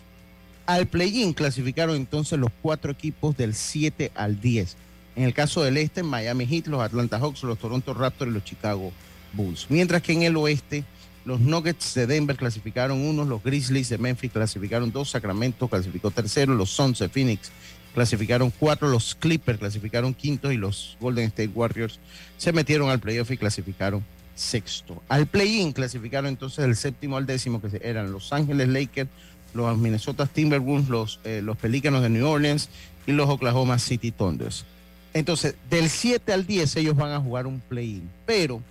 Al 0.66 0.86
play-in 0.86 1.32
clasificaron 1.32 1.96
entonces 1.96 2.38
los 2.38 2.52
cuatro 2.62 2.92
equipos 2.92 3.36
del 3.36 3.56
7 3.56 4.12
al 4.14 4.40
10. 4.40 4.76
En 5.16 5.24
el 5.24 5.34
caso 5.34 5.64
del 5.64 5.78
este, 5.78 6.04
Miami 6.04 6.46
Heat, 6.46 6.68
los 6.68 6.80
Atlanta 6.80 7.18
Hawks, 7.18 7.42
los 7.42 7.58
Toronto 7.58 7.92
Raptors 7.92 8.30
y 8.30 8.34
los 8.34 8.44
Chicago 8.44 8.92
Bulls. 9.32 9.66
Mientras 9.68 10.00
que 10.00 10.12
en 10.12 10.22
el 10.22 10.36
oeste, 10.36 10.84
los 11.24 11.40
Nuggets 11.40 11.94
de 11.94 12.06
Denver 12.06 12.36
clasificaron 12.36 13.00
unos, 13.00 13.28
los 13.28 13.42
Grizzlies 13.42 13.88
de 13.88 13.98
Memphis 13.98 14.32
clasificaron 14.32 14.90
dos, 14.90 15.10
Sacramento 15.10 15.68
clasificó 15.68 16.10
tercero, 16.10 16.54
los 16.54 16.70
Suns 16.70 16.98
de 16.98 17.08
Phoenix 17.08 17.50
clasificaron 17.94 18.52
cuatro, 18.56 18.88
los 18.88 19.14
Clippers 19.14 19.58
clasificaron 19.58 20.14
quinto 20.14 20.52
y 20.52 20.56
los 20.56 20.96
Golden 21.00 21.26
State 21.26 21.50
Warriors 21.54 21.98
se 22.36 22.52
metieron 22.52 22.88
al 22.88 23.00
playoff 23.00 23.30
y 23.30 23.36
clasificaron 23.36 24.04
sexto. 24.34 25.02
Al 25.08 25.26
play-in 25.26 25.72
clasificaron 25.72 26.28
entonces 26.28 26.64
del 26.64 26.76
séptimo 26.76 27.16
al 27.16 27.26
décimo, 27.26 27.60
que 27.60 27.80
eran 27.82 28.12
Los 28.12 28.32
Ángeles 28.32 28.68
Lakers, 28.68 29.10
los 29.52 29.76
Minnesota 29.76 30.26
Timberwolves, 30.26 30.88
los, 30.88 31.20
eh, 31.24 31.42
los 31.42 31.56
Pelícanos 31.56 32.02
de 32.02 32.08
New 32.08 32.26
Orleans 32.26 32.68
y 33.06 33.12
los 33.12 33.28
Oklahoma 33.28 33.78
City 33.78 34.10
Thunders. 34.10 34.64
Entonces, 35.12 35.56
del 35.68 35.90
7 35.90 36.32
al 36.32 36.46
10 36.46 36.76
ellos 36.76 36.96
van 36.96 37.12
a 37.12 37.20
jugar 37.20 37.46
un 37.46 37.60
play-in, 37.60 38.08
pero 38.24 38.62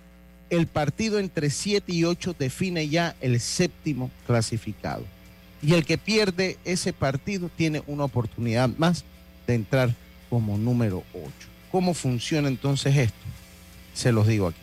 el 0.50 0.66
partido 0.66 1.18
entre 1.18 1.48
7 1.48 1.92
y 1.92 2.04
8 2.04 2.34
define 2.38 2.88
ya 2.88 3.16
el 3.20 3.40
séptimo 3.40 4.10
clasificado. 4.26 5.04
Y 5.62 5.74
el 5.74 5.84
que 5.84 5.98
pierde 5.98 6.58
ese 6.64 6.92
partido 6.92 7.50
tiene 7.54 7.82
una 7.86 8.04
oportunidad 8.04 8.68
más 8.76 9.04
de 9.46 9.54
entrar 9.54 9.94
como 10.28 10.58
número 10.58 11.04
8. 11.12 11.30
¿Cómo 11.70 11.94
funciona 11.94 12.48
entonces 12.48 12.96
esto? 12.96 13.18
Se 13.94 14.12
los 14.12 14.26
digo 14.26 14.48
aquí. 14.48 14.58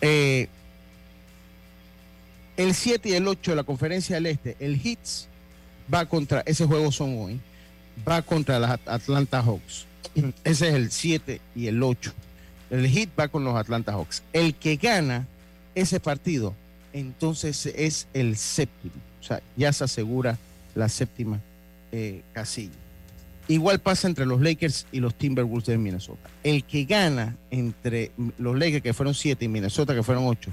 Eh, 0.00 0.48
el 2.56 2.74
7 2.74 3.10
y 3.10 3.12
el 3.12 3.28
8 3.28 3.52
de 3.52 3.56
la 3.56 3.64
conferencia 3.64 4.16
del 4.16 4.26
Este, 4.26 4.56
el 4.60 4.84
Hits 4.84 5.28
va 5.92 6.06
contra, 6.06 6.42
ese 6.46 6.64
juego 6.66 6.90
son 6.92 7.18
hoy, 7.18 7.40
va 8.08 8.22
contra 8.22 8.58
las 8.58 8.80
Atlanta 8.86 9.42
Hawks. 9.42 9.86
Ese 10.44 10.68
es 10.68 10.74
el 10.74 10.90
7 10.90 11.40
y 11.54 11.66
el 11.66 11.82
8. 11.82 12.12
El 12.70 12.86
Heat 12.88 13.10
va 13.18 13.28
con 13.28 13.44
los 13.44 13.56
Atlanta 13.56 13.92
Hawks. 13.92 14.22
El 14.32 14.54
que 14.54 14.76
gana 14.76 15.26
ese 15.74 16.00
partido, 16.00 16.54
entonces 16.92 17.66
es 17.66 18.08
el 18.12 18.36
séptimo. 18.36 18.94
O 19.20 19.24
sea, 19.24 19.42
ya 19.56 19.72
se 19.72 19.84
asegura 19.84 20.38
la 20.74 20.88
séptima 20.88 21.40
eh, 21.92 22.22
casilla. 22.32 22.74
Igual 23.48 23.78
pasa 23.78 24.06
entre 24.06 24.26
los 24.26 24.42
Lakers 24.42 24.86
y 24.92 25.00
los 25.00 25.14
Timberwolves 25.14 25.66
de 25.66 25.78
Minnesota. 25.78 26.28
El 26.44 26.64
que 26.64 26.84
gana 26.84 27.36
entre 27.50 28.12
los 28.36 28.58
Lakers, 28.58 28.82
que 28.82 28.92
fueron 28.92 29.14
siete, 29.14 29.46
y 29.46 29.48
Minnesota, 29.48 29.94
que 29.94 30.02
fueron 30.02 30.26
ocho, 30.26 30.50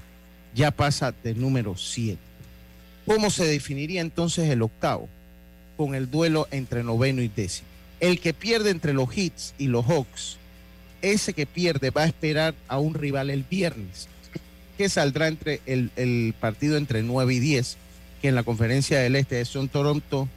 ya 0.53 0.71
pasa 0.71 1.13
de 1.23 1.35
número 1.35 1.75
siete. 1.75 2.21
¿Cómo 3.05 3.29
se 3.29 3.45
definiría 3.45 3.99
entonces 3.99 4.49
el 4.49 4.61
octavo? 4.61 5.09
Con 5.75 5.93
el 5.93 6.09
duelo 6.09 6.47
entre 6.51 6.83
noveno 6.83 7.21
y 7.21 7.27
décimo. 7.27 7.67
El 7.99 8.21
que 8.21 8.33
pierde 8.33 8.69
entre 8.69 8.93
los 8.93 9.15
Hits 9.15 9.53
y 9.57 9.67
los 9.67 9.85
Hawks, 9.85 10.37
ese 11.11 11.33
que 11.33 11.45
pierde 11.45 11.91
va 11.91 12.03
a 12.03 12.07
esperar 12.07 12.55
a 12.67 12.79
un 12.79 12.93
rival 12.93 13.29
el 13.29 13.43
viernes, 13.43 14.07
que 14.77 14.89
saldrá 14.89 15.27
entre 15.27 15.61
el, 15.65 16.33
partido 16.39 16.77
entre 16.77 17.03
9 17.03 17.33
y 17.33 17.39
10, 17.39 17.77
que 18.21 18.27
en 18.29 18.35
la 18.35 18.43
conferencia 18.43 18.99
del 18.99 19.15
Este 19.15 19.43
son 19.45 19.69
Toronto, 19.69 20.27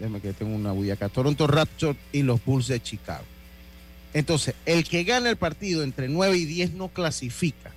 déjame 0.00 0.20
que 0.20 0.32
tengo 0.32 0.54
una 0.54 0.72
bulla 0.72 0.94
acá, 0.94 1.08
Toronto 1.08 1.46
Raptors 1.46 1.98
y 2.12 2.22
los 2.22 2.44
Bulls 2.44 2.68
de 2.68 2.82
Chicago. 2.82 3.24
Entonces, 4.14 4.54
el 4.64 4.84
que 4.84 5.04
gana 5.04 5.28
el 5.28 5.36
partido 5.36 5.82
entre 5.82 6.08
9 6.08 6.36
y 6.38 6.44
10 6.46 6.72
no 6.72 6.88
clasifica. 6.88 7.72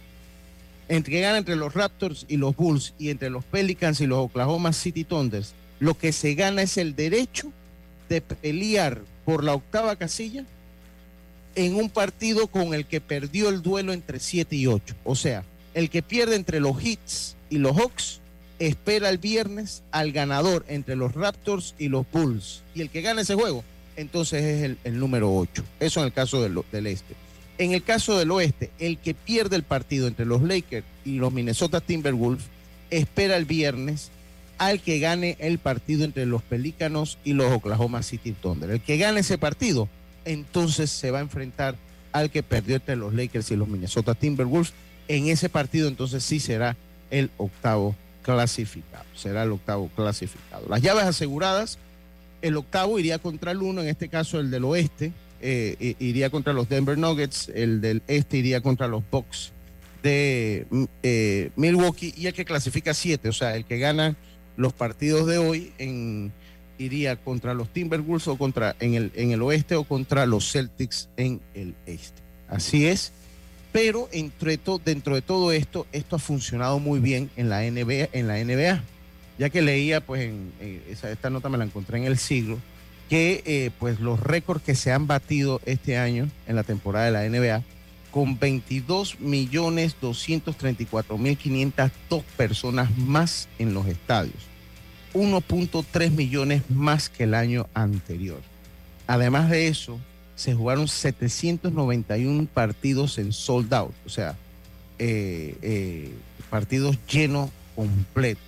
El 0.87 1.03
que 1.03 1.19
gana 1.19 1.37
entre 1.37 1.57
los 1.57 1.73
Raptors 1.73 2.25
y 2.29 2.37
los 2.37 2.55
Bulls 2.55 2.93
y 2.97 3.09
entre 3.09 3.29
los 3.29 3.43
Pelicans 3.43 3.99
y 3.99 4.07
los 4.07 4.19
Oklahoma 4.19 4.71
City 4.71 5.03
Thunders, 5.03 5.53
lo 5.79 5.97
que 5.97 6.13
se 6.13 6.35
gana 6.35 6.61
es 6.61 6.77
el 6.77 6.95
derecho 6.95 7.51
de 8.07 8.21
pelear 8.21 9.01
por 9.25 9.43
la 9.43 9.53
octava 9.53 9.95
casilla 9.97 10.45
en 11.59 11.75
un 11.75 11.89
partido 11.89 12.47
con 12.47 12.73
el 12.73 12.85
que 12.85 13.01
perdió 13.01 13.49
el 13.49 13.61
duelo 13.61 13.91
entre 13.91 14.21
7 14.21 14.55
y 14.55 14.67
8. 14.67 14.95
O 15.03 15.13
sea, 15.13 15.43
el 15.73 15.89
que 15.89 16.01
pierde 16.01 16.37
entre 16.37 16.61
los 16.61 16.81
Hits 16.81 17.35
y 17.49 17.57
los 17.57 17.75
Hawks 17.75 18.21
espera 18.59 19.09
el 19.09 19.17
viernes 19.17 19.83
al 19.91 20.13
ganador 20.13 20.63
entre 20.69 20.95
los 20.95 21.13
Raptors 21.13 21.75
y 21.77 21.89
los 21.89 22.09
Bulls. 22.13 22.63
Y 22.75 22.81
el 22.81 22.89
que 22.89 23.01
gana 23.01 23.23
ese 23.23 23.35
juego, 23.35 23.65
entonces 23.97 24.41
es 24.41 24.77
el, 24.85 24.99
número 24.99 25.35
8. 25.35 25.61
Eso 25.81 25.99
en 25.99 26.05
el 26.05 26.13
caso 26.13 26.41
del, 26.41 26.61
del 26.71 26.87
este. 26.87 27.15
En 27.57 27.73
el 27.73 27.83
caso 27.83 28.17
del 28.17 28.31
oeste, 28.31 28.71
el 28.79 28.97
que 28.97 29.13
pierde 29.13 29.57
el 29.57 29.63
partido 29.63 30.07
entre 30.07 30.25
los 30.25 30.41
Lakers 30.41 30.85
y 31.03 31.17
los 31.17 31.33
Minnesota 31.33 31.81
Timberwolves 31.81 32.45
espera 32.89 33.35
el 33.35 33.43
viernes 33.43 34.11
al 34.59 34.79
que 34.79 34.99
gane 34.99 35.35
el 35.39 35.59
partido 35.59 36.05
entre 36.05 36.25
los 36.25 36.41
Pelícanos 36.41 37.17
y 37.25 37.33
los 37.33 37.51
Oklahoma 37.51 38.01
City 38.01 38.31
Thunder. 38.31 38.69
El 38.69 38.81
que 38.81 38.97
gane 38.97 39.19
ese 39.19 39.37
partido, 39.37 39.89
entonces 40.31 40.91
se 40.91 41.11
va 41.11 41.19
a 41.19 41.21
enfrentar 41.21 41.75
al 42.11 42.29
que 42.29 42.43
perdió 42.43 42.75
entre 42.75 42.95
los 42.95 43.13
Lakers 43.13 43.51
y 43.51 43.55
los 43.55 43.67
Minnesota 43.67 44.15
Timberwolves. 44.15 44.73
En 45.07 45.27
ese 45.27 45.49
partido, 45.49 45.87
entonces 45.87 46.23
sí 46.23 46.39
será 46.39 46.77
el 47.09 47.31
octavo 47.37 47.95
clasificado. 48.21 49.05
Será 49.15 49.43
el 49.43 49.51
octavo 49.51 49.89
clasificado. 49.95 50.67
Las 50.69 50.81
llaves 50.81 51.05
aseguradas, 51.05 51.79
el 52.41 52.57
octavo 52.57 52.99
iría 52.99 53.17
contra 53.17 53.51
el 53.51 53.61
uno, 53.61 53.81
en 53.81 53.87
este 53.87 54.07
caso 54.07 54.39
el 54.39 54.51
del 54.51 54.65
oeste, 54.65 55.13
eh, 55.41 55.95
iría 55.99 56.29
contra 56.29 56.53
los 56.53 56.69
Denver 56.69 56.97
Nuggets, 56.97 57.49
el 57.55 57.81
del 57.81 58.03
este 58.07 58.37
iría 58.37 58.61
contra 58.61 58.87
los 58.87 59.03
Bucks 59.09 59.51
de 60.03 60.67
mm, 60.69 60.83
eh, 61.03 61.49
Milwaukee 61.55 62.13
y 62.15 62.27
el 62.27 62.33
que 62.33 62.45
clasifica 62.45 62.93
siete, 62.93 63.29
o 63.29 63.33
sea, 63.33 63.55
el 63.55 63.65
que 63.65 63.79
gana 63.79 64.15
los 64.57 64.73
partidos 64.73 65.27
de 65.27 65.37
hoy 65.37 65.73
en, 65.77 66.31
iría 66.79 67.15
contra 67.17 67.53
los 67.53 67.69
Timberwolves 67.69 68.27
o 68.27 68.37
contra 68.37 68.75
en 68.79 68.95
el, 68.95 69.11
en 69.15 69.31
el 69.31 69.41
oeste 69.41 69.75
o 69.75 69.83
contra 69.83 70.25
los 70.25 70.51
Celtics 70.51 71.09
en 71.17 71.41
el 71.53 71.75
este. 71.85 72.21
Así 72.47 72.87
es. 72.87 73.11
Pero 73.71 74.09
entre 74.11 74.59
dentro 74.83 75.13
de 75.13 75.21
todo 75.21 75.51
esto, 75.51 75.85
esto 75.91 76.15
ha 76.15 76.19
funcionado 76.19 76.79
muy 76.79 76.99
bien 76.99 77.29
en 77.35 77.49
la 77.49 77.61
NBA, 77.61 78.09
en 78.13 78.27
la 78.27 78.43
NBA. 78.43 78.81
Ya 79.37 79.49
que 79.49 79.61
leía, 79.61 80.01
pues 80.01 80.23
en, 80.23 80.51
esta 80.89 81.29
nota 81.29 81.49
me 81.49 81.57
la 81.57 81.65
encontré 81.65 81.99
en 81.99 82.05
el 82.05 82.17
siglo, 82.17 82.57
que 83.09 83.43
eh, 83.45 83.71
pues 83.79 83.99
los 83.99 84.19
récords 84.19 84.63
que 84.63 84.75
se 84.75 84.91
han 84.91 85.07
batido 85.07 85.61
este 85.65 85.97
año 85.97 86.29
en 86.47 86.55
la 86.55 86.63
temporada 86.63 87.05
de 87.05 87.11
la 87.11 87.29
NBA, 87.29 87.63
con 88.11 88.39
22 88.39 89.19
millones 89.19 89.95
234 90.01 91.17
mil 91.17 91.37
502 91.37 92.23
personas 92.35 92.97
más 92.97 93.47
en 93.59 93.73
los 93.73 93.85
estadios. 93.87 94.48
1.3 95.13 96.11
millones 96.11 96.63
más 96.69 97.09
que 97.09 97.23
el 97.23 97.33
año 97.33 97.67
anterior. 97.73 98.41
Además 99.07 99.49
de 99.49 99.67
eso, 99.67 99.99
se 100.35 100.53
jugaron 100.53 100.87
791 100.87 102.47
partidos 102.53 103.17
en 103.17 103.33
sold 103.33 103.73
out, 103.73 103.93
o 104.05 104.09
sea, 104.09 104.37
eh, 104.99 105.57
eh, 105.61 106.13
partidos 106.49 106.97
llenos 107.11 107.49
completos. 107.75 108.43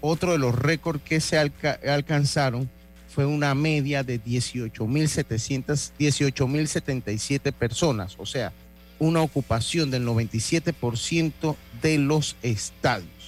Otro 0.00 0.32
de 0.32 0.38
los 0.38 0.54
récords 0.54 1.02
que 1.02 1.20
se 1.20 1.38
alcanzaron 1.38 2.70
fue 3.08 3.26
una 3.26 3.54
media 3.54 4.02
de 4.02 4.22
18.700, 4.22 5.92
18.077 5.98 7.52
personas, 7.52 8.16
o 8.18 8.24
sea, 8.24 8.52
una 8.98 9.20
ocupación 9.22 9.90
del 9.90 10.06
97% 10.06 11.56
de 11.82 11.98
los 11.98 12.36
estadios. 12.42 13.19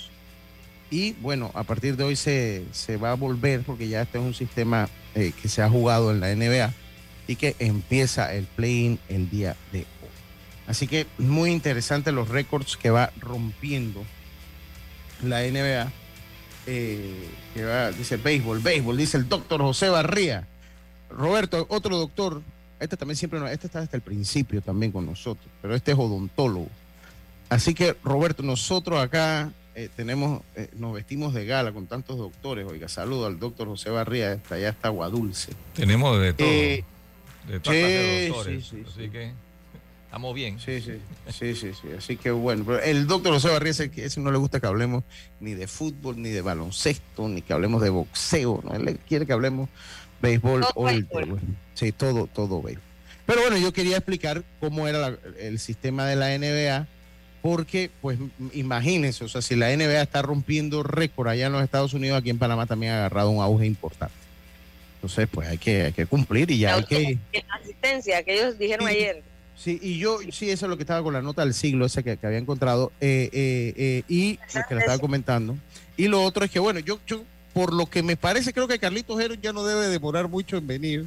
Y 0.93 1.15
bueno, 1.23 1.51
a 1.55 1.63
partir 1.63 1.97
de 1.97 2.05
hoy 2.05 2.17
se, 2.17 2.67
va 3.03 3.13
a 3.13 3.15
volver, 3.15 3.63
porque 3.63 3.89
ya 3.89 4.03
este 4.03 4.19
es 4.19 4.25
un 4.25 4.35
sistema 4.35 4.91
eh, 5.15 5.33
que 5.41 5.49
se 5.49 5.63
ha 5.63 5.71
jugado 5.71 6.11
en 6.11 6.21
la 6.21 6.37
NBA 6.37 6.71
y 7.27 7.37
que 7.37 7.57
empieza 7.61 8.35
el 8.35 8.45
play-in 8.45 8.99
el 9.09 9.31
día 9.31 9.57
de 9.73 9.79
hoy. 9.79 9.87
Así 10.67 10.87
que 10.87 11.07
muy 11.17 11.51
interesante 11.51 12.13
los 12.13 12.29
récords 12.29 12.77
que 12.77 12.91
va 12.91 13.11
rompiendo 13.19 14.05
la 15.23 15.41
NBA. 15.41 15.91
Eh, 16.67 17.27
que 17.55 17.65
va, 17.65 17.91
dice 17.91 18.19
béisbol, 18.19 18.61
béisbol, 18.61 18.99
dice 18.99 19.17
el 19.17 19.31
doctor 19.31 19.63
José 19.63 19.89
Barría. 19.89 20.47
Roberto, 21.09 21.65
otro 21.71 21.97
doctor, 21.97 22.43
este 22.81 22.99
también 22.99 23.17
siempre, 23.17 23.41
este 23.51 23.67
está 23.67 23.81
desde 23.81 23.97
el 23.97 24.03
principio 24.03 24.61
también 24.61 24.93
con 24.93 25.07
nosotros, 25.07 25.49
pero 25.63 25.75
este 25.75 25.93
es 25.93 25.99
odontólogo. 25.99 26.69
Así 27.49 27.73
que 27.73 27.97
Roberto, 28.05 28.43
nosotros 28.43 29.01
acá 29.01 29.53
eh, 29.75 29.89
tenemos, 29.95 30.43
eh, 30.55 30.69
nos 30.77 30.93
vestimos 30.93 31.33
de 31.33 31.47
gala 31.47 31.73
con 31.73 31.87
tantos 31.87 32.19
doctores. 32.19 32.67
Oiga, 32.67 32.89
saludo 32.89 33.27
al 33.27 33.39
doctor 33.39 33.69
José 33.69 33.91
Barría, 33.91 34.33
está 34.33 34.57
allá 34.57 34.71
está 34.71 34.89
Dulce. 34.89 35.53
Tenemos 35.75 36.21
de 36.21 36.33
todo. 36.35 36.47
Eh, 36.47 36.85
de 37.49 37.53
sí, 37.55 38.29
doctores. 38.29 38.65
Sí, 38.65 38.71
sí, 38.71 38.85
así 38.87 39.09
que 39.09 39.33
estamos 40.05 40.35
bien. 40.35 40.61
Sí, 40.61 40.81
sí, 40.81 40.99
sí, 41.31 41.55
sí, 41.55 41.73
sí. 41.73 41.89
Así 41.97 42.17
que 42.17 42.31
bueno, 42.31 42.65
pero 42.67 42.81
el 42.81 43.07
doctor 43.07 43.33
José 43.33 43.49
Barría 43.49 43.71
ese, 43.71 43.91
ese 43.97 44.21
no 44.21 44.31
le 44.31 44.39
gusta 44.39 44.61
que 44.61 44.67
hablemos 44.67 45.05
ni 45.41 45.55
de 45.55 45.67
fútbol, 45.67 46.21
ni 46.21 46.29
de 46.29 46.43
baloncesto, 46.43 47.29
ni 47.29 47.41
que 47.41 47.55
hablemos 47.55 47.81
de 47.81 47.91
boxeo. 47.91 48.63
¿no? 48.65 48.75
Él 48.75 48.99
quiere 49.09 49.25
que 49.25 49.33
hablemos 49.33 49.71
béisbol 50.21 50.65
o 50.75 50.89
Sí, 51.75 51.93
todo, 51.93 52.27
todo 52.27 52.61
béisbol. 52.61 52.85
Pero 53.25 53.41
bueno, 53.41 53.57
yo 53.57 53.73
quería 53.73 53.97
explicar 53.97 54.45
cómo 54.61 54.87
era 54.87 55.17
el 55.39 55.59
sistema 55.59 56.05
de 56.07 56.17
la 56.17 56.37
NBA 56.37 56.87
porque 57.43 57.91
pues 58.01 58.19
imagínense, 58.55 59.25
o 59.25 59.29
sea, 59.29 59.43
si 59.43 59.57
la 59.57 59.77
NBA 59.77 60.01
está 60.01 60.23
rompiendo 60.23 60.85
récord 60.85 61.29
allá 61.29 61.49
en 61.49 61.53
los 61.53 61.63
Estados 61.63 61.93
Unidos, 61.93 62.19
aquí 62.19 62.31
en 62.31 62.39
Panamá 62.39 62.67
también 62.67 62.93
ha 62.93 62.99
agarrado 62.99 63.31
un 63.31 63.43
auge 63.43 63.67
importante. 63.67 64.15
Entonces, 64.95 65.29
pues 65.31 65.49
hay 65.49 65.59
que, 65.59 65.83
hay 65.83 65.93
que 65.93 66.07
cumplir 66.07 66.49
y 66.53 66.59
ya 66.59 66.77
hay 66.77 66.85
que... 66.85 67.19
asistencia 67.61 68.23
que 68.23 68.35
ellos 68.35 68.57
dijeron 68.57 68.87
ayer. 68.87 69.25
Sí, 69.57 69.79
y 69.83 69.99
yo, 69.99 70.19
sí, 70.31 70.51
eso 70.51 70.67
es 70.67 70.71
lo 70.71 70.77
que 70.77 70.85
estaba 70.85 71.03
con 71.03 71.13
la 71.13 71.21
nota 71.21 71.43
del 71.43 71.55
siglo, 71.55 71.85
esa 71.85 72.03
que, 72.03 72.19
había 72.23 72.39
encontrado, 72.39 72.93
eh, 73.01 73.29
eh, 73.33 73.75
eh, 73.77 74.03
y 74.09 74.37
que 74.37 74.75
la 74.75 74.81
estaba 74.81 74.99
comentando. 74.99 75.57
Y 75.97 76.07
lo 76.07 76.23
otro 76.23 76.45
es 76.45 76.51
que, 76.51 76.61
bueno, 76.61 76.79
yo, 76.79 77.01
yo, 77.07 77.25
por 77.53 77.73
lo 77.73 77.87
que 77.87 78.05
me 78.05 78.17
parece, 78.17 78.53
creo 78.53 78.69
que 78.69 78.79
Carlitos 78.79 79.21
Jero 79.21 79.35
ya 79.35 79.53
no 79.53 79.65
debe 79.65 79.89
demorar 79.89 80.29
mucho 80.29 80.57
en 80.57 80.67
venir. 80.69 81.07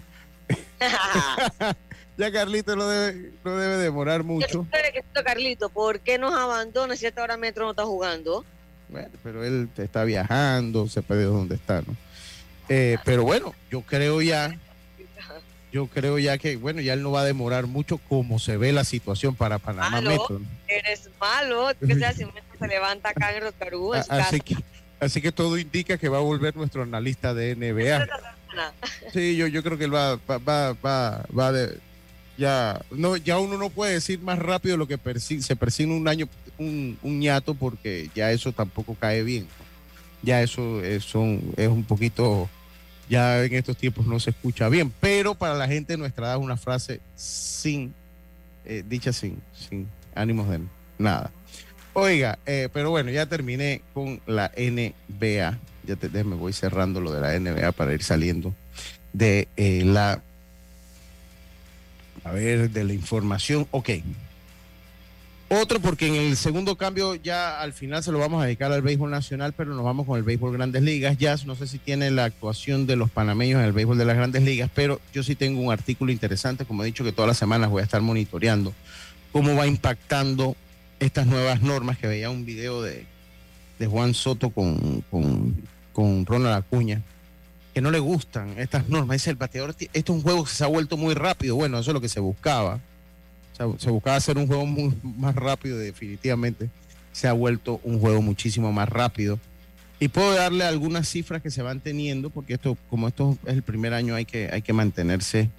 ya 2.18 2.32
Carlito 2.32 2.76
no 2.76 2.88
debe, 2.88 3.32
no 3.43 3.57
debe 3.57 3.78
demorar 3.78 4.24
mucho. 4.24 4.66
Carlito, 5.24 5.70
¿por 5.70 5.99
qué 5.99 6.18
nos 6.18 6.34
abandona 6.34 6.95
si 6.95 7.05
hasta 7.05 7.22
ahora 7.22 7.38
Metro 7.38 7.66
no 7.66 7.72
está 7.72 7.86
jugando? 7.86 8.45
Bueno, 8.89 9.09
pero 9.24 9.43
él 9.43 9.70
está 9.78 10.03
viajando, 10.03 10.88
se 10.88 11.01
perdió 11.01 11.32
dónde 11.32 11.55
está, 11.55 11.82
¿no? 11.82 11.95
Eh, 12.70 12.97
pero 13.03 13.24
bueno, 13.24 13.53
yo 13.70 13.82
creo 13.82 14.22
ya, 14.22 14.57
yo 15.72 15.88
creo 15.88 16.18
ya 16.20 16.38
que, 16.38 16.55
bueno, 16.55 16.82
ya 16.82 16.93
él 16.93 17.03
no 17.03 17.11
va 17.11 17.22
a 17.22 17.26
demorar 17.26 17.68
mucho 17.68 17.97
como 17.97 18.39
se 18.39 18.57
ve 18.57 18.72
la 18.72 18.84
situación 18.84 19.36
para 19.36 19.59
Panamá 19.59 20.01
Metro. 20.01 20.41
Eres 20.68 21.09
malo, 21.20 21.70
que 21.86 21.95
sea 21.95 22.13
si 22.13 22.26
se 22.59 22.68
levanta 22.68 23.09
acá 23.09 23.36
en 23.36 23.43
Rotarú. 23.43 23.93
Así 24.09 24.39
que, 24.39 24.55
así 24.99 25.22
que 25.22 25.32
todo 25.32 25.57
indica 25.57 25.97
que 25.97 26.09
va 26.09 26.18
a 26.18 26.22
volver 26.22 26.55
nuestro 26.55 26.84
analista 26.84 27.34
de 27.34 27.55
NBA. 27.55 28.07
Sí, 29.11 29.36
yo, 29.36 29.47
yo 29.47 29.61
creo 29.61 29.78
que 29.78 29.84
él 29.84 29.93
va, 29.93 30.16
va, 30.16 30.38
va, 30.38 30.74
va, 30.74 31.26
va 31.38 31.51
de, 31.51 31.78
ya 32.38 32.81
no 32.91 33.15
ya 33.17 33.39
uno 33.39 33.57
no 33.57 33.69
puede 33.69 33.93
decir 33.93 34.19
más 34.19 34.39
rápido 34.39 34.77
lo 34.77 34.88
que 34.88 34.99
se 35.19 35.55
persigue 35.55 35.91
un 35.91 36.07
año 36.07 36.27
un, 36.57 36.97
un, 37.01 37.19
ñato 37.19 37.53
porque 37.53 38.09
ya 38.13 38.31
eso 38.31 38.51
tampoco 38.51 38.95
cae 38.95 39.23
bien 39.23 39.47
ya 40.21 40.41
eso 40.41 40.81
es, 40.83 41.05
es 41.05 41.67
un 41.67 41.83
poquito 41.88 42.49
ya 43.09 43.43
en 43.43 43.53
estos 43.53 43.77
tiempos 43.77 44.05
no 44.05 44.19
se 44.19 44.31
escucha 44.31 44.69
bien 44.69 44.91
pero 44.99 45.36
para 45.36 45.53
la 45.53 45.67
gente 45.67 45.97
nuestra 45.97 46.27
edad 46.27 46.36
es 46.38 46.41
una 46.41 46.57
frase 46.57 46.99
sin 47.15 47.93
eh, 48.65 48.83
dicha 48.88 49.13
sin 49.13 49.41
sin 49.53 49.88
ánimos 50.15 50.49
de 50.49 50.61
nada. 50.97 51.31
Oiga 51.93 52.39
eh, 52.45 52.67
pero 52.73 52.89
bueno 52.89 53.11
ya 53.11 53.25
terminé 53.27 53.81
con 53.93 54.19
la 54.25 54.51
NBA 54.57 55.57
ya 55.86 55.95
te, 55.95 56.23
me 56.23 56.36
voy 56.36 56.51
cerrando 56.51 56.99
lo 56.99 57.11
de 57.11 57.21
la 57.21 57.39
NBA 57.39 57.71
para 57.73 57.93
ir 57.93 58.03
saliendo 58.03 58.53
de 59.13 59.47
eh, 59.55 59.83
la 59.86 60.21
a 62.26 62.32
ver, 62.32 62.71
de 62.71 62.84
la 62.84 62.93
información. 62.93 63.67
Ok. 63.71 63.91
Otro, 65.47 65.80
porque 65.80 66.07
en 66.07 66.15
el 66.15 66.36
segundo 66.38 66.76
cambio 66.76 67.13
ya 67.13 67.61
al 67.61 67.71
final 67.71 68.03
se 68.03 68.11
lo 68.11 68.17
vamos 68.17 68.41
a 68.41 68.45
dedicar 68.45 68.71
al 68.71 68.82
béisbol 68.82 69.11
nacional, 69.11 69.53
pero 69.53 69.76
nos 69.76 69.86
vamos 69.86 70.07
con 70.07 70.17
el 70.17 70.23
béisbol 70.23 70.53
Grandes 70.53 70.82
Ligas. 70.82 71.19
Ya 71.19 71.36
no 71.45 71.55
sé 71.55 71.67
si 71.67 71.78
tiene 71.78 72.09
la 72.09 72.26
actuación 72.26 72.88
de 72.88 72.95
los 72.95 73.11
panameños 73.11 73.59
en 73.59 73.65
el 73.65 73.73
béisbol 73.73 73.99
de 73.99 74.05
las 74.05 74.17
Grandes 74.17 74.41
Ligas, 74.41 74.71
pero 74.73 74.99
yo 75.13 75.21
sí 75.21 75.36
tengo 75.36 75.61
un 75.61 75.71
artículo 75.71 76.11
interesante, 76.11 76.65
como 76.65 76.82
he 76.82 76.88
dicho 76.88 77.03
que 77.03 77.11
todas 77.11 77.28
las 77.28 77.38
semanas 77.38 77.69
voy 77.69 77.82
a 77.82 77.84
estar 77.86 78.01
monitoreando 78.01 78.73
cómo 79.32 79.55
va 79.55 79.67
impactando 79.67 80.55
estas 80.99 81.28
nuevas 81.28 81.61
normas, 81.61 81.99
que 81.99 82.07
veía 82.07 82.32
un 82.32 82.43
video 82.43 82.82
de, 82.82 83.05
Juan 83.88 84.15
Soto 84.15 84.49
con, 84.49 85.01
con, 85.11 85.55
con 85.93 86.26
Ronald 86.26 86.55
Acuña, 86.55 87.03
que 87.76 87.82
no 87.82 87.91
le 87.91 87.99
gustan 87.99 88.57
estas 88.57 88.88
normas. 88.88 89.15
Dice 89.17 89.32
el 89.32 89.36
bateador, 89.36 89.71
esto 89.71 89.89
es 89.91 90.09
un 90.09 90.21
juego 90.21 90.45
que 90.45 90.49
se 90.49 90.63
ha 90.63 90.67
vuelto 90.67 90.95
muy 90.95 91.13
rápido. 91.13 91.57
Bueno, 91.57 91.78
eso 91.78 91.91
es 91.91 91.93
lo 91.93 91.99
que 91.99 92.07
se 92.07 92.21
buscaba. 92.21 92.80
se 93.78 93.89
buscaba 93.89 94.15
hacer 94.15 94.38
un 94.38 94.47
juego 94.47 94.65
muy, 94.65 94.97
más 95.03 95.36
rápido, 95.36 95.78
definitivamente. 95.78 96.69
Se 97.11 97.28
ha 97.28 97.34
vuelto 97.34 97.82
un 97.84 97.99
juego 97.99 98.21
muchísimo 98.21 98.71
más 98.71 98.88
rápido. 98.88 99.41
Y 99.99 100.07
puedo 100.07 100.34
darle 100.36 100.63
algunas 100.63 101.09
cifras 101.09 101.41
que 101.41 101.51
se 101.51 101.63
van 101.63 101.82
teniendo, 101.82 102.30
porque 102.30 102.53
esto, 102.53 102.78
como 102.89 103.09
esto 103.09 103.38
es 103.45 103.55
el 103.55 103.61
primer 103.61 103.93
año, 103.93 104.15
hay 104.15 104.23
que, 104.23 104.49
hay 104.53 104.61
que 104.61 104.71
mantenerse, 104.71 105.49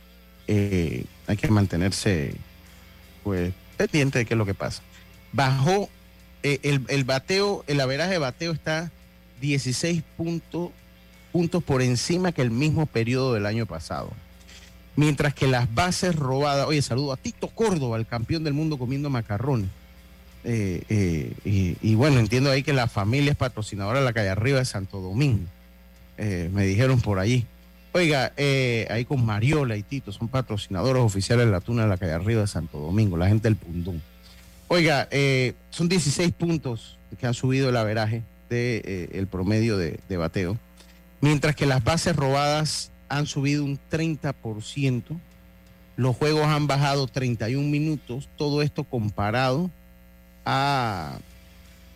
eh, 0.46 1.04
hay 1.26 1.36
que 1.36 1.48
mantenerse 1.48 2.34
pues 3.24 3.52
pendiente 3.76 4.20
de 4.20 4.24
qué 4.24 4.32
es 4.32 4.38
lo 4.38 4.46
que 4.46 4.54
pasa. 4.54 4.82
Bajó 5.32 5.90
eh, 6.42 6.60
el, 6.62 6.80
el, 6.88 7.04
bateo, 7.04 7.62
el 7.66 7.78
averaje 7.78 8.12
de 8.12 8.18
bateo 8.18 8.52
está 8.52 8.90
16 9.42 10.02
puntos, 10.16 10.70
puntos 11.36 11.62
por 11.62 11.82
encima 11.82 12.32
que 12.32 12.40
el 12.40 12.50
mismo 12.50 12.86
periodo 12.86 13.34
del 13.34 13.44
año 13.44 13.66
pasado. 13.66 14.10
Mientras 14.96 15.34
que 15.34 15.46
las 15.46 15.74
bases 15.74 16.16
robadas, 16.16 16.66
oye, 16.66 16.80
saludo 16.80 17.12
a 17.12 17.18
Tito 17.18 17.48
Córdoba, 17.48 17.98
el 17.98 18.06
campeón 18.06 18.42
del 18.42 18.54
mundo 18.54 18.78
comiendo 18.78 19.10
macarrón. 19.10 19.70
Eh, 20.44 20.82
eh, 20.88 21.76
y, 21.82 21.94
bueno, 21.94 22.18
entiendo 22.18 22.50
ahí 22.50 22.62
que 22.62 22.72
la 22.72 22.86
familia 22.86 23.32
es 23.32 23.36
patrocinadora 23.36 23.98
de 23.98 24.06
la 24.06 24.14
calle 24.14 24.30
arriba 24.30 24.60
de 24.60 24.64
Santo 24.64 25.02
Domingo. 25.02 25.44
me 26.16 26.64
dijeron 26.64 27.02
por 27.02 27.18
allí. 27.18 27.44
Oiga, 27.92 28.32
ahí 28.88 29.04
con 29.04 29.26
Mariola 29.26 29.76
y 29.76 29.82
Tito 29.82 30.12
son 30.12 30.28
patrocinadores 30.28 31.02
oficiales 31.02 31.44
de 31.44 31.52
la 31.52 31.60
tuna 31.60 31.82
de 31.82 31.88
la 31.88 31.98
calle 31.98 32.12
arriba 32.12 32.40
de 32.40 32.46
Santo 32.46 32.78
Domingo, 32.78 33.18
la 33.18 33.28
gente 33.28 33.48
del 33.48 33.56
Pundón. 33.56 34.00
Oiga, 34.68 35.06
eh, 35.12 35.54
son 35.70 35.88
16 35.88 36.32
puntos 36.32 36.98
que 37.20 37.26
han 37.26 37.34
subido 37.34 37.68
el 37.68 37.76
averaje 37.76 38.22
del 38.48 38.82
de, 38.82 39.08
eh, 39.12 39.26
promedio 39.30 39.76
de, 39.76 40.16
bateo, 40.16 40.58
mientras 41.20 41.56
que 41.56 41.66
las 41.66 41.82
bases 41.82 42.16
robadas 42.16 42.90
han 43.08 43.26
subido 43.26 43.64
un 43.64 43.78
30%, 43.90 45.02
los 45.96 46.16
juegos 46.16 46.46
han 46.46 46.66
bajado 46.66 47.06
31 47.06 47.68
minutos, 47.68 48.28
todo 48.36 48.62
esto 48.62 48.84
comparado 48.84 49.70
a 50.44 51.18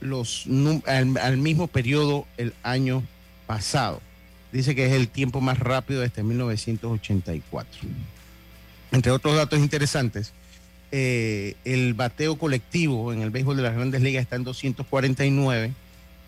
los 0.00 0.46
al, 0.86 1.36
mismo 1.36 1.66
periodo 1.66 2.26
el 2.36 2.54
año 2.62 3.02
pasado. 3.46 4.00
Dice 4.52 4.74
que 4.74 4.86
es 4.86 4.92
el 4.92 5.08
tiempo 5.08 5.40
más 5.40 5.58
rápido 5.58 6.00
desde 6.00 6.22
1984. 6.22 7.80
Entre 8.92 9.12
otros 9.12 9.36
datos 9.36 9.60
interesantes, 9.60 10.32
eh, 10.90 11.54
el 11.64 11.94
bateo 11.94 12.36
colectivo 12.36 13.12
en 13.12 13.22
el 13.22 13.30
béisbol 13.30 13.56
de 13.56 13.62
las 13.62 13.74
grandes 13.74 14.00
ligas 14.00 14.22
está 14.22 14.36
en 14.36 14.44
249, 14.44 15.72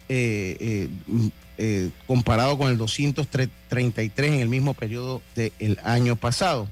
eh, 0.08 0.56
eh, 0.60 0.88
eh, 1.58 1.90
comparado 2.06 2.56
con 2.58 2.70
el 2.70 2.78
233 2.78 4.32
en 4.32 4.40
el 4.40 4.48
mismo 4.48 4.74
periodo 4.74 5.22
del 5.34 5.78
año 5.84 6.16
pasado. 6.16 6.68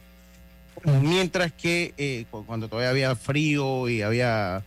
Mientras 0.85 1.53
que 1.53 1.93
eh, 1.99 2.25
cuando 2.47 2.69
todavía 2.69 2.91
había 2.91 3.17
frío 3.17 3.89
y 3.89 4.03
había 4.03 4.63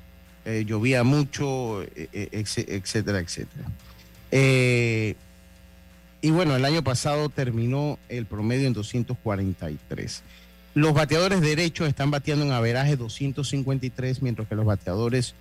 llovía 0.66 1.04
mucho, 1.04 1.86
etcétera, 2.12 3.20
etcétera. 3.20 3.64
y 6.22 6.32
bueno, 6.32 6.58
el 6.58 6.66
año 6.66 6.84
pasado 6.84 7.30
terminó 7.30 7.98
el 8.10 8.26
promedio 8.26 8.68
en 8.68 8.74
243. 8.74 10.22
Los 10.76 10.94
bateadores 10.94 11.42
derechos 11.42 11.88
están 11.88 12.10
bateando 12.10 12.46
en 12.46 12.52
averaje 12.52 12.96
253, 12.96 14.22
mientras 14.22 14.48
que 14.48 14.56
los 14.56 14.66
bateadores 14.66 15.36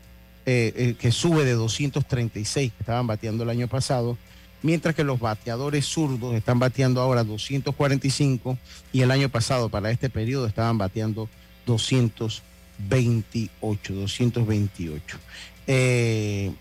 eh, 0.45 0.73
eh, 0.77 0.95
que 0.99 1.11
sube 1.11 1.45
de 1.45 1.53
236 1.53 2.73
que 2.73 2.83
estaban 2.83 3.07
bateando 3.07 3.45
el 3.45 3.51
año 3.51 3.69
pasado, 3.69 4.19
mientras 4.63 4.95
que 4.95 5.05
los 5.05 5.21
bateadores 5.21 5.85
zurdos 5.87 6.35
están 6.35 6.59
bateando 6.59 7.01
ahora 7.01 7.25
245 7.25 8.59
y 8.93 9.01
el 9.03 9.11
año 9.11 9.29
pasado 9.29 9.69
para 9.69 9.91
este 9.91 10.09
periodo 10.09 10.47
estaban 10.47 10.79
bateando 10.79 11.29
228, 11.67 13.95
228. 13.95 15.19
Eh, 15.67 16.53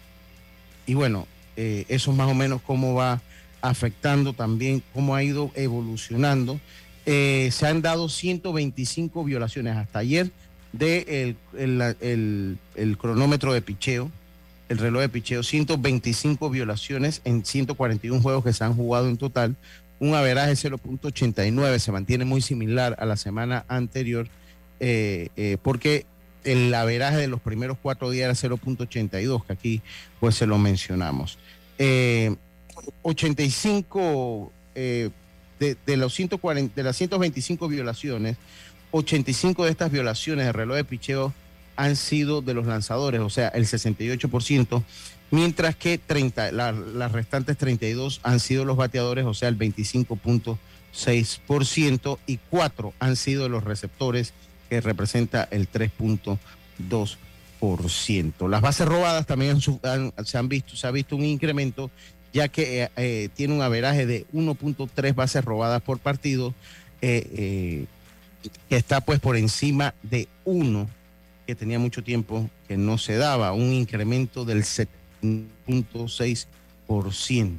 y 0.86 0.94
bueno, 0.94 1.26
eh, 1.56 1.86
eso 1.88 2.12
es 2.12 2.18
más 2.18 2.30
o 2.30 2.34
menos 2.34 2.62
cómo 2.62 2.96
va 2.96 3.22
afectando 3.62 4.34
también, 4.34 4.84
cómo 4.94 5.16
ha 5.16 5.24
ido 5.24 5.52
evolucionando 5.56 6.60
eh, 7.06 7.50
se 7.52 7.66
han 7.66 7.82
dado 7.82 8.10
125 8.10 9.24
violaciones 9.24 9.76
hasta 9.76 10.00
ayer 10.00 10.32
del 10.72 11.06
de 11.06 11.36
el, 11.58 11.96
el, 12.00 12.58
el, 12.76 12.98
cronómetro 12.98 13.54
de 13.54 13.62
picheo, 13.62 14.12
el 14.72 14.78
reloj 14.78 15.02
de 15.02 15.10
picheo, 15.10 15.44
125 15.44 16.50
violaciones 16.50 17.22
en 17.26 17.44
141 17.44 18.22
juegos 18.22 18.44
que 18.46 18.54
se 18.54 18.64
han 18.64 18.74
jugado 18.74 19.10
en 19.10 19.18
total, 19.18 19.58
un 20.00 20.16
averaje 20.16 20.54
0.89, 20.54 21.78
se 21.78 21.92
mantiene 21.92 22.24
muy 22.24 22.42
similar 22.42 22.96
a 22.98 23.06
la 23.06 23.18
semana 23.18 23.66
anterior, 23.68 24.30
eh, 24.80 25.28
eh, 25.36 25.58
porque 25.62 26.06
el 26.46 26.74
averaje 26.74 27.18
de 27.18 27.28
los 27.28 27.42
primeros 27.42 27.78
cuatro 27.82 28.10
días 28.10 28.42
era 28.44 28.56
0.82, 28.56 29.46
que 29.46 29.54
aquí 29.54 29.82
pues 30.22 30.36
se 30.36 30.48
lo 30.48 30.58
mencionamos. 30.58 31.38
85 33.02 34.52
de, 34.74 35.12
de, 35.60 35.98
los 35.98 36.14
140, 36.14 36.76
de 36.76 36.84
las 36.84 36.96
125 36.96 37.68
violaciones, 37.68 38.38
85 38.92 39.66
de 39.66 39.72
estas 39.72 39.92
violaciones 39.92 40.46
de 40.46 40.54
reloj 40.54 40.78
de 40.78 40.84
picheo 40.86 41.34
han 41.82 41.96
sido 41.96 42.44
de 42.44 42.54
los 42.54 42.68
lanzadores, 42.68 43.22
o 43.22 43.32
sea, 43.32 43.48
el 43.48 43.66
68%, 43.66 44.84
mientras 45.32 45.76
que 45.76 45.98
30, 45.98 46.52
la, 46.52 46.72
las 46.72 47.12
restantes 47.12 47.58
32 47.58 48.20
han 48.22 48.40
sido 48.40 48.66
los 48.66 48.78
bateadores, 48.78 49.26
o 49.26 49.34
sea, 49.34 49.50
el 49.50 49.58
25.6%, 49.58 52.20
y 52.28 52.38
4 52.38 52.94
han 53.00 53.16
sido 53.16 53.50
los 53.50 53.64
receptores, 53.64 54.36
que 54.70 54.80
representa 54.80 55.48
el 55.50 55.72
3.2%. 55.72 58.48
Las 58.48 58.62
bases 58.62 58.88
robadas 58.88 59.26
también 59.26 59.60
se 59.60 60.38
han 60.38 60.50
visto, 60.50 60.76
se 60.76 60.86
ha 60.86 60.92
visto 60.92 61.16
un 61.16 61.26
incremento 61.26 61.90
ya 62.32 62.48
que 62.48 62.84
eh, 62.84 62.92
eh, 62.96 63.30
tiene 63.34 63.56
un 63.56 63.64
averaje 63.64 64.06
de 64.06 64.28
1.3 64.34 65.16
bases 65.16 65.44
robadas 65.44 65.82
por 65.82 65.98
partido, 65.98 66.54
eh, 67.02 67.88
que 68.70 68.76
está 68.76 69.02
pues 69.02 69.20
por 69.20 69.36
encima 69.36 69.96
de 70.04 70.28
uno 70.46 70.88
que 71.52 71.56
tenía 71.56 71.80
mucho 71.80 72.02
tiempo 72.02 72.50
que 72.66 72.78
no 72.78 72.98
se 72.98 73.18
daba, 73.18 73.52
un 73.52 73.74
incremento 73.74 74.46
del 74.46 74.64
7.6% 74.64 77.58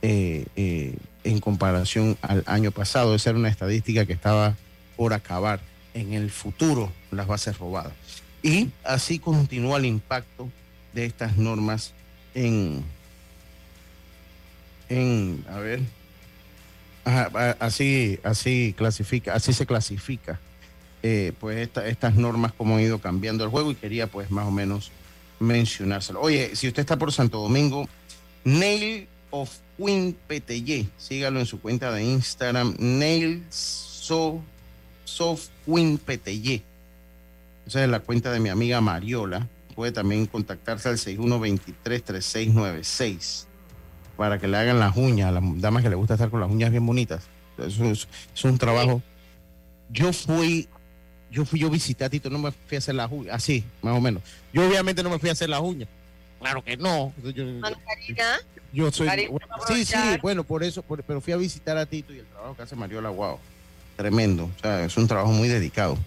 en 0.00 1.40
comparación 1.40 2.16
al 2.22 2.42
año 2.46 2.70
pasado. 2.70 3.14
Esa 3.14 3.28
era 3.28 3.38
una 3.38 3.50
estadística 3.50 4.06
que 4.06 4.14
estaba 4.14 4.56
por 4.96 5.12
acabar 5.12 5.60
en 5.92 6.14
el 6.14 6.30
futuro, 6.30 6.90
las 7.10 7.26
bases 7.26 7.58
robadas. 7.58 7.92
Y 8.42 8.70
así 8.84 9.18
continúa 9.18 9.76
el 9.76 9.84
impacto 9.84 10.48
de 10.94 11.04
estas 11.04 11.36
normas 11.36 11.92
en 12.32 12.82
en, 14.88 15.44
a 15.50 15.58
ver, 15.58 15.80
así, 17.60 18.18
así 18.22 18.74
clasifica, 18.78 19.34
así 19.34 19.52
se 19.52 19.66
clasifica, 19.66 20.40
eh, 21.02 21.32
pues 21.38 21.58
esta, 21.58 21.86
estas 21.86 22.14
normas 22.14 22.52
como 22.52 22.76
han 22.76 22.82
ido 22.82 22.98
cambiando 22.98 23.44
el 23.44 23.50
juego 23.50 23.70
y 23.70 23.74
quería 23.74 24.06
pues 24.06 24.30
más 24.30 24.46
o 24.46 24.50
menos 24.50 24.90
mencionárselo. 25.38 26.20
Oye, 26.20 26.54
si 26.54 26.68
usted 26.68 26.80
está 26.80 26.98
por 26.98 27.12
Santo 27.12 27.40
Domingo, 27.40 27.88
Nail 28.44 29.08
of 29.30 29.50
Queen 29.76 30.16
PTY, 30.26 30.90
sígalo 30.98 31.40
en 31.40 31.46
su 31.46 31.60
cuenta 31.60 31.90
de 31.92 32.04
Instagram, 32.04 32.76
Nail 32.78 33.44
so, 33.48 34.42
Soft 35.04 35.48
Queen 35.66 35.98
PTY. 35.98 36.62
Esa 37.66 37.84
es 37.84 37.88
la 37.88 38.00
cuenta 38.00 38.32
de 38.32 38.40
mi 38.40 38.48
amiga 38.48 38.80
Mariola. 38.80 39.48
Puede 39.74 39.92
también 39.92 40.26
contactarse 40.26 40.88
al 40.88 40.98
6123 40.98 42.04
3696 42.04 43.46
para 44.16 44.38
que 44.38 44.48
le 44.48 44.58
hagan 44.58 44.78
las 44.78 44.96
uñas 44.98 45.28
a 45.28 45.32
las 45.32 45.42
damas 45.62 45.82
que 45.82 45.88
le 45.88 45.96
gusta 45.96 46.14
estar 46.14 46.28
con 46.28 46.40
las 46.40 46.50
uñas 46.50 46.70
bien 46.70 46.84
bonitas. 46.84 47.22
Eso 47.56 47.86
es, 47.86 48.06
es 48.34 48.44
un 48.44 48.58
trabajo. 48.58 49.00
Yo 49.88 50.12
fui, 50.12 50.68
yo 51.30 51.44
fui, 51.44 51.60
yo 51.60 51.70
visité 51.70 52.04
a 52.04 52.10
Tito, 52.10 52.28
no 52.28 52.38
me 52.38 52.50
fui 52.50 52.76
a 52.76 52.78
hacer 52.78 52.94
las 52.94 53.10
uñas, 53.10 53.34
así, 53.34 53.64
más 53.82 53.96
o 53.96 54.00
menos. 54.00 54.22
Yo 54.52 54.66
obviamente 54.66 55.02
no 55.02 55.10
me 55.10 55.18
fui 55.18 55.28
a 55.28 55.32
hacer 55.32 55.48
las 55.48 55.60
uñas. 55.60 55.88
Claro 56.40 56.64
que 56.64 56.76
no. 56.76 57.12
Yo, 57.22 57.44
yo 58.72 58.90
soy. 58.90 59.08
Bueno, 59.28 59.46
sí, 59.68 59.84
sí, 59.84 59.96
bueno, 60.22 60.42
por 60.42 60.64
eso, 60.64 60.82
por, 60.82 61.02
pero 61.02 61.20
fui 61.20 61.32
a 61.32 61.36
visitar 61.36 61.76
a 61.76 61.86
Tito 61.86 62.12
y 62.14 62.20
el 62.20 62.26
trabajo 62.26 62.56
que 62.56 62.62
hace 62.62 62.76
Mariola, 62.76 63.10
wow, 63.10 63.38
tremendo. 63.96 64.44
O 64.44 64.60
sea, 64.60 64.84
es 64.84 64.96
un 64.96 65.06
trabajo 65.06 65.32
muy 65.32 65.48
dedicado. 65.48 65.98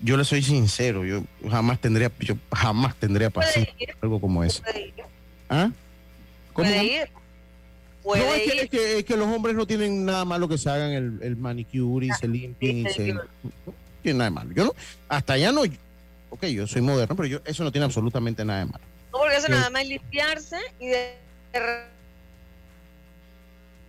Yo 0.00 0.16
le 0.16 0.24
soy 0.24 0.42
sincero, 0.42 1.04
yo 1.04 1.22
jamás 1.48 1.80
tendría, 1.80 2.10
yo 2.18 2.34
jamás 2.50 2.96
tendría 2.96 3.30
paciencia 3.30 3.94
algo 4.00 4.20
como 4.20 4.42
eso. 4.42 4.62
¿Ah? 5.48 5.70
¿Cómo? 6.52 6.68
No, 8.04 8.14
es 8.14 8.42
que, 8.42 8.62
es, 8.62 8.70
que, 8.70 8.98
es 8.98 9.04
que, 9.04 9.16
los 9.16 9.28
hombres 9.28 9.54
no 9.54 9.64
tienen 9.64 10.04
nada 10.04 10.24
malo 10.24 10.48
que 10.48 10.58
se 10.58 10.68
hagan 10.68 10.90
el, 10.90 11.18
el 11.22 11.36
manicure 11.36 12.06
y 12.06 12.10
ah, 12.10 12.16
se 12.18 12.26
limpien 12.26 12.78
y 12.78 12.90
se... 12.90 13.14
tiene 14.02 14.18
nada 14.18 14.30
de 14.30 14.34
malo. 14.34 14.52
Yo 14.52 14.64
no, 14.64 14.74
hasta 15.08 15.34
allá 15.34 15.52
no... 15.52 15.62
Ok, 16.30 16.44
yo 16.46 16.66
soy 16.66 16.82
moderno, 16.82 17.14
pero 17.14 17.26
yo 17.26 17.40
eso 17.44 17.62
no 17.64 17.72
tiene 17.72 17.84
absolutamente 17.84 18.44
nada 18.44 18.60
de 18.60 18.66
malo. 18.66 18.84
No, 19.12 19.18
porque 19.18 19.36
eso 19.36 19.48
yo, 19.48 19.54
nada 19.54 19.70
más 19.70 19.86
limpiarse 19.86 20.58
y 20.78 20.88
de... 20.88 21.16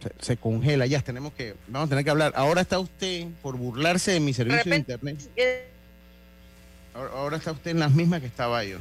Se, 0.02 0.12
se, 0.20 0.38
congela, 0.38 0.86
ya 0.86 1.02
tenemos 1.02 1.32
que, 1.34 1.56
vamos 1.68 1.88
a 1.88 1.90
tener 1.90 2.04
que 2.04 2.10
hablar. 2.10 2.34
Ahora 2.36 2.62
está 2.62 2.78
usted 2.80 3.28
por 3.42 3.58
burlarse 3.58 4.12
de 4.12 4.20
mi 4.20 4.34
servicio 4.34 4.64
de, 4.66 4.70
de 4.70 4.76
internet. 4.78 5.18
Ahora, 6.94 7.12
ahora 7.14 7.38
está 7.38 7.52
usted 7.54 7.72
en 7.72 7.80
las 7.80 7.92
mismas 7.92 8.20
que 8.20 8.28
estaba 8.28 8.64
yo, 8.66 8.80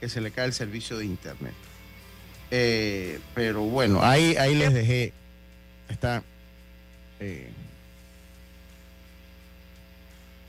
que 0.00 0.08
se 0.08 0.22
le 0.22 0.30
cae 0.30 0.46
el 0.46 0.54
servicio 0.54 0.96
de 0.96 1.04
internet. 1.04 1.52
Eh, 2.50 3.20
pero 3.34 3.62
bueno, 3.62 4.02
ahí, 4.02 4.36
ahí 4.36 4.54
les 4.54 4.72
dejé. 4.72 5.12
Está. 5.88 6.22
Eh, 7.20 7.50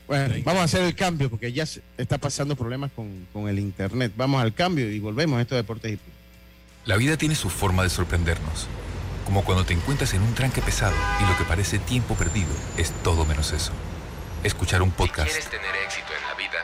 Bueno, 0.08 0.34
vamos 0.42 0.62
a 0.62 0.64
hacer 0.64 0.82
el 0.82 0.94
cambio 0.94 1.28
porque 1.28 1.52
ya 1.52 1.66
se 1.66 1.82
está 1.98 2.16
pasando 2.16 2.56
problemas 2.56 2.90
con, 2.96 3.28
con 3.30 3.46
el 3.46 3.58
internet. 3.58 4.12
Vamos 4.16 4.42
al 4.42 4.54
cambio 4.54 4.90
y 4.90 4.98
volvemos 4.98 5.38
a 5.38 5.42
estos 5.42 5.56
deportes. 5.56 5.98
La 6.86 6.96
vida 6.96 7.18
tiene 7.18 7.34
su 7.34 7.50
forma 7.50 7.82
de 7.82 7.90
sorprendernos. 7.90 8.66
Como 9.26 9.44
cuando 9.44 9.66
te 9.66 9.74
encuentras 9.74 10.14
en 10.14 10.22
un 10.22 10.34
tranque 10.34 10.62
pesado 10.62 10.96
y 11.20 11.30
lo 11.30 11.36
que 11.36 11.44
parece 11.44 11.78
tiempo 11.78 12.14
perdido 12.14 12.48
es 12.78 12.90
todo 13.02 13.26
menos 13.26 13.52
eso. 13.52 13.72
Escuchar 14.42 14.80
un 14.80 14.90
podcast. 14.92 15.28
¿Quieres 15.28 15.50
tener 15.50 15.76
éxito 15.84 16.06
en 16.18 16.26
la 16.26 16.34
vida? 16.34 16.58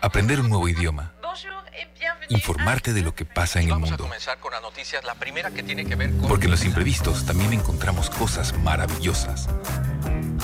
Aprender 0.00 0.38
un 0.40 0.48
nuevo 0.48 0.68
idioma. 0.68 1.12
Informarte 2.28 2.92
de 2.92 3.02
lo 3.02 3.14
que 3.14 3.24
pasa 3.24 3.58
en 3.58 3.66
el 3.66 3.72
Vamos 3.72 3.88
a 3.88 3.92
mundo. 3.92 4.04
comenzar 4.04 4.38
con 4.38 4.52
la 4.52 4.60
noticia, 4.60 5.00
la 5.02 5.14
primera 5.16 5.50
que 5.50 5.62
tiene 5.64 5.84
que 5.84 5.96
ver 5.96 6.10
con... 6.10 6.28
Porque 6.28 6.44
en 6.44 6.52
los 6.52 6.64
imprevistos 6.64 7.26
también 7.26 7.52
encontramos 7.52 8.10
cosas 8.10 8.56
maravillosas 8.58 9.48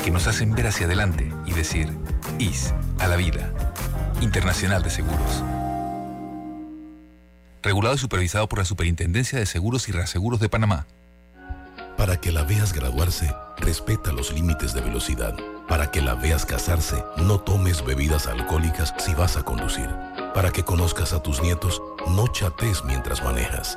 que 0.03 0.11
nos 0.11 0.26
hacen 0.26 0.53
ver 0.55 0.66
hacia 0.66 0.86
adelante 0.86 1.32
y 1.46 1.53
decir, 1.53 1.96
IS 2.38 2.74
a 2.98 3.07
la 3.07 3.16
vida. 3.16 3.53
Internacional 4.20 4.82
de 4.82 4.90
Seguros. 4.90 5.42
Regulado 7.62 7.94
y 7.94 7.98
supervisado 7.98 8.48
por 8.48 8.59
la 8.59 8.64
Superintendencia 8.64 9.38
de 9.38 9.46
Seguros 9.46 9.88
y 9.88 9.92
Reaseguros 9.92 10.40
de 10.40 10.48
Panamá. 10.48 10.86
Para 11.96 12.20
que 12.20 12.32
la 12.32 12.42
veas 12.42 12.72
graduarse, 12.72 13.32
respeta 13.59 14.12
los 14.12 14.32
límites 14.32 14.74
de 14.74 14.80
velocidad. 14.80 15.36
Para 15.68 15.90
que 15.90 16.03
la 16.03 16.14
veas 16.14 16.46
casarse, 16.46 17.05
no 17.18 17.38
tomes 17.40 17.84
bebidas 17.84 18.26
alcohólicas 18.26 18.94
si 18.98 19.14
vas 19.14 19.36
a 19.36 19.44
conducir. 19.44 19.88
Para 20.34 20.50
que 20.50 20.64
conozcas 20.64 21.12
a 21.12 21.22
tus 21.22 21.40
nietos, 21.42 21.80
no 22.09 22.26
chates 22.26 22.84
mientras 22.84 23.22
manejas. 23.22 23.76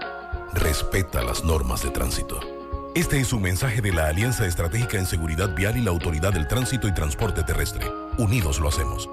Respeta 0.53 1.21
las 1.21 1.43
normas 1.43 1.83
de 1.83 1.91
tránsito. 1.91 2.54
Este 2.95 3.19
es 3.19 3.33
un 3.33 3.41
mensaje 3.41 3.81
de 3.81 3.91
la 3.91 4.07
Alianza 4.07 4.47
Estratégica 4.47 4.97
en 4.97 5.05
Seguridad 5.05 5.53
Vial 5.53 5.77
y 5.77 5.81
la 5.81 5.91
Autoridad 5.91 6.31
del 6.31 6.47
Tránsito 6.47 6.87
y 6.87 6.93
Transporte 6.93 7.43
Terrestre. 7.43 7.85
Unidos 8.17 8.61
lo 8.61 8.69
hacemos. 8.69 9.09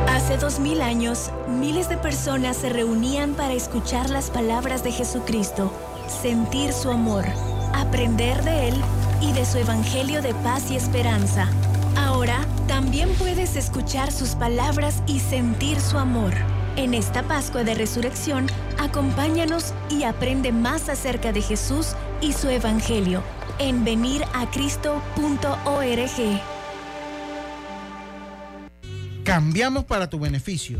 Hace 0.07 0.37
dos 0.37 0.59
mil 0.59 0.81
años, 0.81 1.31
miles 1.49 1.89
de 1.89 1.97
personas 1.97 2.57
se 2.57 2.69
reunían 2.69 3.33
para 3.33 3.53
escuchar 3.53 4.11
las 4.11 4.29
palabras 4.29 4.83
de 4.83 4.91
Jesucristo, 4.91 5.73
sentir 6.21 6.73
su 6.73 6.91
amor, 6.91 7.25
aprender 7.73 8.43
de 8.43 8.67
Él 8.69 8.75
y 9.23 9.31
de 9.31 9.45
su 9.45 9.57
Evangelio 9.57 10.21
de 10.21 10.33
paz 10.35 10.69
y 10.69 10.75
esperanza. 10.75 11.49
Ahora 11.95 12.45
también 12.67 13.09
puedes 13.15 13.55
escuchar 13.55 14.11
sus 14.11 14.35
palabras 14.35 15.01
y 15.07 15.19
sentir 15.19 15.79
su 15.79 15.97
amor. 15.97 16.33
En 16.75 16.93
esta 16.93 17.23
Pascua 17.23 17.63
de 17.63 17.73
Resurrección, 17.73 18.47
acompáñanos 18.79 19.73
y 19.89 20.03
aprende 20.03 20.51
más 20.51 20.89
acerca 20.89 21.31
de 21.31 21.41
Jesús 21.41 21.95
y 22.19 22.33
su 22.33 22.49
Evangelio 22.49 23.23
en 23.59 23.85
veniracristo.org. 23.85 26.41
Cambiamos 29.23 29.85
para 29.85 30.09
tu 30.09 30.19
beneficio. 30.19 30.79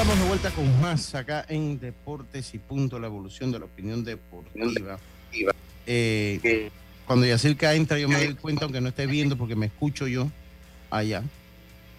Estamos 0.00 0.18
de 0.18 0.28
vuelta 0.28 0.50
con 0.52 0.80
más 0.80 1.14
acá 1.14 1.44
en 1.46 1.78
Deportes 1.78 2.54
y 2.54 2.58
Punto, 2.58 2.98
la 2.98 3.06
evolución 3.06 3.52
de 3.52 3.58
la 3.58 3.66
opinión 3.66 4.02
deportiva. 4.02 4.98
Eh, 5.86 6.70
cuando 7.06 7.26
Yacirca 7.26 7.74
entra, 7.74 7.98
yo 7.98 8.08
me 8.08 8.16
doy 8.24 8.34
cuenta, 8.34 8.64
aunque 8.64 8.80
no 8.80 8.88
esté 8.88 9.06
viendo, 9.06 9.36
porque 9.36 9.56
me 9.56 9.66
escucho 9.66 10.06
yo 10.06 10.30
allá. 10.88 11.22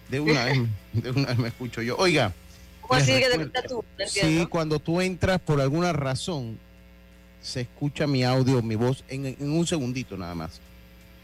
De 0.08 0.18
una 0.18 0.46
vez, 0.46 0.58
de 0.94 1.10
una 1.12 1.26
vez 1.28 1.38
me 1.38 1.48
escucho 1.48 1.80
yo. 1.80 1.96
Oiga. 1.96 2.32
¿Cómo 2.80 2.98
les 2.98 3.04
así 3.08 3.12
que 3.12 3.20
te 3.20 3.36
recuerdo- 3.36 3.44
escuchas 3.44 3.66
tú? 3.68 3.84
No 3.98 4.06
Sí, 4.08 4.46
cuando 4.50 4.78
tú 4.80 5.00
entras 5.00 5.40
por 5.40 5.60
alguna 5.60 5.92
razón, 5.92 6.58
se 7.40 7.60
escucha 7.60 8.08
mi 8.08 8.24
audio, 8.24 8.62
mi 8.62 8.74
voz 8.74 9.04
en, 9.08 9.26
en 9.26 9.52
un 9.52 9.64
segundito 9.64 10.16
nada 10.16 10.34
más. 10.34 10.60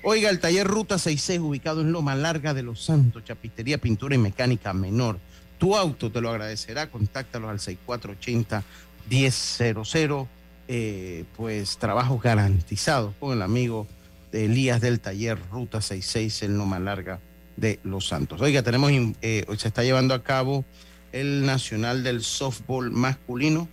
Oiga, 0.04 0.30
el 0.30 0.38
taller 0.38 0.64
Ruta 0.64 0.96
66, 0.96 1.40
ubicado 1.40 1.80
en 1.80 1.90
Loma 1.90 2.14
Larga 2.14 2.54
de 2.54 2.62
Los 2.62 2.84
Santos, 2.84 3.24
Chapistería, 3.24 3.78
Pintura 3.78 4.14
y 4.14 4.18
Mecánica 4.18 4.72
Menor. 4.72 5.18
Tu 5.58 5.76
auto 5.76 6.10
te 6.10 6.20
lo 6.20 6.30
agradecerá, 6.30 6.90
contáctalos 6.90 7.50
al 7.50 7.58
6480-1000. 7.58 10.26
Eh, 10.70 11.24
pues 11.34 11.78
trabajos 11.78 12.22
garantizados 12.22 13.14
con 13.18 13.32
el 13.32 13.40
amigo 13.40 13.86
de 14.30 14.44
Elías 14.44 14.82
del 14.82 15.00
taller 15.00 15.38
Ruta 15.50 15.80
66 15.80 16.42
en 16.42 16.58
Loma 16.58 16.78
Larga 16.78 17.20
de 17.56 17.80
Los 17.84 18.08
Santos. 18.08 18.42
Oiga, 18.42 18.62
tenemos, 18.62 18.92
eh, 19.22 19.46
hoy 19.48 19.56
se 19.56 19.68
está 19.68 19.82
llevando 19.82 20.12
a 20.12 20.22
cabo 20.22 20.66
el 21.12 21.46
Nacional 21.46 22.02
del 22.02 22.22
Softball 22.22 22.90
Masculino. 22.90 23.68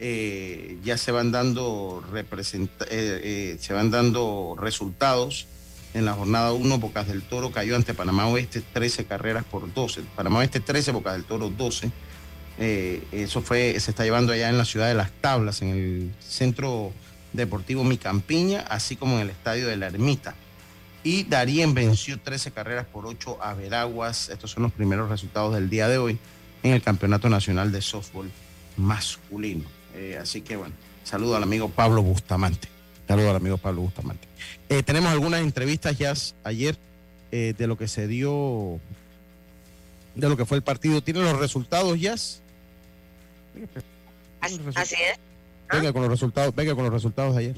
Eh, 0.00 0.78
ya 0.84 0.96
se 0.96 1.10
van 1.10 1.32
dando 1.32 2.04
eh, 2.14 2.68
eh, 2.90 3.56
se 3.60 3.72
van 3.72 3.90
dando 3.90 4.56
resultados. 4.58 5.46
En 5.94 6.04
la 6.04 6.12
jornada 6.12 6.52
1, 6.52 6.78
Bocas 6.78 7.08
del 7.08 7.22
Toro 7.22 7.50
cayó 7.50 7.74
ante 7.74 7.94
Panamá 7.94 8.26
Oeste 8.28 8.60
13 8.60 9.06
carreras 9.06 9.44
por 9.44 9.72
12. 9.72 10.02
Panamá 10.14 10.40
Oeste 10.40 10.60
13, 10.60 10.92
Bocas 10.92 11.14
del 11.14 11.24
Toro 11.24 11.48
12. 11.48 11.90
Eh, 12.58 13.02
eso 13.12 13.40
fue, 13.40 13.78
se 13.80 13.90
está 13.90 14.04
llevando 14.04 14.32
allá 14.32 14.48
en 14.48 14.58
la 14.58 14.64
ciudad 14.64 14.88
de 14.88 14.94
Las 14.94 15.10
Tablas, 15.12 15.62
en 15.62 15.68
el 15.68 16.12
Centro 16.20 16.92
Deportivo 17.32 17.84
Mi 17.84 17.96
Campiña, 17.96 18.60
así 18.68 18.96
como 18.96 19.16
en 19.16 19.22
el 19.22 19.30
Estadio 19.30 19.66
de 19.66 19.76
la 19.76 19.86
Ermita. 19.86 20.34
Y 21.04 21.24
Darien 21.24 21.74
venció 21.74 22.20
13 22.20 22.50
carreras 22.50 22.86
por 22.86 23.06
8 23.06 23.42
a 23.42 23.54
Veraguas. 23.54 24.28
Estos 24.28 24.50
son 24.50 24.64
los 24.64 24.72
primeros 24.72 25.08
resultados 25.08 25.54
del 25.54 25.70
día 25.70 25.88
de 25.88 25.98
hoy 25.98 26.18
en 26.62 26.72
el 26.72 26.82
Campeonato 26.82 27.28
Nacional 27.28 27.72
de 27.72 27.80
Softball 27.80 28.30
Masculino. 28.76 29.64
Eh, 29.94 30.18
así 30.20 30.42
que 30.42 30.56
bueno, 30.56 30.74
saludo 31.04 31.36
al 31.36 31.44
amigo 31.44 31.68
Pablo 31.68 32.02
Bustamante. 32.02 32.68
Saludo 33.08 33.30
al 33.30 33.36
amigo 33.36 33.56
Pablo 33.56 33.80
Bustamante. 33.80 34.28
Eh, 34.68 34.82
tenemos 34.82 35.10
algunas 35.10 35.40
entrevistas 35.40 35.96
ya 35.96 36.12
ayer 36.44 36.76
eh, 37.32 37.54
de 37.56 37.66
lo 37.66 37.78
que 37.78 37.88
se 37.88 38.06
dio, 38.06 38.78
de 40.14 40.28
lo 40.28 40.36
que 40.36 40.44
fue 40.44 40.58
el 40.58 40.62
partido. 40.62 41.02
¿Tienen 41.02 41.24
los 41.24 41.38
resultados 41.38 41.98
ya? 41.98 42.12
Así, 42.12 42.42
así 44.74 44.94
es. 44.94 45.18
Venga 45.72 45.94
con 45.94 46.02
los 46.02 46.10
resultados, 46.10 46.54
venga 46.54 46.74
con 46.74 46.84
los 46.84 46.92
resultados 46.92 47.34
de 47.34 47.40
ayer. 47.40 47.56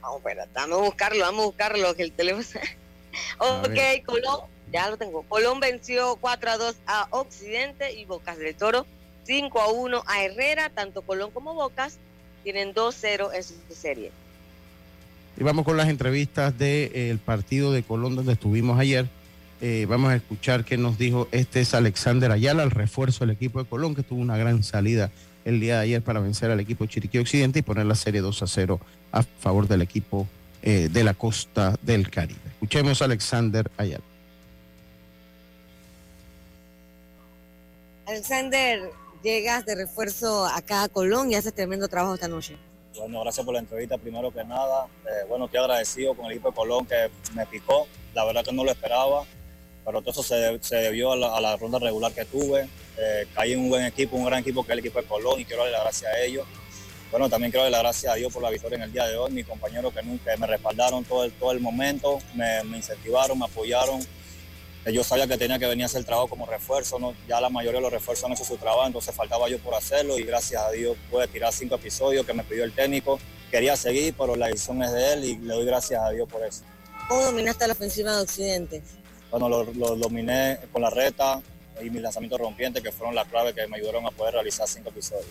Vamos, 0.00 0.20
espérate, 0.20 0.52
vamos 0.54 0.78
a 0.78 0.82
buscarlo, 0.84 1.20
vamos 1.20 1.42
a 1.42 1.46
buscarlo, 1.46 1.94
que 1.94 2.04
el 2.04 2.12
teléfono... 2.12 2.46
ok. 3.38 3.78
Colón, 4.06 4.40
ya 4.72 4.88
lo 4.88 4.96
tengo. 4.96 5.22
Colón 5.24 5.60
venció 5.60 6.16
4 6.16 6.50
a 6.50 6.56
2 6.56 6.76
a 6.86 7.08
Occidente 7.10 7.92
y 7.92 8.06
Bocas 8.06 8.38
del 8.38 8.54
Toro 8.54 8.86
5 9.24 9.60
a 9.60 9.70
1 9.70 10.02
a 10.06 10.24
Herrera. 10.24 10.70
Tanto 10.70 11.02
Colón 11.02 11.30
como 11.30 11.52
Bocas 11.52 11.98
tienen 12.42 12.74
2-0 12.74 13.30
en 13.34 13.42
su 13.42 13.54
serie. 13.74 14.10
Y 15.36 15.44
vamos 15.44 15.64
con 15.64 15.76
las 15.76 15.88
entrevistas 15.88 16.56
del 16.58 17.18
partido 17.18 17.72
de 17.72 17.82
Colón 17.82 18.16
donde 18.16 18.32
estuvimos 18.32 18.78
ayer. 18.78 19.06
Eh, 19.60 19.86
vamos 19.88 20.10
a 20.10 20.16
escuchar 20.16 20.64
qué 20.64 20.76
nos 20.76 20.98
dijo 20.98 21.28
este 21.32 21.60
es 21.60 21.74
Alexander 21.74 22.30
Ayala, 22.30 22.62
el 22.62 22.70
refuerzo 22.70 23.24
del 23.24 23.34
equipo 23.34 23.62
de 23.62 23.68
Colón, 23.68 23.94
que 23.94 24.02
tuvo 24.02 24.20
una 24.20 24.36
gran 24.36 24.62
salida 24.62 25.10
el 25.44 25.60
día 25.60 25.76
de 25.76 25.82
ayer 25.82 26.02
para 26.02 26.20
vencer 26.20 26.50
al 26.50 26.60
equipo 26.60 26.86
Chiriquí 26.86 27.18
Occidente 27.18 27.60
y 27.60 27.62
poner 27.62 27.86
la 27.86 27.94
serie 27.94 28.20
2 28.20 28.42
a 28.42 28.46
0 28.46 28.80
a 29.12 29.22
favor 29.22 29.66
del 29.66 29.82
equipo 29.82 30.26
eh, 30.62 30.88
de 30.90 31.04
la 31.04 31.14
costa 31.14 31.76
del 31.82 32.10
Caribe. 32.10 32.40
Escuchemos 32.54 33.00
a 33.00 33.06
Alexander 33.06 33.70
Ayala. 33.76 34.04
Alexander, 38.06 38.90
llegas 39.22 39.64
de 39.66 39.74
refuerzo 39.74 40.46
acá 40.46 40.84
a 40.84 40.88
Colón 40.88 41.30
y 41.30 41.34
haces 41.34 41.54
tremendo 41.54 41.88
trabajo 41.88 42.14
esta 42.14 42.28
noche. 42.28 42.56
Bueno, 42.96 43.20
gracias 43.20 43.44
por 43.44 43.54
la 43.54 43.60
entrevista 43.60 43.96
primero 43.98 44.32
que 44.32 44.44
nada. 44.44 44.86
Eh, 45.04 45.26
bueno, 45.28 45.44
estoy 45.44 45.60
agradecido 45.60 46.14
con 46.14 46.26
el 46.26 46.32
equipo 46.32 46.50
de 46.50 46.56
Colón 46.56 46.86
que 46.86 47.10
me 47.34 47.46
picó. 47.46 47.86
La 48.14 48.24
verdad 48.24 48.44
que 48.44 48.52
no 48.52 48.64
lo 48.64 48.70
esperaba, 48.70 49.24
pero 49.84 50.00
todo 50.00 50.10
eso 50.10 50.22
se, 50.22 50.76
debió 50.76 51.12
a 51.12 51.40
la, 51.40 51.56
ronda 51.56 51.78
regular 51.78 52.12
que 52.12 52.24
tuve. 52.24 52.68
Eh, 52.96 53.26
caí 53.34 53.52
en 53.52 53.60
un 53.60 53.68
buen 53.68 53.84
equipo, 53.84 54.16
un 54.16 54.24
gran 54.24 54.40
equipo 54.40 54.64
que 54.64 54.72
es 54.72 54.78
el 54.78 54.78
equipo 54.80 55.00
de 55.00 55.06
Colón 55.06 55.40
y 55.40 55.44
quiero 55.44 55.62
darle 55.62 55.72
las 55.72 55.82
gracias 55.82 56.12
a 56.12 56.20
ellos. 56.20 56.46
Bueno, 57.10 57.28
también 57.28 57.50
quiero 57.50 57.62
darle 57.64 57.76
las 57.76 57.82
gracias 57.82 58.12
a 58.12 58.16
Dios 58.16 58.32
por 58.32 58.42
la 58.42 58.50
victoria 58.50 58.76
en 58.76 58.82
el 58.82 58.92
día 58.92 59.06
de 59.06 59.16
hoy, 59.16 59.30
mis 59.30 59.46
compañeros 59.46 59.94
que, 59.94 60.02
nunca, 60.02 60.36
me 60.36 60.46
respaldaron 60.46 61.04
todo 61.04 61.24
el, 61.24 61.32
todo 61.32 61.52
el 61.52 61.60
momento, 61.60 62.18
me, 62.34 62.62
me 62.64 62.78
incentivaron, 62.78 63.38
me 63.38 63.46
apoyaron 63.46 64.00
yo 64.92 65.04
sabía 65.04 65.26
que 65.26 65.36
tenía 65.36 65.58
que 65.58 65.66
venir 65.66 65.84
a 65.84 65.86
hacer 65.86 66.00
el 66.00 66.06
trabajo 66.06 66.28
como 66.28 66.46
refuerzo, 66.46 66.98
¿no? 66.98 67.14
ya 67.28 67.40
la 67.40 67.48
mayoría 67.48 67.78
de 67.78 67.82
los 67.82 67.92
refuerzos 67.92 68.24
han 68.24 68.32
hecho 68.32 68.44
su 68.44 68.56
trabajo, 68.56 68.86
entonces 68.86 69.14
faltaba 69.14 69.48
yo 69.48 69.58
por 69.58 69.74
hacerlo 69.74 70.18
y 70.18 70.22
gracias 70.22 70.62
a 70.62 70.70
Dios 70.70 70.96
pude 71.10 71.26
tirar 71.28 71.52
cinco 71.52 71.74
episodios 71.76 72.24
que 72.24 72.32
me 72.32 72.44
pidió 72.44 72.64
el 72.64 72.72
técnico. 72.72 73.18
Quería 73.50 73.76
seguir, 73.76 74.14
pero 74.16 74.36
la 74.36 74.46
decisión 74.46 74.82
es 74.82 74.92
de 74.92 75.12
él 75.14 75.24
y 75.24 75.36
le 75.38 75.54
doy 75.54 75.64
gracias 75.64 76.02
a 76.02 76.10
Dios 76.10 76.28
por 76.28 76.44
eso. 76.44 76.62
¿Cómo 77.08 77.22
dominaste 77.22 77.66
la 77.66 77.72
ofensiva 77.72 78.16
de 78.16 78.22
Occidente? 78.22 78.82
Bueno, 79.30 79.48
lo, 79.48 79.64
dominé 79.96 80.58
con 80.72 80.82
la 80.82 80.90
reta 80.90 81.40
y 81.82 81.90
mis 81.90 82.02
lanzamientos 82.02 82.38
rompientes 82.38 82.82
que 82.82 82.92
fueron 82.92 83.14
la 83.14 83.24
clave 83.24 83.54
que 83.54 83.66
me 83.66 83.78
ayudaron 83.78 84.06
a 84.06 84.10
poder 84.10 84.34
realizar 84.34 84.68
cinco 84.68 84.90
episodios. 84.90 85.26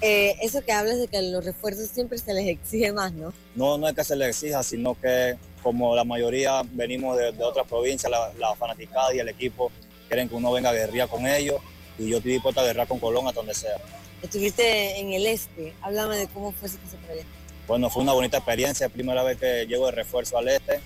Eh, 0.00 0.36
eso 0.42 0.62
que 0.62 0.70
hablas 0.70 0.98
de 0.98 1.08
que 1.08 1.20
los 1.22 1.44
refuerzos 1.44 1.88
siempre 1.88 2.18
se 2.18 2.32
les 2.32 2.46
exige 2.46 2.92
más, 2.92 3.12
¿no? 3.12 3.32
No, 3.56 3.78
no 3.78 3.88
es 3.88 3.94
que 3.94 4.04
se 4.04 4.14
les 4.14 4.28
exija, 4.28 4.62
sino 4.62 4.94
que 5.00 5.36
como 5.62 5.94
la 5.94 6.04
mayoría 6.04 6.62
venimos 6.72 7.16
de, 7.16 7.28
otras 7.42 7.66
provincias, 7.66 8.10
la, 8.10 8.32
la, 8.38 8.54
fanaticada 8.54 9.14
y 9.14 9.18
el 9.18 9.28
equipo 9.28 9.70
quieren 10.08 10.28
que 10.28 10.34
uno 10.34 10.52
venga 10.52 10.70
a 10.70 10.72
guerrear 10.72 11.08
con 11.08 11.26
ellos 11.26 11.60
y 11.98 12.08
yo 12.08 12.18
estoy 12.18 12.32
dispuesto 12.32 12.60
a 12.60 12.64
guerrear 12.64 12.86
con 12.86 12.98
Colón 12.98 13.28
a 13.28 13.32
donde 13.32 13.54
sea. 13.54 13.76
Estuviste 14.22 14.98
en 14.98 15.12
el 15.12 15.26
este, 15.26 15.74
háblame 15.82 16.16
de 16.16 16.26
cómo 16.28 16.52
fue 16.52 16.68
ese 16.68 16.78
proyecto. 17.06 17.30
Bueno, 17.66 17.90
fue 17.90 18.02
una 18.02 18.12
bonita 18.12 18.38
experiencia, 18.38 18.88
primera 18.88 19.22
vez 19.22 19.38
que 19.38 19.66
llego 19.66 19.86
de 19.86 19.92
refuerzo 19.92 20.38
al 20.38 20.48
este, 20.48 20.80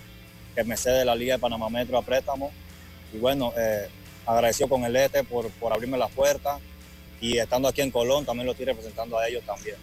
que 0.55 0.65
me 0.65 0.77
cede 0.77 1.05
la 1.05 1.15
Liga 1.15 1.35
de 1.35 1.41
Panamá 1.41 1.69
Metro 1.71 1.97
a 1.97 2.03
préstamo 2.03 2.51
y 3.13 3.19
bueno, 3.19 3.53
eh, 3.57 3.89
agradecido 4.27 4.69
con 4.69 4.85
el 4.85 4.97
este 4.97 5.25
por, 5.25 5.51
por 5.53 5.73
abrirme 5.73 5.97
las 5.97 6.11
puertas 6.11 6.61
y 7.21 7.39
estando 7.39 7.69
aquí 7.69 7.81
en 7.83 7.91
Colón 7.91 8.25
también 8.25 8.47
lo 8.47 8.53
estoy 8.53 8.67
representando 8.67 9.17
a 9.17 9.29
ellos 9.29 9.45
también. 9.45 9.77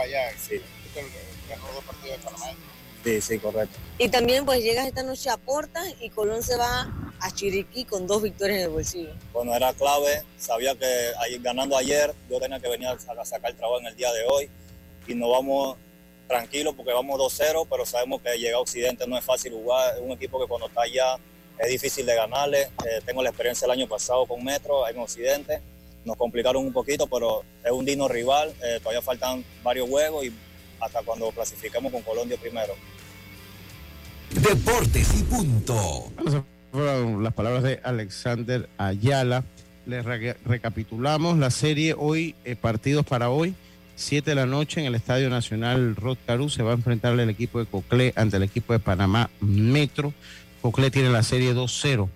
allá. 0.00 0.30
Sí. 0.38 0.60
dos 0.94 1.84
partidos 1.84 2.18
de 2.18 2.24
Panamá. 2.24 2.46
Sí, 3.04 3.20
sí, 3.20 3.38
correcto. 3.38 3.78
Y 3.98 4.08
también 4.08 4.46
pues 4.46 4.62
llegas 4.62 4.86
esta 4.86 5.02
noche 5.02 5.28
a 5.28 5.36
Portas 5.36 5.86
y 6.00 6.08
Colón 6.08 6.42
se 6.42 6.56
va 6.56 6.90
a 7.20 7.30
Chiriquí 7.30 7.84
con 7.84 8.06
dos 8.06 8.22
victorias 8.22 8.58
en 8.58 8.64
el 8.64 8.70
bolsillo. 8.70 9.12
Bueno, 9.32 9.54
era 9.54 9.74
clave, 9.74 10.22
sabía 10.38 10.74
que 10.74 11.12
ganando 11.40 11.76
ayer 11.76 12.14
yo 12.30 12.40
tenía 12.40 12.58
que 12.58 12.68
venir 12.68 12.88
a 12.88 13.24
sacar 13.24 13.50
el 13.50 13.56
trabajo 13.56 13.80
en 13.80 13.86
el 13.86 13.96
día 13.96 14.10
de 14.10 14.24
hoy 14.26 14.50
y 15.06 15.14
nos 15.14 15.30
vamos 15.30 15.76
tranquilos 16.26 16.74
porque 16.74 16.92
vamos 16.92 17.20
2-0, 17.20 17.66
pero 17.68 17.84
sabemos 17.84 18.22
que 18.22 18.36
llegar 18.38 18.54
a 18.54 18.60
Occidente 18.60 19.06
no 19.06 19.18
es 19.18 19.24
fácil 19.24 19.52
jugar, 19.52 19.96
es 19.96 20.02
un 20.02 20.12
equipo 20.12 20.40
que 20.40 20.46
cuando 20.46 20.68
está 20.68 20.82
allá 20.82 21.16
es 21.58 21.68
difícil 21.68 22.06
de 22.06 22.14
ganarle, 22.14 22.62
eh, 22.62 23.00
tengo 23.04 23.22
la 23.22 23.28
experiencia 23.28 23.66
el 23.66 23.70
año 23.72 23.86
pasado 23.86 24.26
con 24.26 24.42
Metro 24.42 24.88
en 24.88 24.98
Occidente, 24.98 25.60
nos 26.04 26.16
complicaron 26.16 26.64
un 26.64 26.72
poquito, 26.72 27.06
pero 27.06 27.44
es 27.62 27.70
un 27.70 27.84
digno 27.84 28.08
rival, 28.08 28.54
eh, 28.62 28.78
todavía 28.80 29.02
faltan 29.02 29.44
varios 29.62 29.88
juegos 29.88 30.24
y 30.24 30.32
hasta 30.80 31.02
cuando 31.02 31.30
clasificamos 31.30 31.92
con 31.92 32.02
Colombia 32.02 32.36
primero. 32.40 32.74
Deportes 34.34 35.20
y 35.20 35.22
punto. 35.22 36.10
las 36.72 37.32
palabras 37.34 37.62
de 37.62 37.80
Alexander 37.82 38.68
Ayala. 38.78 39.44
Les 39.86 40.04
recapitulamos 40.44 41.38
la 41.38 41.50
serie 41.50 41.94
hoy, 41.96 42.34
eh, 42.44 42.56
partidos 42.56 43.06
para 43.06 43.30
hoy. 43.30 43.54
7 43.96 44.30
de 44.30 44.34
la 44.34 44.46
noche 44.46 44.80
en 44.80 44.86
el 44.86 44.94
Estadio 44.96 45.30
Nacional 45.30 45.94
Rod 45.94 46.18
Caru 46.26 46.48
se 46.48 46.62
va 46.62 46.72
a 46.72 46.74
enfrentar 46.74 47.18
el 47.18 47.30
equipo 47.30 47.60
de 47.60 47.66
Coclé 47.66 48.12
ante 48.16 48.38
el 48.38 48.42
equipo 48.42 48.72
de 48.72 48.80
Panamá 48.80 49.30
Metro. 49.40 50.12
Coclé 50.62 50.90
tiene 50.90 51.10
la 51.10 51.22
serie 51.22 51.54
2-0 51.54 52.08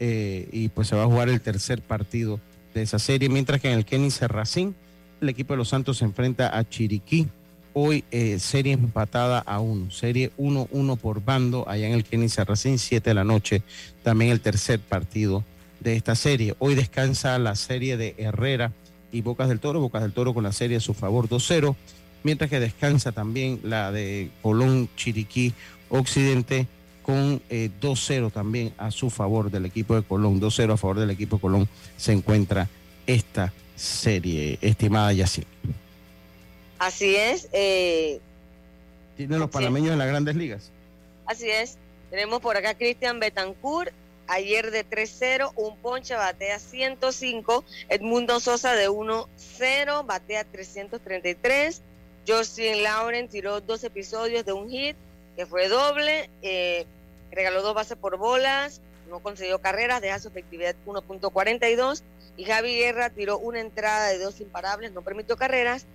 eh, 0.00 0.48
y 0.50 0.68
pues 0.68 0.88
se 0.88 0.96
va 0.96 1.02
a 1.02 1.06
jugar 1.06 1.28
el 1.28 1.40
tercer 1.40 1.82
partido 1.82 2.40
de 2.72 2.82
esa 2.82 2.98
serie, 2.98 3.28
mientras 3.28 3.60
que 3.60 3.70
en 3.70 3.76
el 3.76 3.84
Kenny 3.84 4.10
Serracín 4.10 4.74
el 5.20 5.28
equipo 5.28 5.52
de 5.52 5.58
los 5.58 5.68
Santos 5.68 5.98
se 5.98 6.04
enfrenta 6.04 6.56
a 6.56 6.66
Chiriquí 6.66 7.28
Hoy 7.72 8.04
eh, 8.10 8.38
serie 8.38 8.72
empatada 8.72 9.38
a 9.38 9.60
uno, 9.60 9.90
serie 9.90 10.32
1-1 10.38 10.98
por 10.98 11.24
bando 11.24 11.68
allá 11.68 11.86
en 11.86 11.94
el 11.94 12.04
Kenny 12.04 12.28
Sarracín, 12.28 12.78
7 12.78 13.10
de 13.10 13.14
la 13.14 13.24
noche, 13.24 13.62
también 14.02 14.30
el 14.30 14.40
tercer 14.40 14.80
partido 14.80 15.44
de 15.80 15.96
esta 15.96 16.14
serie. 16.14 16.54
Hoy 16.58 16.74
descansa 16.74 17.38
la 17.38 17.54
serie 17.54 17.96
de 17.96 18.14
Herrera 18.18 18.72
y 19.12 19.22
Bocas 19.22 19.48
del 19.48 19.60
Toro, 19.60 19.80
Bocas 19.80 20.02
del 20.02 20.12
Toro 20.12 20.34
con 20.34 20.44
la 20.44 20.52
serie 20.52 20.78
a 20.78 20.80
su 20.80 20.94
favor 20.94 21.28
2-0, 21.28 21.76
mientras 22.24 22.50
que 22.50 22.60
descansa 22.60 23.12
también 23.12 23.60
la 23.62 23.92
de 23.92 24.30
Colón 24.42 24.88
Chiriquí 24.96 25.54
Occidente 25.90 26.66
con 27.02 27.40
2-0 27.48 28.26
eh, 28.28 28.30
también 28.32 28.74
a 28.76 28.90
su 28.90 29.08
favor 29.08 29.50
del 29.50 29.64
equipo 29.64 29.94
de 29.94 30.02
Colón, 30.02 30.40
2-0 30.40 30.74
a 30.74 30.76
favor 30.76 30.98
del 30.98 31.10
equipo 31.10 31.36
de 31.36 31.40
Colón 31.40 31.68
se 31.96 32.12
encuentra 32.12 32.68
esta 33.06 33.52
serie, 33.76 34.58
estimada 34.60 35.12
Yacine. 35.12 35.46
Así 36.78 37.16
es. 37.16 37.48
Eh, 37.52 38.20
¿Tienen 39.16 39.40
los 39.40 39.50
panameños 39.50 39.92
en 39.92 39.98
las 39.98 40.08
grandes 40.08 40.36
ligas? 40.36 40.70
Así 41.26 41.50
es. 41.50 41.76
Tenemos 42.10 42.40
por 42.40 42.56
acá 42.56 42.74
Cristian 42.74 43.20
Betancourt, 43.20 43.92
ayer 44.28 44.70
de 44.70 44.88
3-0, 44.88 45.52
un 45.56 45.76
ponche, 45.76 46.14
batea 46.14 46.58
105. 46.58 47.64
Edmundo 47.88 48.40
Sosa 48.40 48.74
de 48.74 48.88
1-0, 48.88 50.06
batea 50.06 50.44
333. 50.44 51.82
Justin 52.26 52.82
Lauren 52.82 53.28
tiró 53.28 53.60
dos 53.60 53.82
episodios 53.84 54.44
de 54.44 54.52
un 54.52 54.70
hit, 54.70 54.96
que 55.36 55.46
fue 55.46 55.68
doble. 55.68 56.30
Eh, 56.42 56.86
regaló 57.32 57.62
dos 57.62 57.74
bases 57.74 57.98
por 57.98 58.16
bolas, 58.16 58.80
no 59.10 59.18
consiguió 59.18 59.60
carreras, 59.60 60.00
deja 60.00 60.18
su 60.18 60.28
efectividad 60.28 60.76
1.42. 60.86 62.02
Y 62.36 62.44
Javi 62.44 62.76
Guerra 62.76 63.10
tiró 63.10 63.38
una 63.38 63.60
entrada 63.60 64.08
de 64.08 64.18
dos 64.18 64.40
imparables, 64.40 64.92
no 64.92 65.02
permitió 65.02 65.36
carreras 65.36 65.86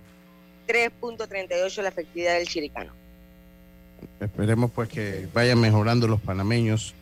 3.38 0.66 1.82
la 1.82 1.88
efectividad 1.88 2.34
del 2.34 2.46
chiricano. 2.46 2.92
Esperemos 4.20 4.70
pues 4.70 4.88
que 4.88 5.28
vayan 5.32 5.60
mejorando 5.60 6.06
los 6.08 6.20
panameños 6.20 6.94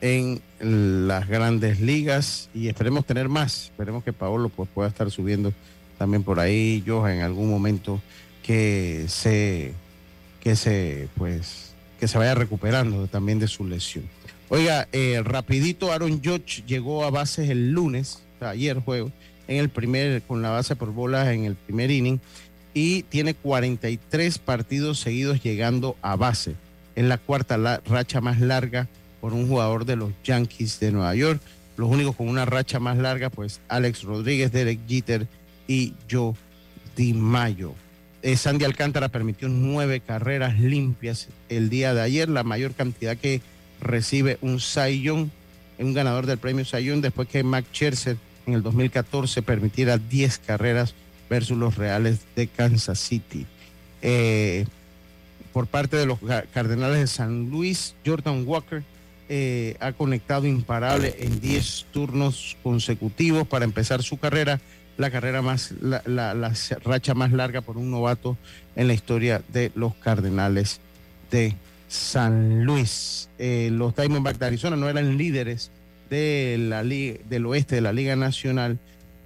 en 0.00 0.40
las 0.60 1.28
grandes 1.28 1.80
ligas 1.80 2.48
y 2.54 2.68
esperemos 2.68 3.04
tener 3.04 3.28
más. 3.28 3.64
Esperemos 3.64 4.04
que 4.04 4.12
Paolo 4.12 4.48
pues 4.48 4.68
pueda 4.72 4.88
estar 4.88 5.10
subiendo 5.10 5.52
también 5.98 6.22
por 6.22 6.38
ahí, 6.38 6.82
yo 6.86 7.06
en 7.08 7.22
algún 7.22 7.50
momento 7.50 8.00
que 8.42 9.06
se 9.08 9.74
que 10.40 10.56
se 10.56 11.08
pues 11.16 11.72
que 11.98 12.06
se 12.06 12.16
vaya 12.16 12.34
recuperando 12.34 13.08
también 13.08 13.38
de 13.38 13.48
su 13.48 13.64
lesión. 13.66 14.08
Oiga, 14.48 14.88
eh, 14.92 15.20
rapidito 15.24 15.92
Aaron 15.92 16.22
Judge 16.24 16.64
llegó 16.66 17.04
a 17.04 17.10
bases 17.10 17.50
el 17.50 17.72
lunes, 17.72 18.22
ayer 18.40 18.78
juego, 18.78 19.10
en 19.48 19.56
el 19.56 19.68
primer 19.68 20.22
con 20.22 20.40
la 20.40 20.50
base 20.50 20.76
por 20.76 20.92
bolas 20.92 21.28
en 21.28 21.44
el 21.44 21.56
primer 21.56 21.90
inning 21.90 22.20
y 22.78 23.02
tiene 23.02 23.34
43 23.34 24.38
partidos 24.38 25.00
seguidos 25.00 25.42
llegando 25.42 25.96
a 26.00 26.14
base. 26.14 26.54
Es 26.94 27.04
la 27.04 27.18
cuarta 27.18 27.82
racha 27.84 28.20
más 28.20 28.38
larga 28.38 28.86
por 29.20 29.32
un 29.32 29.48
jugador 29.48 29.84
de 29.84 29.96
los 29.96 30.12
Yankees 30.22 30.78
de 30.78 30.92
Nueva 30.92 31.12
York. 31.16 31.40
Los 31.76 31.90
únicos 31.90 32.14
con 32.14 32.28
una 32.28 32.44
racha 32.44 32.78
más 32.78 32.96
larga, 32.96 33.30
pues 33.30 33.60
Alex 33.66 34.04
Rodríguez, 34.04 34.52
Derek 34.52 34.78
Jeter 34.86 35.26
y 35.66 35.94
Joe 36.08 36.34
DiMaggio. 36.96 37.74
Eh, 38.22 38.36
Sandy 38.36 38.64
Alcántara 38.64 39.08
permitió 39.08 39.48
nueve 39.48 39.98
carreras 39.98 40.60
limpias 40.60 41.26
el 41.48 41.70
día 41.70 41.94
de 41.94 42.02
ayer, 42.02 42.28
la 42.28 42.44
mayor 42.44 42.74
cantidad 42.74 43.16
que 43.16 43.40
recibe 43.80 44.38
un 44.40 44.60
Cy 44.60 45.10
un 45.10 45.94
ganador 45.94 46.26
del 46.26 46.38
premio 46.38 46.64
Cy 46.64 47.00
después 47.00 47.26
que 47.26 47.42
Mac 47.42 47.64
Scherzer 47.72 48.18
en 48.46 48.54
el 48.54 48.62
2014 48.62 49.42
permitiera 49.42 49.98
10 49.98 50.38
carreras 50.38 50.94
versus 51.28 51.56
los 51.56 51.76
Reales 51.76 52.20
de 52.36 52.46
Kansas 52.46 52.98
City. 52.98 53.46
Eh, 54.02 54.66
por 55.52 55.66
parte 55.66 55.96
de 55.96 56.06
los 56.06 56.18
Cardenales 56.52 56.98
de 56.98 57.06
San 57.06 57.50
Luis, 57.50 57.94
Jordan 58.06 58.44
Walker 58.46 58.82
eh, 59.28 59.76
ha 59.80 59.92
conectado 59.92 60.46
imparable 60.46 61.14
en 61.18 61.40
10 61.40 61.86
turnos 61.92 62.56
consecutivos 62.62 63.46
para 63.46 63.64
empezar 63.64 64.02
su 64.02 64.18
carrera, 64.18 64.60
la 64.96 65.10
carrera 65.10 65.42
más, 65.42 65.74
la, 65.80 66.54
racha 66.84 67.14
más 67.14 67.32
larga 67.32 67.60
por 67.60 67.76
un 67.76 67.90
novato 67.90 68.38
en 68.76 68.86
la 68.86 68.94
historia 68.94 69.42
de 69.52 69.72
los 69.74 69.94
Cardenales 69.96 70.80
de 71.30 71.56
San 71.88 72.64
Luis. 72.64 73.28
Eh, 73.38 73.68
los 73.72 73.94
Diamondbacks 73.94 74.38
de 74.38 74.46
Arizona 74.46 74.76
no 74.76 74.88
eran 74.88 75.18
líderes 75.18 75.70
de 76.08 76.56
la, 76.58 76.82
del 76.82 77.46
oeste 77.46 77.74
de 77.74 77.80
la 77.80 77.92
Liga 77.92 78.16
Nacional 78.16 78.78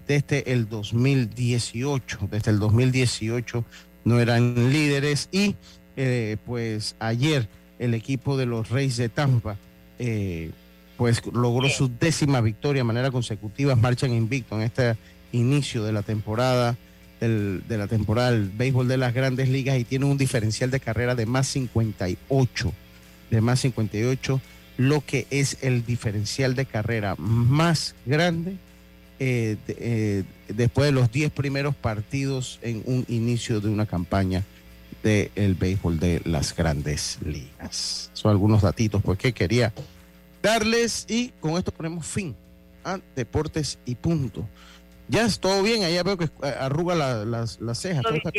desde 0.06 0.52
el 0.52 0.68
2018. 0.68 2.28
Desde 2.30 2.50
el 2.50 2.58
2018 2.58 3.64
no 4.04 4.20
eran 4.20 4.72
líderes 4.72 5.28
y 5.32 5.56
eh, 5.96 6.36
pues 6.44 6.96
ayer 6.98 7.48
el 7.78 7.94
equipo 7.94 8.36
de 8.36 8.46
los 8.46 8.70
Reyes 8.70 8.96
de 8.96 9.08
Tampa 9.08 9.56
eh, 9.98 10.50
pues 10.96 11.22
logró 11.32 11.68
su 11.68 11.90
décima 11.98 12.40
victoria 12.40 12.80
de 12.80 12.84
manera 12.84 13.10
consecutiva, 13.10 13.76
marchan 13.76 14.12
invicto 14.12 14.56
en 14.56 14.62
este 14.62 14.96
inicio 15.32 15.84
de 15.84 15.92
la 15.92 16.02
temporada 16.02 16.76
de 17.20 17.78
la 17.78 17.86
temporada 17.86 18.32
del 18.32 18.50
béisbol 18.50 18.88
de 18.88 18.96
las 18.96 19.14
grandes 19.14 19.48
ligas 19.48 19.78
y 19.78 19.84
tiene 19.84 20.06
un 20.06 20.18
diferencial 20.18 20.72
de 20.72 20.80
carrera 20.80 21.14
de 21.14 21.24
más 21.24 21.46
58, 21.46 22.72
de 23.30 23.40
más 23.40 23.60
58, 23.60 24.40
lo 24.76 25.02
que 25.02 25.28
es 25.30 25.58
el 25.62 25.86
diferencial 25.86 26.56
de 26.56 26.66
carrera 26.66 27.14
más 27.18 27.94
grande 28.06 28.56
eh, 29.24 29.56
de- 29.68 29.76
eh, 29.78 30.24
después 30.48 30.86
de 30.86 30.92
los 30.92 31.12
10 31.12 31.30
primeros 31.30 31.76
partidos 31.76 32.58
en 32.62 32.82
un 32.86 33.04
inicio 33.08 33.60
de 33.60 33.68
una 33.68 33.86
campaña 33.86 34.42
del 35.04 35.54
béisbol 35.54 36.00
de 36.00 36.20
las 36.24 36.56
grandes 36.56 37.18
ligas. 37.24 38.10
Son 38.14 38.32
algunos 38.32 38.62
datitos 38.62 39.00
pues, 39.02 39.18
que 39.18 39.32
quería 39.32 39.72
darles 40.42 41.06
y 41.08 41.28
con 41.40 41.52
esto 41.56 41.70
ponemos 41.72 42.04
fin 42.04 42.34
a 42.84 42.98
Deportes 43.14 43.78
y 43.84 43.94
Punto. 43.94 44.48
Ya 45.08 45.24
es 45.24 45.38
todo 45.38 45.62
bien, 45.62 45.84
allá 45.84 46.02
veo 46.02 46.16
que 46.18 46.28
arruga 46.58 46.94
la- 46.96 47.24
las, 47.24 47.60
las 47.60 47.78
cejas. 47.78 48.02
todo 48.02 48.14
está- 48.14 48.30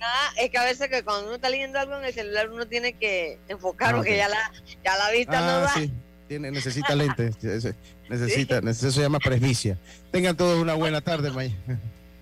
Ah, 0.00 0.30
es 0.40 0.50
que 0.50 0.58
a 0.58 0.64
veces 0.64 0.88
que 0.88 1.02
cuando 1.02 1.24
uno 1.26 1.34
está 1.34 1.48
leyendo 1.50 1.80
algo 1.80 1.98
en 1.98 2.04
el 2.04 2.14
celular 2.14 2.48
uno 2.50 2.64
tiene 2.68 2.92
que 2.92 3.40
enfocar 3.48 3.94
Ah, 3.94 3.96
porque 3.96 4.12
ok. 4.12 4.16
ya 4.18 4.28
la, 4.28 4.52
ya 4.84 4.96
la 4.96 5.10
vista 5.10 5.40
no 5.40 5.46
Ah, 5.46 5.60
da. 5.62 5.74
sí, 5.74 5.90
tiene, 6.28 6.52
necesita 6.52 6.94
lentes, 6.94 7.34
necesita, 8.08 8.60
neces- 8.60 8.70
eso 8.78 8.92
se 8.92 9.00
llama 9.00 9.18
presbicia. 9.18 9.78
Tengan 10.10 10.36
todos 10.36 10.60
una 10.60 10.74
buena 10.74 11.00
tarde, 11.00 11.30
May. 11.30 11.54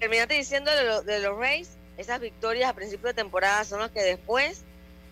Terminaste 0.00 0.34
diciendo 0.34 0.70
de, 0.70 0.84
lo- 0.84 1.02
de 1.02 1.20
los 1.20 1.38
Rays, 1.38 1.70
esas 1.96 2.20
victorias 2.20 2.68
a 2.70 2.74
principio 2.74 3.08
de 3.08 3.14
temporada 3.14 3.64
son 3.64 3.80
las 3.80 3.90
que 3.90 4.02
después 4.02 4.62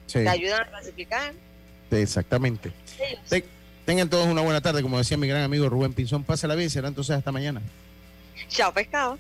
Sí, 0.07 0.19
te 0.21 0.29
ayudan 0.29 0.63
a 0.63 0.67
clasificar. 0.71 1.33
sí, 1.91 1.97
exactamente. 1.97 2.73
Te- 3.29 3.45
tengan 3.87 4.09
todos 4.11 4.27
una 4.27 4.43
buena 4.43 4.61
tarde, 4.61 4.83
como 4.83 4.99
decía 4.99 5.17
mi 5.17 5.27
gran 5.29 5.43
amigo 5.43 5.69
Rubén 5.69 5.93
Pinzón. 5.95 6.25
Pásala 6.25 6.55
bien, 6.55 6.69
será 6.71 6.89
entonces 6.89 7.17
hasta 7.17 7.33
mañana. 7.33 7.63
Chao, 8.49 8.73
pescado. 8.75 9.19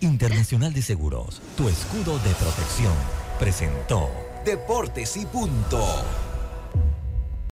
Internacional 0.00 0.72
de 0.74 0.82
Seguros, 0.82 1.40
tu 1.56 1.68
escudo 1.68 2.18
de 2.20 2.30
protección, 2.34 2.92
presentó 3.38 4.10
Deportes 4.44 5.16
y 5.16 5.26
punto. 5.26 5.84